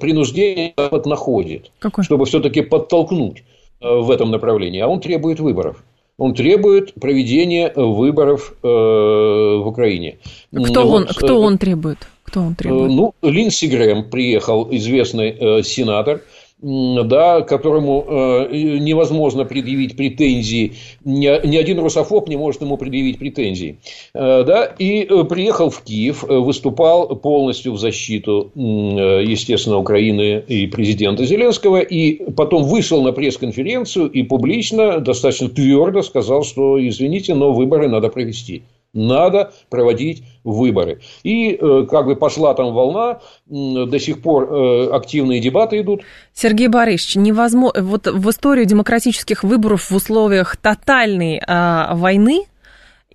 принуждения 0.00 0.74
Запад 0.76 1.06
находит, 1.06 1.70
какой? 1.78 2.04
чтобы 2.04 2.26
все-таки 2.26 2.60
подтолкнуть 2.60 3.42
э, 3.80 3.88
в 3.88 4.10
этом 4.10 4.30
направлении. 4.30 4.80
А 4.80 4.88
он 4.88 5.00
требует 5.00 5.40
выборов. 5.40 5.82
Он 6.18 6.34
требует 6.34 6.94
проведения 6.94 7.72
выборов 7.74 8.54
э, 8.62 8.66
в 8.66 9.66
Украине. 9.66 10.18
Кто, 10.50 10.86
вот, 10.86 10.94
он, 10.94 11.06
кто 11.06 11.40
он 11.40 11.58
требует? 11.58 12.06
Кто 12.24 12.40
он 12.40 12.54
требует? 12.54 12.90
Ну, 12.90 13.14
Линдси 13.22 13.66
Грэм 13.66 14.10
приехал, 14.10 14.68
известный 14.72 15.30
э, 15.30 15.62
сенатор, 15.62 16.22
да, 16.62 17.42
которому 17.42 18.04
э, 18.08 18.78
невозможно 18.78 19.44
предъявить 19.44 19.96
претензии, 19.96 20.72
ни, 21.04 21.46
ни 21.46 21.56
один 21.56 21.78
русофоб 21.78 22.28
не 22.28 22.36
может 22.36 22.62
ему 22.62 22.78
предъявить 22.78 23.18
претензий, 23.18 23.76
э, 24.14 24.44
да, 24.44 24.64
и 24.64 25.02
э, 25.02 25.24
приехал 25.24 25.68
в 25.68 25.82
Киев, 25.82 26.22
выступал 26.22 27.14
полностью 27.16 27.72
в 27.72 27.78
защиту, 27.78 28.50
естественно, 28.54 29.78
Украины 29.78 30.42
и 30.46 30.66
президента 30.66 31.26
Зеленского, 31.26 31.80
и 31.80 32.30
потом 32.32 32.64
вышел 32.64 33.02
на 33.02 33.12
пресс-конференцию 33.12 34.10
и 34.10 34.22
публично 34.22 35.00
достаточно 35.00 35.48
твердо 35.48 36.02
сказал, 36.02 36.42
что, 36.42 36.78
извините, 36.86 37.34
но 37.34 37.52
выборы 37.52 37.88
надо 37.88 38.08
провести. 38.08 38.62
Надо 38.96 39.52
проводить 39.68 40.24
выборы. 40.42 41.00
И 41.22 41.52
э, 41.52 41.86
как 41.88 42.06
бы 42.06 42.16
пошла 42.16 42.54
там 42.54 42.72
волна, 42.72 43.20
до 43.46 43.98
сих 43.98 44.22
пор 44.22 44.52
э, 44.52 44.90
активные 44.90 45.40
дебаты 45.40 45.80
идут. 45.80 46.02
Сергей 46.32 46.68
Борисович, 46.68 47.16
невозможно, 47.16 47.82
вот 47.82 48.06
в 48.06 48.30
историю 48.30 48.66
демократических 48.66 49.44
выборов 49.44 49.90
в 49.90 49.94
условиях 49.94 50.56
тотальной 50.56 51.40
а, 51.46 51.94
войны 51.94 52.46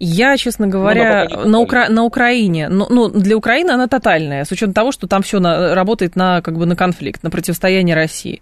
я, 0.04 0.36
честно 0.36 0.68
говоря, 0.68 1.28
на, 1.46 1.60
Укра... 1.60 1.88
на 1.90 2.04
Украине, 2.04 2.70
ну, 2.70 2.88
ну, 2.90 3.08
для 3.08 3.38
Украины 3.38 3.70
она 3.70 3.88
тотальная, 3.88 4.46
с 4.46 4.52
учетом 4.52 4.74
того, 4.74 4.92
что 4.92 5.08
там 5.08 5.22
все 5.22 5.40
на... 5.40 5.76
работает 5.76 6.16
на, 6.16 6.42
как 6.42 6.58
бы, 6.58 6.66
на 6.66 6.76
конфликт, 6.76 7.22
на 7.22 7.30
противостояние 7.30 7.96
России. 7.96 8.42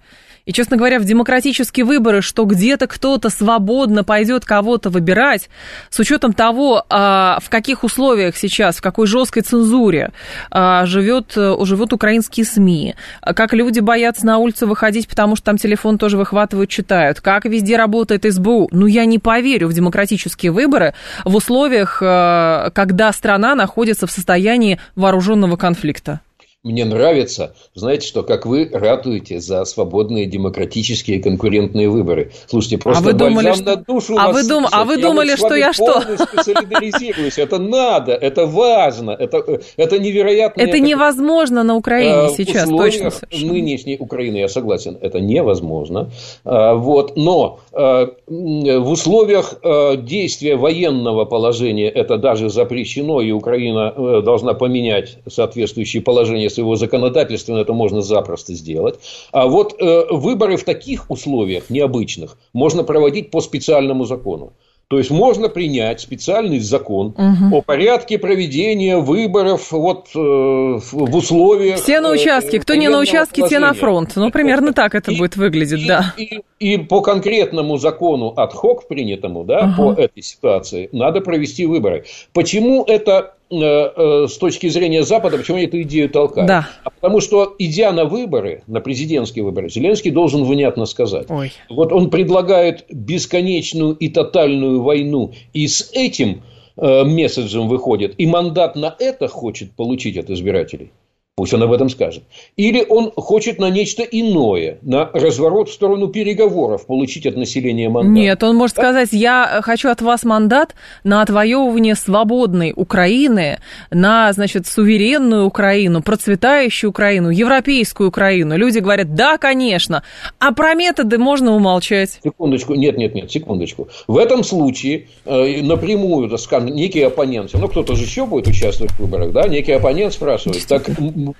И, 0.49 0.51
честно 0.51 0.77
говоря, 0.77 0.97
в 0.97 1.05
демократические 1.05 1.85
выборы, 1.85 2.23
что 2.23 2.43
где-то 2.45 2.87
кто-то 2.87 3.29
свободно 3.29 4.03
пойдет 4.03 4.45
кого-то 4.45 4.89
выбирать, 4.89 5.47
с 5.91 5.99
учетом 5.99 6.33
того, 6.33 6.83
а, 6.89 7.37
в 7.39 7.51
каких 7.51 7.83
условиях 7.83 8.35
сейчас, 8.35 8.77
в 8.77 8.81
какой 8.81 9.05
жесткой 9.05 9.43
цензуре 9.43 10.11
а, 10.49 10.87
живет, 10.87 11.33
живут 11.35 11.93
украинские 11.93 12.47
СМИ, 12.47 12.95
как 13.21 13.53
люди 13.53 13.79
боятся 13.79 14.25
на 14.25 14.39
улицу 14.39 14.65
выходить, 14.65 15.07
потому 15.07 15.35
что 15.35 15.45
там 15.45 15.59
телефон 15.59 15.99
тоже 15.99 16.17
выхватывают, 16.17 16.71
читают, 16.71 17.21
как 17.21 17.45
везде 17.45 17.77
работает 17.77 18.25
СБУ. 18.25 18.69
Ну, 18.71 18.87
я 18.87 19.05
не 19.05 19.19
поверю 19.19 19.67
в 19.67 19.73
демократические 19.73 20.51
выборы 20.51 20.95
в 21.25 21.35
условиях, 21.35 22.01
а, 22.01 22.71
когда 22.71 23.11
страна 23.11 23.53
находится 23.53 24.07
в 24.07 24.11
состоянии 24.11 24.79
вооруженного 24.95 25.57
конфликта. 25.57 26.21
Мне 26.61 26.83
нравится, 26.83 27.55
знаете 27.73 28.05
что, 28.05 28.21
как 28.21 28.45
вы 28.45 28.69
ратуете 28.69 29.39
за 29.39 29.63
свободные 29.63 30.25
демократические 30.25 31.23
конкурентные 31.23 31.87
выборы. 31.87 32.33
Слушайте, 32.47 32.75
а 32.75 32.79
просто 32.79 33.01
а 33.01 33.05
вы 33.05 33.13
думали, 33.13 33.53
что... 33.53 33.63
на 33.63 33.75
душу 33.77 34.15
а 34.19 34.29
вы, 34.33 34.45
дум... 34.45 34.65
а 34.69 34.83
вы 34.83 34.97
думали, 34.97 35.37
что 35.37 35.55
я 35.55 35.71
что? 35.71 36.01
солидаризируюсь. 36.43 37.37
Это 37.37 37.59
надо, 37.59 38.11
это 38.11 38.45
важно, 38.45 39.11
это, 39.11 39.61
это 39.77 39.99
невероятно. 39.99 40.61
Это 40.61 40.79
невозможно 40.79 41.63
на 41.63 41.77
Украине 41.77 42.27
э, 42.27 42.35
сейчас, 42.35 42.67
точно. 42.67 43.09
нынешней 43.31 43.95
Украины, 43.97 44.35
я 44.35 44.49
согласен, 44.49 44.97
это 44.99 45.21
невозможно. 45.21 46.11
Э, 46.43 46.73
вот, 46.73 47.15
но 47.15 47.61
э, 47.71 48.07
в 48.27 48.89
условиях 48.89 49.61
действия 50.03 50.57
военного 50.57 51.23
положения 51.23 51.87
это 51.87 52.17
даже 52.17 52.49
запрещено, 52.49 53.21
и 53.21 53.31
Украина 53.31 54.21
должна 54.21 54.53
поменять 54.53 55.19
соответствующее 55.25 56.03
положение 56.03 56.48
своего 56.49 56.75
законодательства 56.75 57.57
это 57.57 57.73
можно 57.73 58.01
запросто 58.01 58.53
сделать. 58.53 58.99
А 59.31 59.47
вот 59.47 59.75
э, 59.79 60.05
выборы 60.11 60.57
в 60.57 60.63
таких 60.63 61.09
условиях 61.09 61.69
необычных 61.69 62.37
можно 62.53 62.83
проводить 62.83 63.31
по 63.31 63.41
специальному 63.41 64.05
закону. 64.05 64.53
То 64.89 64.97
есть 64.97 65.11
можно 65.11 65.49
принять 65.49 66.01
специальный 66.01 66.59
закон 66.59 67.13
угу. 67.15 67.57
о 67.57 67.61
порядке 67.61 68.17
проведения 68.17 68.97
выборов 68.97 69.71
вот, 69.71 70.07
э, 70.15 70.17
в 70.17 71.15
условиях. 71.15 71.79
Все 71.79 72.01
на 72.01 72.09
участке. 72.09 72.59
Кто 72.59 72.73
не 72.73 72.89
на 72.89 72.97
участке, 72.97 73.47
те 73.47 73.59
на 73.59 73.73
фронт. 73.75 74.13
Ну, 74.15 74.31
примерно 74.31 74.73
так 74.73 74.95
это 74.95 75.11
и, 75.11 75.17
будет 75.17 75.35
выглядеть, 75.35 75.83
и, 75.83 75.87
да. 75.87 76.15
И, 76.17 76.39
и 76.57 76.77
по 76.77 77.01
конкретному 77.01 77.77
закону 77.77 78.29
от-хок 78.35 78.87
принятому, 78.87 79.43
да, 79.43 79.59
ага. 79.59 79.75
по 79.77 80.01
этой 80.01 80.23
ситуации, 80.23 80.89
надо 80.91 81.21
провести 81.21 81.67
выборы. 81.67 82.05
Почему 82.33 82.83
это 82.83 83.13
Э, 83.13 83.25
э, 83.25 83.38
с 83.51 84.37
точки 84.37 84.67
зрения 84.67 85.03
Запада, 85.03 85.37
почему 85.37 85.57
они 85.57 85.65
эту 85.65 85.81
идею 85.81 86.09
толкают? 86.09 86.47
Да. 86.47 86.69
А 86.83 86.89
потому 86.91 87.19
что, 87.19 87.55
идя 87.57 87.91
на 87.91 88.05
выборы, 88.05 88.63
на 88.67 88.79
президентские 88.79 89.43
выборы, 89.43 89.69
Зеленский 89.69 90.11
должен 90.11 90.43
внятно 90.43 90.85
сказать. 90.85 91.25
Ой. 91.29 91.51
Вот 91.69 91.91
он 91.91 92.09
предлагает 92.09 92.85
бесконечную 92.89 93.95
и 93.95 94.09
тотальную 94.09 94.81
войну, 94.81 95.33
и 95.53 95.67
с 95.67 95.89
этим 95.93 96.43
э, 96.77 97.03
месседжем 97.03 97.67
выходит, 97.67 98.13
и 98.17 98.27
мандат 98.27 98.75
на 98.75 98.95
это 98.99 99.27
хочет 99.27 99.71
получить 99.71 100.17
от 100.17 100.29
избирателей. 100.29 100.91
Пусть 101.39 101.53
он 101.53 101.63
об 101.63 101.71
этом 101.71 101.87
скажет. 101.87 102.23
Или 102.57 102.85
он 102.89 103.13
хочет 103.15 103.59
на 103.59 103.69
нечто 103.69 104.03
иное, 104.03 104.77
на 104.81 105.09
разворот 105.13 105.69
в 105.69 105.73
сторону 105.73 106.09
переговоров 106.09 106.85
получить 106.85 107.25
от 107.25 107.37
населения 107.37 107.87
мандат. 107.87 108.11
Нет, 108.11 108.43
он 108.43 108.57
может 108.57 108.75
сказать, 108.75 109.13
я 109.13 109.61
хочу 109.63 109.87
от 109.87 110.01
вас 110.01 110.25
мандат 110.25 110.75
на 111.05 111.21
отвоевывание 111.21 111.95
свободной 111.95 112.73
Украины, 112.75 113.59
на, 113.89 114.33
значит, 114.33 114.67
суверенную 114.67 115.45
Украину, 115.45 116.01
процветающую 116.01 116.89
Украину, 116.89 117.29
европейскую 117.29 118.09
Украину. 118.09 118.57
Люди 118.57 118.79
говорят, 118.79 119.15
да, 119.15 119.37
конечно, 119.37 120.03
а 120.39 120.51
про 120.53 120.73
методы 120.73 121.17
можно 121.17 121.55
умолчать. 121.55 122.19
Секундочку, 122.21 122.73
нет, 122.73 122.97
нет, 122.97 123.15
нет, 123.15 123.31
секундочку. 123.31 123.87
В 124.09 124.17
этом 124.17 124.43
случае 124.43 125.07
э, 125.23 125.61
напрямую, 125.61 126.27
так 126.27 126.39
скажем, 126.41 126.75
некий 126.75 127.01
оппонент, 127.01 127.51
ну, 127.53 127.69
кто-то 127.69 127.95
же 127.95 128.03
еще 128.03 128.25
будет 128.25 128.47
участвовать 128.47 128.91
в 128.91 128.99
выборах, 128.99 129.31
да, 129.31 129.47
некий 129.47 129.71
оппонент 129.71 130.11
спрашивает, 130.11 130.67
так 130.67 130.89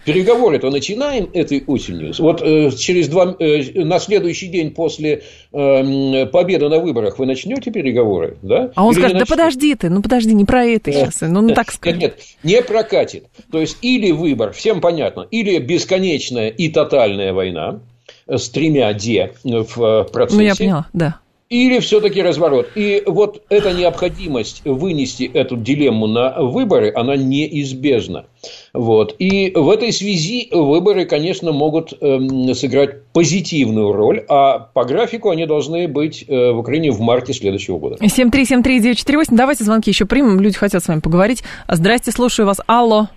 переговоры-то 0.06 0.70
начинаем 0.70 1.30
этой 1.34 1.64
осенью. 1.66 2.14
Вот 2.20 2.42
э, 2.42 2.72
через 2.72 3.08
два, 3.08 3.36
э, 3.40 3.84
на 3.84 4.00
следующий 4.00 4.48
день 4.48 4.72
после 4.72 5.24
э, 5.52 6.26
победы 6.28 6.70
на 6.70 6.80
выборах 6.80 7.20
вы 7.20 7.26
начнете 7.26 7.72
переговоры, 7.72 8.38
да? 8.42 8.72
А 8.76 8.86
он 8.86 8.94
или 8.94 9.00
скажет, 9.00 9.18
да 9.20 9.26
подожди 9.26 9.76
ты, 9.76 9.90
ну 9.90 10.02
подожди, 10.02 10.34
не 10.34 10.46
про 10.46 10.66
это 10.66 10.92
сейчас, 10.92 11.22
ну, 11.22 11.42
ну 11.42 11.54
так 11.54 11.72
скажем. 11.72 12.00
Нет, 12.00 12.20
не 12.44 12.62
прокатит. 12.62 13.26
То 13.52 13.60
есть, 13.60 13.78
или 13.82 14.12
выбор, 14.12 14.54
всем 14.54 14.82
понятно, 14.82 15.28
или 15.30 15.58
бесконечная 15.60 16.50
и 16.50 16.70
тотальная 16.70 17.34
война 17.34 17.80
с 18.28 18.50
тремя 18.50 18.94
«де» 18.94 19.34
в 19.44 20.08
процессе. 20.12 20.38
Ну, 20.38 20.44
я 20.44 20.56
поняла, 20.56 20.88
да. 20.94 21.20
Или 21.50 21.80
все-таки 21.80 22.22
разворот. 22.22 22.68
И 22.76 23.02
вот 23.08 23.42
эта 23.50 23.74
необходимость 23.74 24.62
вынести 24.66 25.24
эту 25.34 25.58
дилемму 25.58 26.06
на 26.06 26.40
выборы, 26.40 26.92
она 26.96 27.16
неизбежна. 27.16 28.26
Вот. 28.74 29.16
И 29.20 29.52
в 29.56 29.70
этой 29.70 29.92
связи 29.92 30.50
выборы, 30.52 31.06
конечно, 31.06 31.52
могут 31.52 31.94
э, 31.94 32.54
сыграть 32.54 33.04
позитивную 33.14 33.94
роль, 33.94 34.24
а 34.30 34.60
по 34.60 34.86
графику 34.86 35.30
они 35.30 35.46
должны 35.46 35.88
быть 35.88 36.26
э, 36.28 36.52
в 36.52 36.60
Украине 36.60 36.92
в 36.92 37.00
марте 37.00 37.34
следующего 37.34 37.80
года. 37.80 37.96
7373948. 37.96 39.26
Давайте 39.32 39.64
звонки 39.64 39.90
еще 39.90 40.06
примем. 40.06 40.40
Люди 40.40 40.58
хотят 40.58 40.84
с 40.84 40.88
вами 40.88 41.00
поговорить. 41.00 41.44
Здрасте, 41.68 42.12
слушаю 42.12 42.46
вас. 42.46 42.62
Алло. 42.68 43.08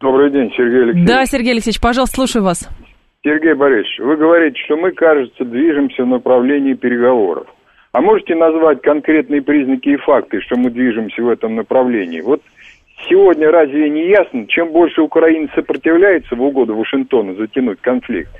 Добрый 0.00 0.30
день, 0.30 0.52
Сергей 0.56 0.82
Алексеевич. 0.82 1.08
Да, 1.08 1.26
Сергей 1.26 1.52
Алексеевич, 1.52 1.80
пожалуйста, 1.80 2.16
слушаю 2.16 2.44
вас. 2.44 2.68
Сергей 3.24 3.54
Борисович, 3.54 3.98
вы 3.98 4.16
говорите, 4.16 4.58
что 4.64 4.76
мы, 4.76 4.92
кажется, 4.92 5.44
движемся 5.44 6.04
в 6.04 6.06
направлении 6.06 6.74
переговоров. 6.74 7.46
А 7.92 8.00
можете 8.00 8.34
назвать 8.36 8.80
конкретные 8.82 9.42
признаки 9.42 9.88
и 9.88 9.96
факты, 9.96 10.40
что 10.40 10.56
мы 10.56 10.70
движемся 10.70 11.22
в 11.22 11.28
этом 11.28 11.56
направлении? 11.56 12.20
Вот 12.20 12.42
сегодня 13.08 13.50
разве 13.50 13.88
не 13.88 14.08
ясно, 14.08 14.46
чем 14.46 14.72
больше 14.72 15.02
Украина 15.02 15.48
сопротивляется 15.54 16.34
в 16.34 16.42
угоду 16.42 16.76
Вашингтона 16.76 17.34
затянуть 17.34 17.80
конфликт, 17.80 18.30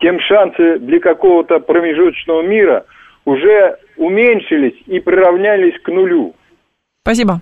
тем 0.00 0.20
шансы 0.20 0.78
для 0.78 1.00
какого-то 1.00 1.60
промежуточного 1.60 2.42
мира 2.42 2.84
уже 3.24 3.76
уменьшились 3.96 4.80
и 4.86 5.00
приравнялись 5.00 5.78
к 5.82 5.88
нулю. 5.88 6.34
Спасибо. 7.02 7.40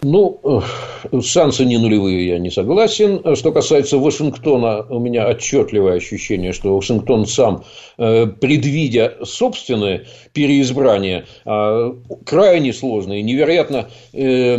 Ну, 0.00 0.62
шансы 1.22 1.66
не 1.66 1.76
нулевые, 1.76 2.26
я 2.26 2.38
не 2.38 2.50
согласен. 2.50 3.36
Что 3.36 3.52
касается 3.52 3.98
Вашингтона, 3.98 4.86
у 4.88 4.98
меня 4.98 5.28
отчетливое 5.28 5.96
ощущение, 5.96 6.54
что 6.54 6.74
Вашингтон 6.74 7.26
сам, 7.26 7.64
э, 7.98 8.26
предвидя 8.26 9.18
собственное 9.22 10.06
переизбрание, 10.32 11.26
а, 11.44 11.94
крайне 12.24 12.72
сложные, 12.72 13.20
невероятно 13.20 13.90
э, 14.14 14.56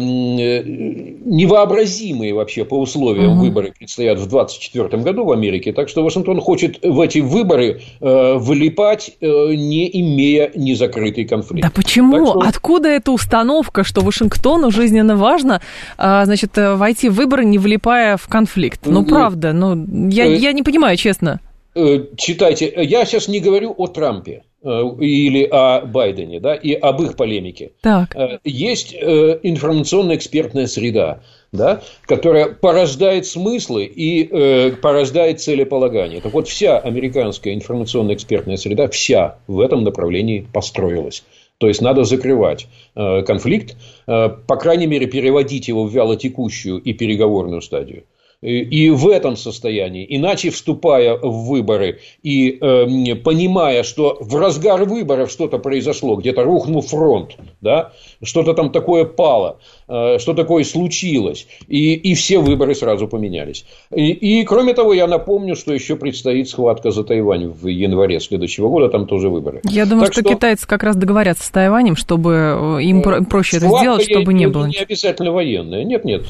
невообразимые 1.25 2.35
вообще 2.35 2.63
по 2.63 2.79
условиям 2.79 3.31
угу. 3.31 3.45
выборы 3.45 3.73
предстоят 3.75 4.19
в 4.19 4.29
2024 4.29 5.01
году 5.01 5.25
в 5.25 5.31
Америке. 5.31 5.73
Так 5.73 5.89
что 5.89 6.03
Вашингтон 6.03 6.41
хочет 6.41 6.77
в 6.85 7.01
эти 7.01 7.17
выборы 7.17 7.81
э, 8.01 8.35
влипать, 8.35 9.17
не 9.19 9.89
имея 9.99 10.51
незакрытый 10.53 11.25
конфликт. 11.25 11.67
Да 11.67 11.71
почему? 11.73 12.23
Что... 12.27 12.39
Откуда 12.41 12.89
эта 12.89 13.11
установка, 13.11 13.83
что 13.83 14.01
Вашингтону 14.01 14.69
жизненно 14.69 15.22
важно, 15.23 15.61
а, 15.97 16.25
значит, 16.25 16.57
э, 16.57 16.75
войти 16.75 17.09
в 17.09 17.15
выборы, 17.15 17.45
не 17.45 17.57
влипая 17.57 18.17
в 18.17 18.27
конфликт. 18.27 18.81
Ну, 18.85 19.05
правда, 19.05 19.53
ну, 19.53 20.09
я, 20.09 20.25
э, 20.25 20.35
я 20.35 20.51
не 20.53 20.61
понимаю, 20.61 20.97
честно. 20.97 21.39
Э, 21.75 22.05
читайте, 22.17 22.71
я 22.75 23.05
сейчас 23.05 23.27
не 23.27 23.39
говорю 23.39 23.73
о 23.77 23.87
Трампе 23.87 24.43
или 24.63 25.43
о 25.51 25.81
Байдене, 25.81 26.39
да, 26.39 26.55
и 26.55 26.73
об 26.73 27.01
их 27.01 27.17
полемике. 27.17 27.71
Так. 27.81 28.15
Есть 28.45 28.93
информационно-экспертная 28.93 30.67
среда, 30.67 31.19
да, 31.53 31.81
которая 32.07 32.49
порождает 32.49 33.25
смыслы 33.25 33.85
и 33.85 34.27
э, 34.29 34.71
порождает 34.71 35.39
целеполагание. 35.39 36.19
Так 36.19 36.33
вот, 36.33 36.47
вся 36.47 36.79
американская 36.79 37.53
информационная 37.53 38.15
экспертная 38.15 38.57
среда, 38.57 38.87
вся 38.87 39.37
в 39.47 39.59
этом 39.61 39.83
направлении 39.83 40.47
построилась. 40.51 41.23
То 41.57 41.67
есть 41.67 41.81
надо 41.81 42.03
закрывать 42.03 42.67
э, 42.95 43.21
конфликт, 43.23 43.77
э, 44.07 44.29
по 44.29 44.55
крайней 44.57 44.87
мере, 44.87 45.07
переводить 45.07 45.67
его 45.67 45.85
в 45.85 45.93
вялотекущую 45.93 46.79
и 46.79 46.93
переговорную 46.93 47.61
стадию. 47.61 48.03
И 48.43 48.89
в 48.89 49.07
этом 49.07 49.37
состоянии, 49.37 50.05
иначе 50.09 50.49
вступая 50.49 51.15
в 51.15 51.45
выборы 51.45 52.01
и 52.23 52.57
э, 52.59 53.15
понимая, 53.15 53.83
что 53.83 54.17
в 54.19 54.35
разгар 54.35 54.83
выборов 54.83 55.31
что-то 55.31 55.59
произошло, 55.59 56.17
где-то 56.17 56.43
рухнул 56.43 56.81
фронт, 56.81 57.37
да, 57.61 57.93
что-то 58.21 58.53
там 58.53 58.73
такое 58.73 59.05
пало, 59.05 59.59
что 59.85 60.33
такое 60.33 60.63
случилось, 60.63 61.47
и, 61.67 61.93
и 61.93 62.13
все 62.13 62.39
выборы 62.39 62.75
сразу 62.75 63.07
поменялись. 63.07 63.65
И, 63.93 64.11
и 64.11 64.43
кроме 64.43 64.73
того, 64.73 64.93
я 64.93 65.07
напомню, 65.07 65.55
что 65.55 65.73
еще 65.73 65.95
предстоит 65.95 66.49
схватка 66.49 66.91
за 66.91 67.03
Тайвань 67.03 67.47
в 67.47 67.67
январе 67.67 68.19
следующего 68.19 68.69
года, 68.69 68.89
там 68.89 69.07
тоже 69.07 69.29
выборы. 69.29 69.61
Я 69.65 69.85
думаю, 69.85 70.05
что, 70.11 70.21
что 70.21 70.29
китайцы 70.29 70.67
как 70.67 70.83
раз 70.83 70.95
договорятся 70.95 71.45
с 71.45 71.49
Тайванем, 71.49 71.95
чтобы 71.95 72.77
э, 72.79 72.83
им 72.83 73.01
проще 73.25 73.57
это 73.57 73.67
сделать, 73.67 74.03
чтобы 74.09 74.33
не 74.33 74.47
было. 74.47 74.65
Не 74.65 74.77
обязательно 74.77 75.31
военная. 75.31 75.83
Нет, 75.83 76.05
нет. 76.05 76.23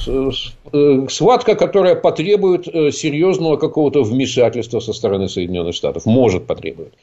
Схватка, 1.11 1.55
которая 1.55 1.95
потребует 1.95 2.67
э, 2.67 2.91
серьезного 2.91 3.57
какого-то 3.57 4.03
вмешательства 4.03 4.79
со 4.79 4.93
стороны 4.93 5.29
Соединенных 5.29 5.75
Штатов. 5.75 6.05
Может 6.05 6.47
потребовать. 6.47 6.93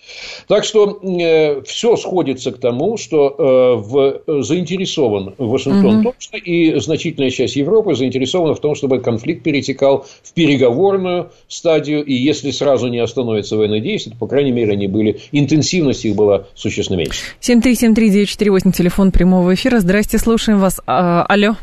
Так 0.49 0.65
что 0.65 0.99
э, 1.03 1.63
все 1.63 1.97
сходится 1.97 2.53
к 2.53 2.59
тому, 2.59 2.97
что 2.97 3.35
э, 3.39 3.75
в, 3.77 4.43
заинтересован 4.43 5.35
Вашингтон 5.39 5.99
угу. 5.99 6.13
точно, 6.13 6.40
и 6.45 6.79
значительная 6.81 7.31
часть 7.31 7.57
Европы 7.57 7.95
заинтересована 7.95 8.55
в 8.55 8.61
том, 8.61 8.75
чтобы 8.75 9.01
конфликт 9.01 9.43
перетекал 9.43 10.07
в 10.23 10.35
переговорную 10.35 11.31
стадию, 11.49 12.05
и 12.05 12.13
если 12.13 12.51
сразу 12.51 12.89
не 12.89 12.99
остановятся 12.99 13.57
военные 13.57 13.81
действия, 13.81 14.13
то, 14.13 14.19
по 14.19 14.27
крайней 14.27 14.53
мере, 14.53 14.73
они 14.73 14.87
были, 14.87 15.21
интенсивность 15.33 16.05
их 16.05 16.15
была 16.15 16.47
существенно 16.55 16.99
меньше. 16.99 17.21
7373948, 17.41 18.73
телефон 18.73 19.13
прямого 19.13 19.55
эфира. 19.55 19.81
Здрасте, 19.81 20.19
слушаем 20.19 20.59
вас. 20.59 20.81
А, 20.87 21.25
алло. 21.25 21.57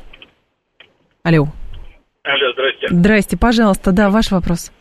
Алло. 1.23 1.47
Алло, 2.23 2.53
здрасте. 2.53 2.87
Здрасте, 2.89 3.37
пожалуйста, 3.37 3.91
да, 3.91 4.09
ваш 4.09 4.31
вопрос. 4.31 4.71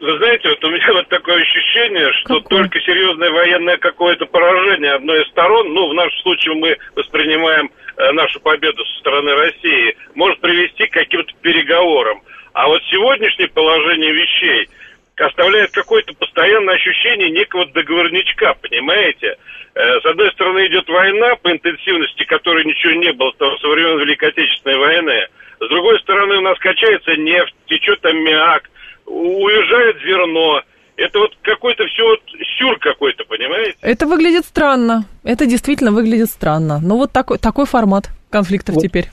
Вы 0.00 0.16
знаете, 0.18 0.48
вот 0.48 0.64
у 0.64 0.70
меня 0.70 0.86
вот 0.92 1.08
такое 1.08 1.42
ощущение, 1.42 2.12
что 2.12 2.40
Какое? 2.40 2.58
только 2.60 2.80
серьезное 2.80 3.30
военное 3.30 3.76
какое-то 3.78 4.26
поражение 4.26 4.92
одной 4.92 5.22
из 5.22 5.28
сторон, 5.28 5.72
ну, 5.72 5.88
в 5.88 5.94
нашем 5.94 6.18
случае 6.20 6.54
мы 6.54 6.76
воспринимаем 6.94 7.70
э, 7.96 8.12
нашу 8.12 8.40
победу 8.40 8.84
со 8.84 8.98
стороны 9.00 9.34
России, 9.34 9.96
может 10.14 10.40
привести 10.40 10.86
к 10.86 10.92
каким-то 10.92 11.32
переговорам. 11.42 12.22
А 12.52 12.68
вот 12.68 12.82
сегодняшнее 12.90 13.48
положение 13.48 14.12
вещей 14.12 14.68
оставляет 15.16 15.72
какое-то 15.72 16.14
постоянное 16.14 16.76
ощущение 16.76 17.30
некого 17.30 17.66
договорничка, 17.66 18.54
понимаете? 18.54 19.36
Э, 19.74 20.00
с 20.00 20.06
одной 20.06 20.30
стороны 20.30 20.66
идет 20.68 20.88
война 20.88 21.34
по 21.36 21.50
интенсивности, 21.50 22.22
которой 22.22 22.64
ничего 22.64 22.92
не 22.92 23.12
было 23.12 23.32
со 23.38 23.68
времен 23.68 23.98
Великой 23.98 24.28
Отечественной 24.28 24.78
войны, 24.78 25.26
с 25.60 25.68
другой 25.68 25.98
стороны, 26.00 26.36
у 26.36 26.42
нас 26.42 26.56
качается 26.60 27.16
нефть, 27.16 27.54
течет 27.66 28.04
аммиак, 28.06 28.70
уезжает 29.08 29.96
зерно. 30.02 30.62
Это 30.96 31.18
вот 31.20 31.30
какой-то 31.42 31.84
все 31.86 32.02
вот 32.02 32.20
сюр 32.58 32.78
какой-то, 32.80 33.24
понимаете? 33.24 33.76
Это 33.82 34.06
выглядит 34.06 34.44
странно. 34.44 35.06
Это 35.22 35.46
действительно 35.46 35.92
выглядит 35.92 36.28
странно. 36.28 36.80
Но 36.82 36.96
вот 36.96 37.12
такой, 37.12 37.38
такой 37.38 37.66
формат 37.66 38.10
конфликтов 38.30 38.74
вот. 38.74 38.82
теперь. 38.82 39.08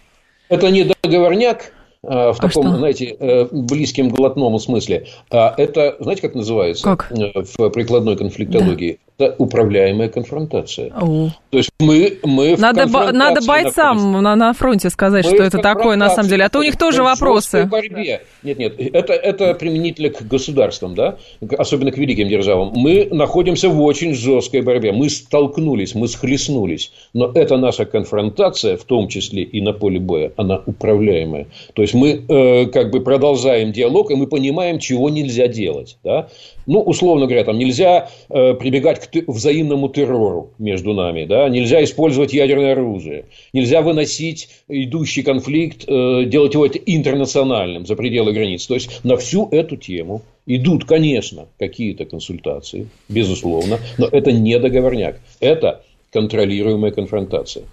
Это 0.50 0.70
не 0.72 0.84
договорняк, 1.04 1.72
а, 2.08 2.34
в 2.34 2.40
а 2.40 2.42
таком, 2.42 2.68
что? 2.68 2.78
знаете, 2.78 3.16
э, 3.20 3.48
близким 3.52 4.10
глотному 4.10 4.60
смысле. 4.60 5.08
А 5.32 5.54
это, 5.58 5.96
знаете, 6.00 6.22
как 6.22 6.36
называется 6.36 6.84
как? 6.84 7.12
Э, 7.12 7.32
в 7.58 7.70
прикладной 7.70 8.16
конфликтологии? 8.18 9.00
Это 9.18 9.34
управляемая 9.38 10.10
конфронтация. 10.10 10.92
О. 10.94 11.30
То 11.50 11.58
есть 11.58 11.70
мы, 11.80 12.18
мы 12.24 12.58
надо, 12.58 12.86
бо, 12.88 13.14
надо 13.14 13.40
бойцам 13.48 14.22
на, 14.22 14.36
на 14.36 14.52
фронте 14.52 14.90
сказать, 14.90 15.24
мы 15.24 15.32
что 15.32 15.44
это 15.44 15.60
такое 15.60 15.96
на 15.96 16.10
самом 16.10 16.28
деле, 16.28 16.44
а 16.44 16.50
то 16.50 16.60
у 16.60 16.64
них 16.64 16.78
тоже 16.78 17.02
вопросы. 17.02 17.64
Борьбе. 17.66 18.24
Нет, 18.44 18.60
нет, 18.60 18.76
это, 18.78 19.14
это 19.14 19.54
применительно 19.54 20.10
к 20.10 20.22
государствам, 20.28 20.96
да, 20.96 21.18
особенно 21.58 21.92
к 21.92 21.98
великим 21.98 22.28
державам. 22.28 22.74
Мы 22.76 23.08
находимся 23.10 23.70
в 23.70 23.82
очень 23.82 24.14
жесткой 24.14 24.62
борьбе. 24.62 24.92
Мы 24.92 25.10
столкнулись, 25.10 25.96
мы 25.96 26.10
схлестнулись. 26.10 26.92
Но 27.14 27.32
эта 27.34 27.56
наша 27.56 27.86
конфронтация, 27.86 28.76
в 28.76 28.84
том 28.84 29.08
числе 29.08 29.44
и 29.44 29.62
на 29.62 29.72
поле 29.72 30.00
боя, 30.00 30.34
она 30.36 30.62
управляемая. 30.66 31.48
То 31.74 31.82
есть 31.82 31.94
мы 31.94 32.26
э, 32.28 32.66
как 32.66 32.92
бы 32.92 33.00
продолжаем 33.00 33.72
диалог, 33.72 34.12
и 34.12 34.16
мы 34.16 34.28
понимаем, 34.28 34.80
чего 34.80 35.10
нельзя 35.10 35.48
делать. 35.48 35.98
Да? 36.04 36.28
Ну, 36.66 36.82
условно 36.82 37.26
говоря, 37.28 37.44
там 37.44 37.58
нельзя 37.58 38.10
э, 38.30 38.54
прибегать 38.56 39.00
к 39.00 39.05
взаимному 39.28 39.90
террору 39.90 40.52
между 40.58 40.94
нами, 40.94 41.26
да? 41.26 41.48
нельзя 41.50 41.84
использовать 41.84 42.34
ядерное 42.34 42.74
оружие, 42.74 43.26
нельзя 43.54 43.82
выносить 43.82 44.50
идущий 44.68 45.24
конфликт, 45.24 45.86
э, 45.88 46.26
делать 46.26 46.54
его 46.54 46.68
интернациональным 46.68 47.86
за 47.86 47.96
пределы 47.96 48.34
границ. 48.34 48.66
То 48.68 48.74
есть 48.74 49.04
на 49.04 49.18
всю 49.18 49.48
эту 49.50 49.78
тему 49.78 50.22
идут, 50.46 50.86
конечно, 50.86 51.48
какие-то 51.58 52.06
консультации, 52.06 52.88
безусловно, 53.10 53.80
но 53.98 54.08
это 54.08 54.32
не 54.32 54.60
договорняк. 54.60 55.20
Это 55.40 55.84
контролируемая 56.16 56.92
конфронтация. 56.92 57.66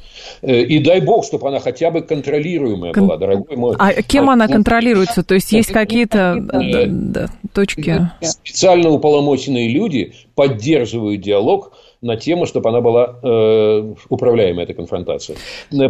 Э, 0.43 0.63
и 0.63 0.81
дай 0.81 1.01
бог, 1.01 1.25
чтобы 1.25 1.49
она 1.49 1.61
хотя 1.61 1.93
бы 1.93 2.03
контролируемая 2.03 2.93
Кон... 2.93 3.07
была, 3.07 3.17
дорогой 3.17 3.57
мой. 3.57 3.77
А 3.79 4.03
кем 4.03 4.29
а, 4.29 4.33
она 4.33 4.49
контролируется? 4.49 5.23
То 5.23 5.35
есть 5.35 5.53
есть 5.53 5.71
какие-то 5.73 6.37
да, 6.41 6.85
да, 6.87 7.29
точки? 7.53 8.11
Специально 8.21 8.91
уполномоченные 8.91 9.69
люди 9.69 10.13
поддерживают 10.35 11.21
диалог 11.21 11.73
на 12.03 12.17
тему, 12.17 12.47
чтобы 12.47 12.69
она 12.69 12.81
была 12.81 13.17
э, 13.23 13.95
управляемая, 14.09 14.65
эта 14.65 14.75
конфронтация. 14.75 15.37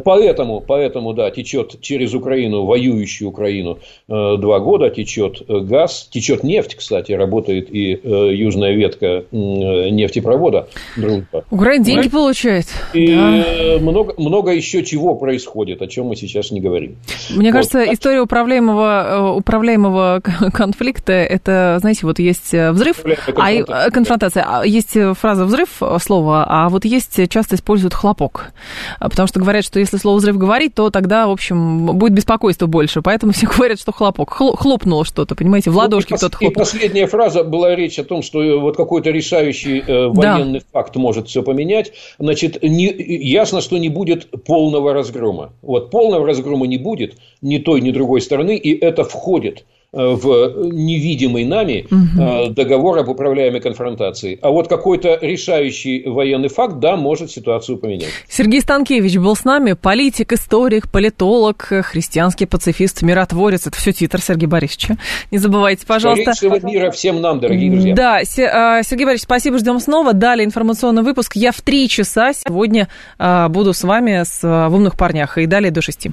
Поэтому, 0.05 0.61
поэтому, 0.61 1.15
да, 1.15 1.31
течет 1.31 1.81
через 1.81 2.15
Украину, 2.15 2.65
воюющую 2.65 3.29
Украину, 3.29 3.79
э, 4.09 4.37
два 4.39 4.61
года 4.61 4.91
течет 4.91 5.43
э, 5.49 5.61
газ, 5.61 6.09
течет 6.13 6.45
нефть, 6.45 6.75
кстати, 6.75 7.13
работает 7.13 7.75
и 7.75 7.95
э, 7.95 8.35
южная 8.35 8.73
ветка 8.75 9.07
э, 9.07 9.25
нефтепровода 9.33 10.69
«Дружба». 10.97 11.45
Украина 11.51 11.85
деньги 11.85 12.09
да? 12.09 12.11
получает. 12.11 12.67
И 12.93 13.15
да. 13.15 13.79
много, 13.81 14.13
много 14.19 14.53
еще 14.53 14.85
чего 14.85 15.15
происходит, 15.15 15.81
о 15.81 15.87
чем 15.87 16.07
мы 16.07 16.17
сейчас 16.17 16.51
не 16.51 16.61
говорим. 16.61 16.97
Мне 17.31 17.51
вот. 17.51 17.57
кажется, 17.57 17.91
история 17.91 18.21
управляемого, 18.21 19.07
э, 19.07 19.39
управляемого 19.39 20.21
конфликта, 20.53 21.15
это, 21.15 21.79
знаете, 21.81 22.01
вот 22.05 22.19
есть 22.19 22.53
э, 22.53 22.71
взрыв, 22.71 23.03
а 23.35 23.91
конфронтация, 23.91 24.45
а 24.47 24.67
есть 24.67 24.95
фраза 25.19 25.47
«взрыв», 25.47 25.81
слово, 26.03 26.45
а 26.49 26.69
вот 26.69 26.85
есть, 26.85 27.29
часто 27.29 27.57
используют 27.57 27.95
хлопок. 27.95 28.53
А, 28.99 29.09
потому 29.09 29.27
что 29.27 29.41
говорят, 29.41 29.65
что 29.65 29.79
если 29.79 29.97
слово 29.97 30.19
взрыв 30.19 30.37
говорить, 30.37 30.75
то 30.75 30.91
тогда, 30.91 31.27
в 31.27 31.31
общем, 31.31 31.87
будет 31.87 32.13
беспокойство 32.13 32.67
больше. 32.67 33.03
Поэтому 33.03 33.33
все 33.33 33.47
говорят, 33.47 33.81
что 33.81 33.93
хлопок. 33.93 34.31
Хлопнуло 34.31 35.05
что-то, 35.05 35.35
понимаете, 35.35 35.71
в 35.71 35.77
ладошке 35.77 36.15
ну, 36.15 36.19
кто-то 36.19 36.37
хлопнул. 36.37 36.51
И 36.51 36.55
последняя 36.55 37.07
фраза 37.07 37.45
была 37.45 37.75
речь 37.75 37.99
о 37.99 38.05
том, 38.05 38.23
что 38.23 38.61
вот 38.61 38.77
какой-то 38.77 39.11
решающий 39.11 39.81
э, 39.87 40.09
военный 40.09 40.61
да. 40.61 40.67
факт 40.73 40.97
может 40.97 41.29
все 41.29 41.43
поменять. 41.43 41.93
Значит, 42.19 42.63
не, 42.63 42.93
ясно, 42.97 43.61
что 43.61 43.79
не 43.79 43.89
будет 43.89 44.29
полного 44.45 44.93
разгрома. 44.93 45.53
Вот 45.63 45.91
полного 45.91 46.27
разгрома 46.27 46.67
не 46.67 46.79
будет 46.79 47.17
ни 47.41 47.59
той, 47.59 47.81
ни 47.81 47.91
другой 47.91 48.21
стороны, 48.21 48.57
и 48.57 48.79
это 48.79 49.05
входит 49.05 49.65
Э, 49.65 49.65
в 49.93 50.71
невидимый 50.73 51.45
нами 51.45 51.87
угу. 51.91 52.53
договор 52.55 52.99
об 52.99 53.11
управляемой 53.11 53.61
конфронтации. 53.61 54.39
А 54.41 54.51
вот 54.51 54.67
какой-то 54.69 55.19
решающий 55.21 56.05
военный 56.07 56.49
факт, 56.49 56.79
да, 56.79 56.97
может 56.97 57.31
ситуацию 57.31 57.77
поменять. 57.77 58.09
Сергей 58.27 58.63
Станкевич 58.63 59.19
был 59.19 59.37
с 59.37 59.45
нами, 59.45 59.75
политик, 59.75 60.33
историк, 60.33 60.91
политолог, 60.91 61.63
христианский 61.63 62.47
пацифист, 62.47 63.03
миротворец. 63.03 63.67
Это 63.67 63.77
все 63.77 63.93
титр 63.93 64.23
Сергея 64.23 64.49
Борисовича. 64.49 64.97
Не 65.31 65.37
забывайте, 65.37 65.87
пожалуйста. 65.87 66.33
Скорейшего 66.33 66.67
мира 66.67 66.91
всем 66.91 67.21
нам, 67.21 67.41
дорогие 67.41 67.71
друзья. 67.71 67.95
Да, 67.95 68.17
а, 68.17 68.83
Сергей 68.83 69.05
Борисович, 69.05 69.25
спасибо, 69.25 69.59
ждем 69.59 69.79
снова. 69.79 70.15
Далее 70.15 70.47
информационный 70.47 71.03
выпуск. 71.03 71.37
Я 71.37 71.53
в 71.53 71.61
три 71.61 71.87
часа 71.89 72.33
сегодня 72.33 72.89
буду 73.19 73.75
с 73.75 73.85
вами 73.85 74.23
с, 74.25 74.43
в 74.43 74.75
«Умных 74.75 74.97
парнях» 74.97 75.37
и 75.37 75.45
далее 75.45 75.71
до 75.71 75.83
шести. 75.83 76.13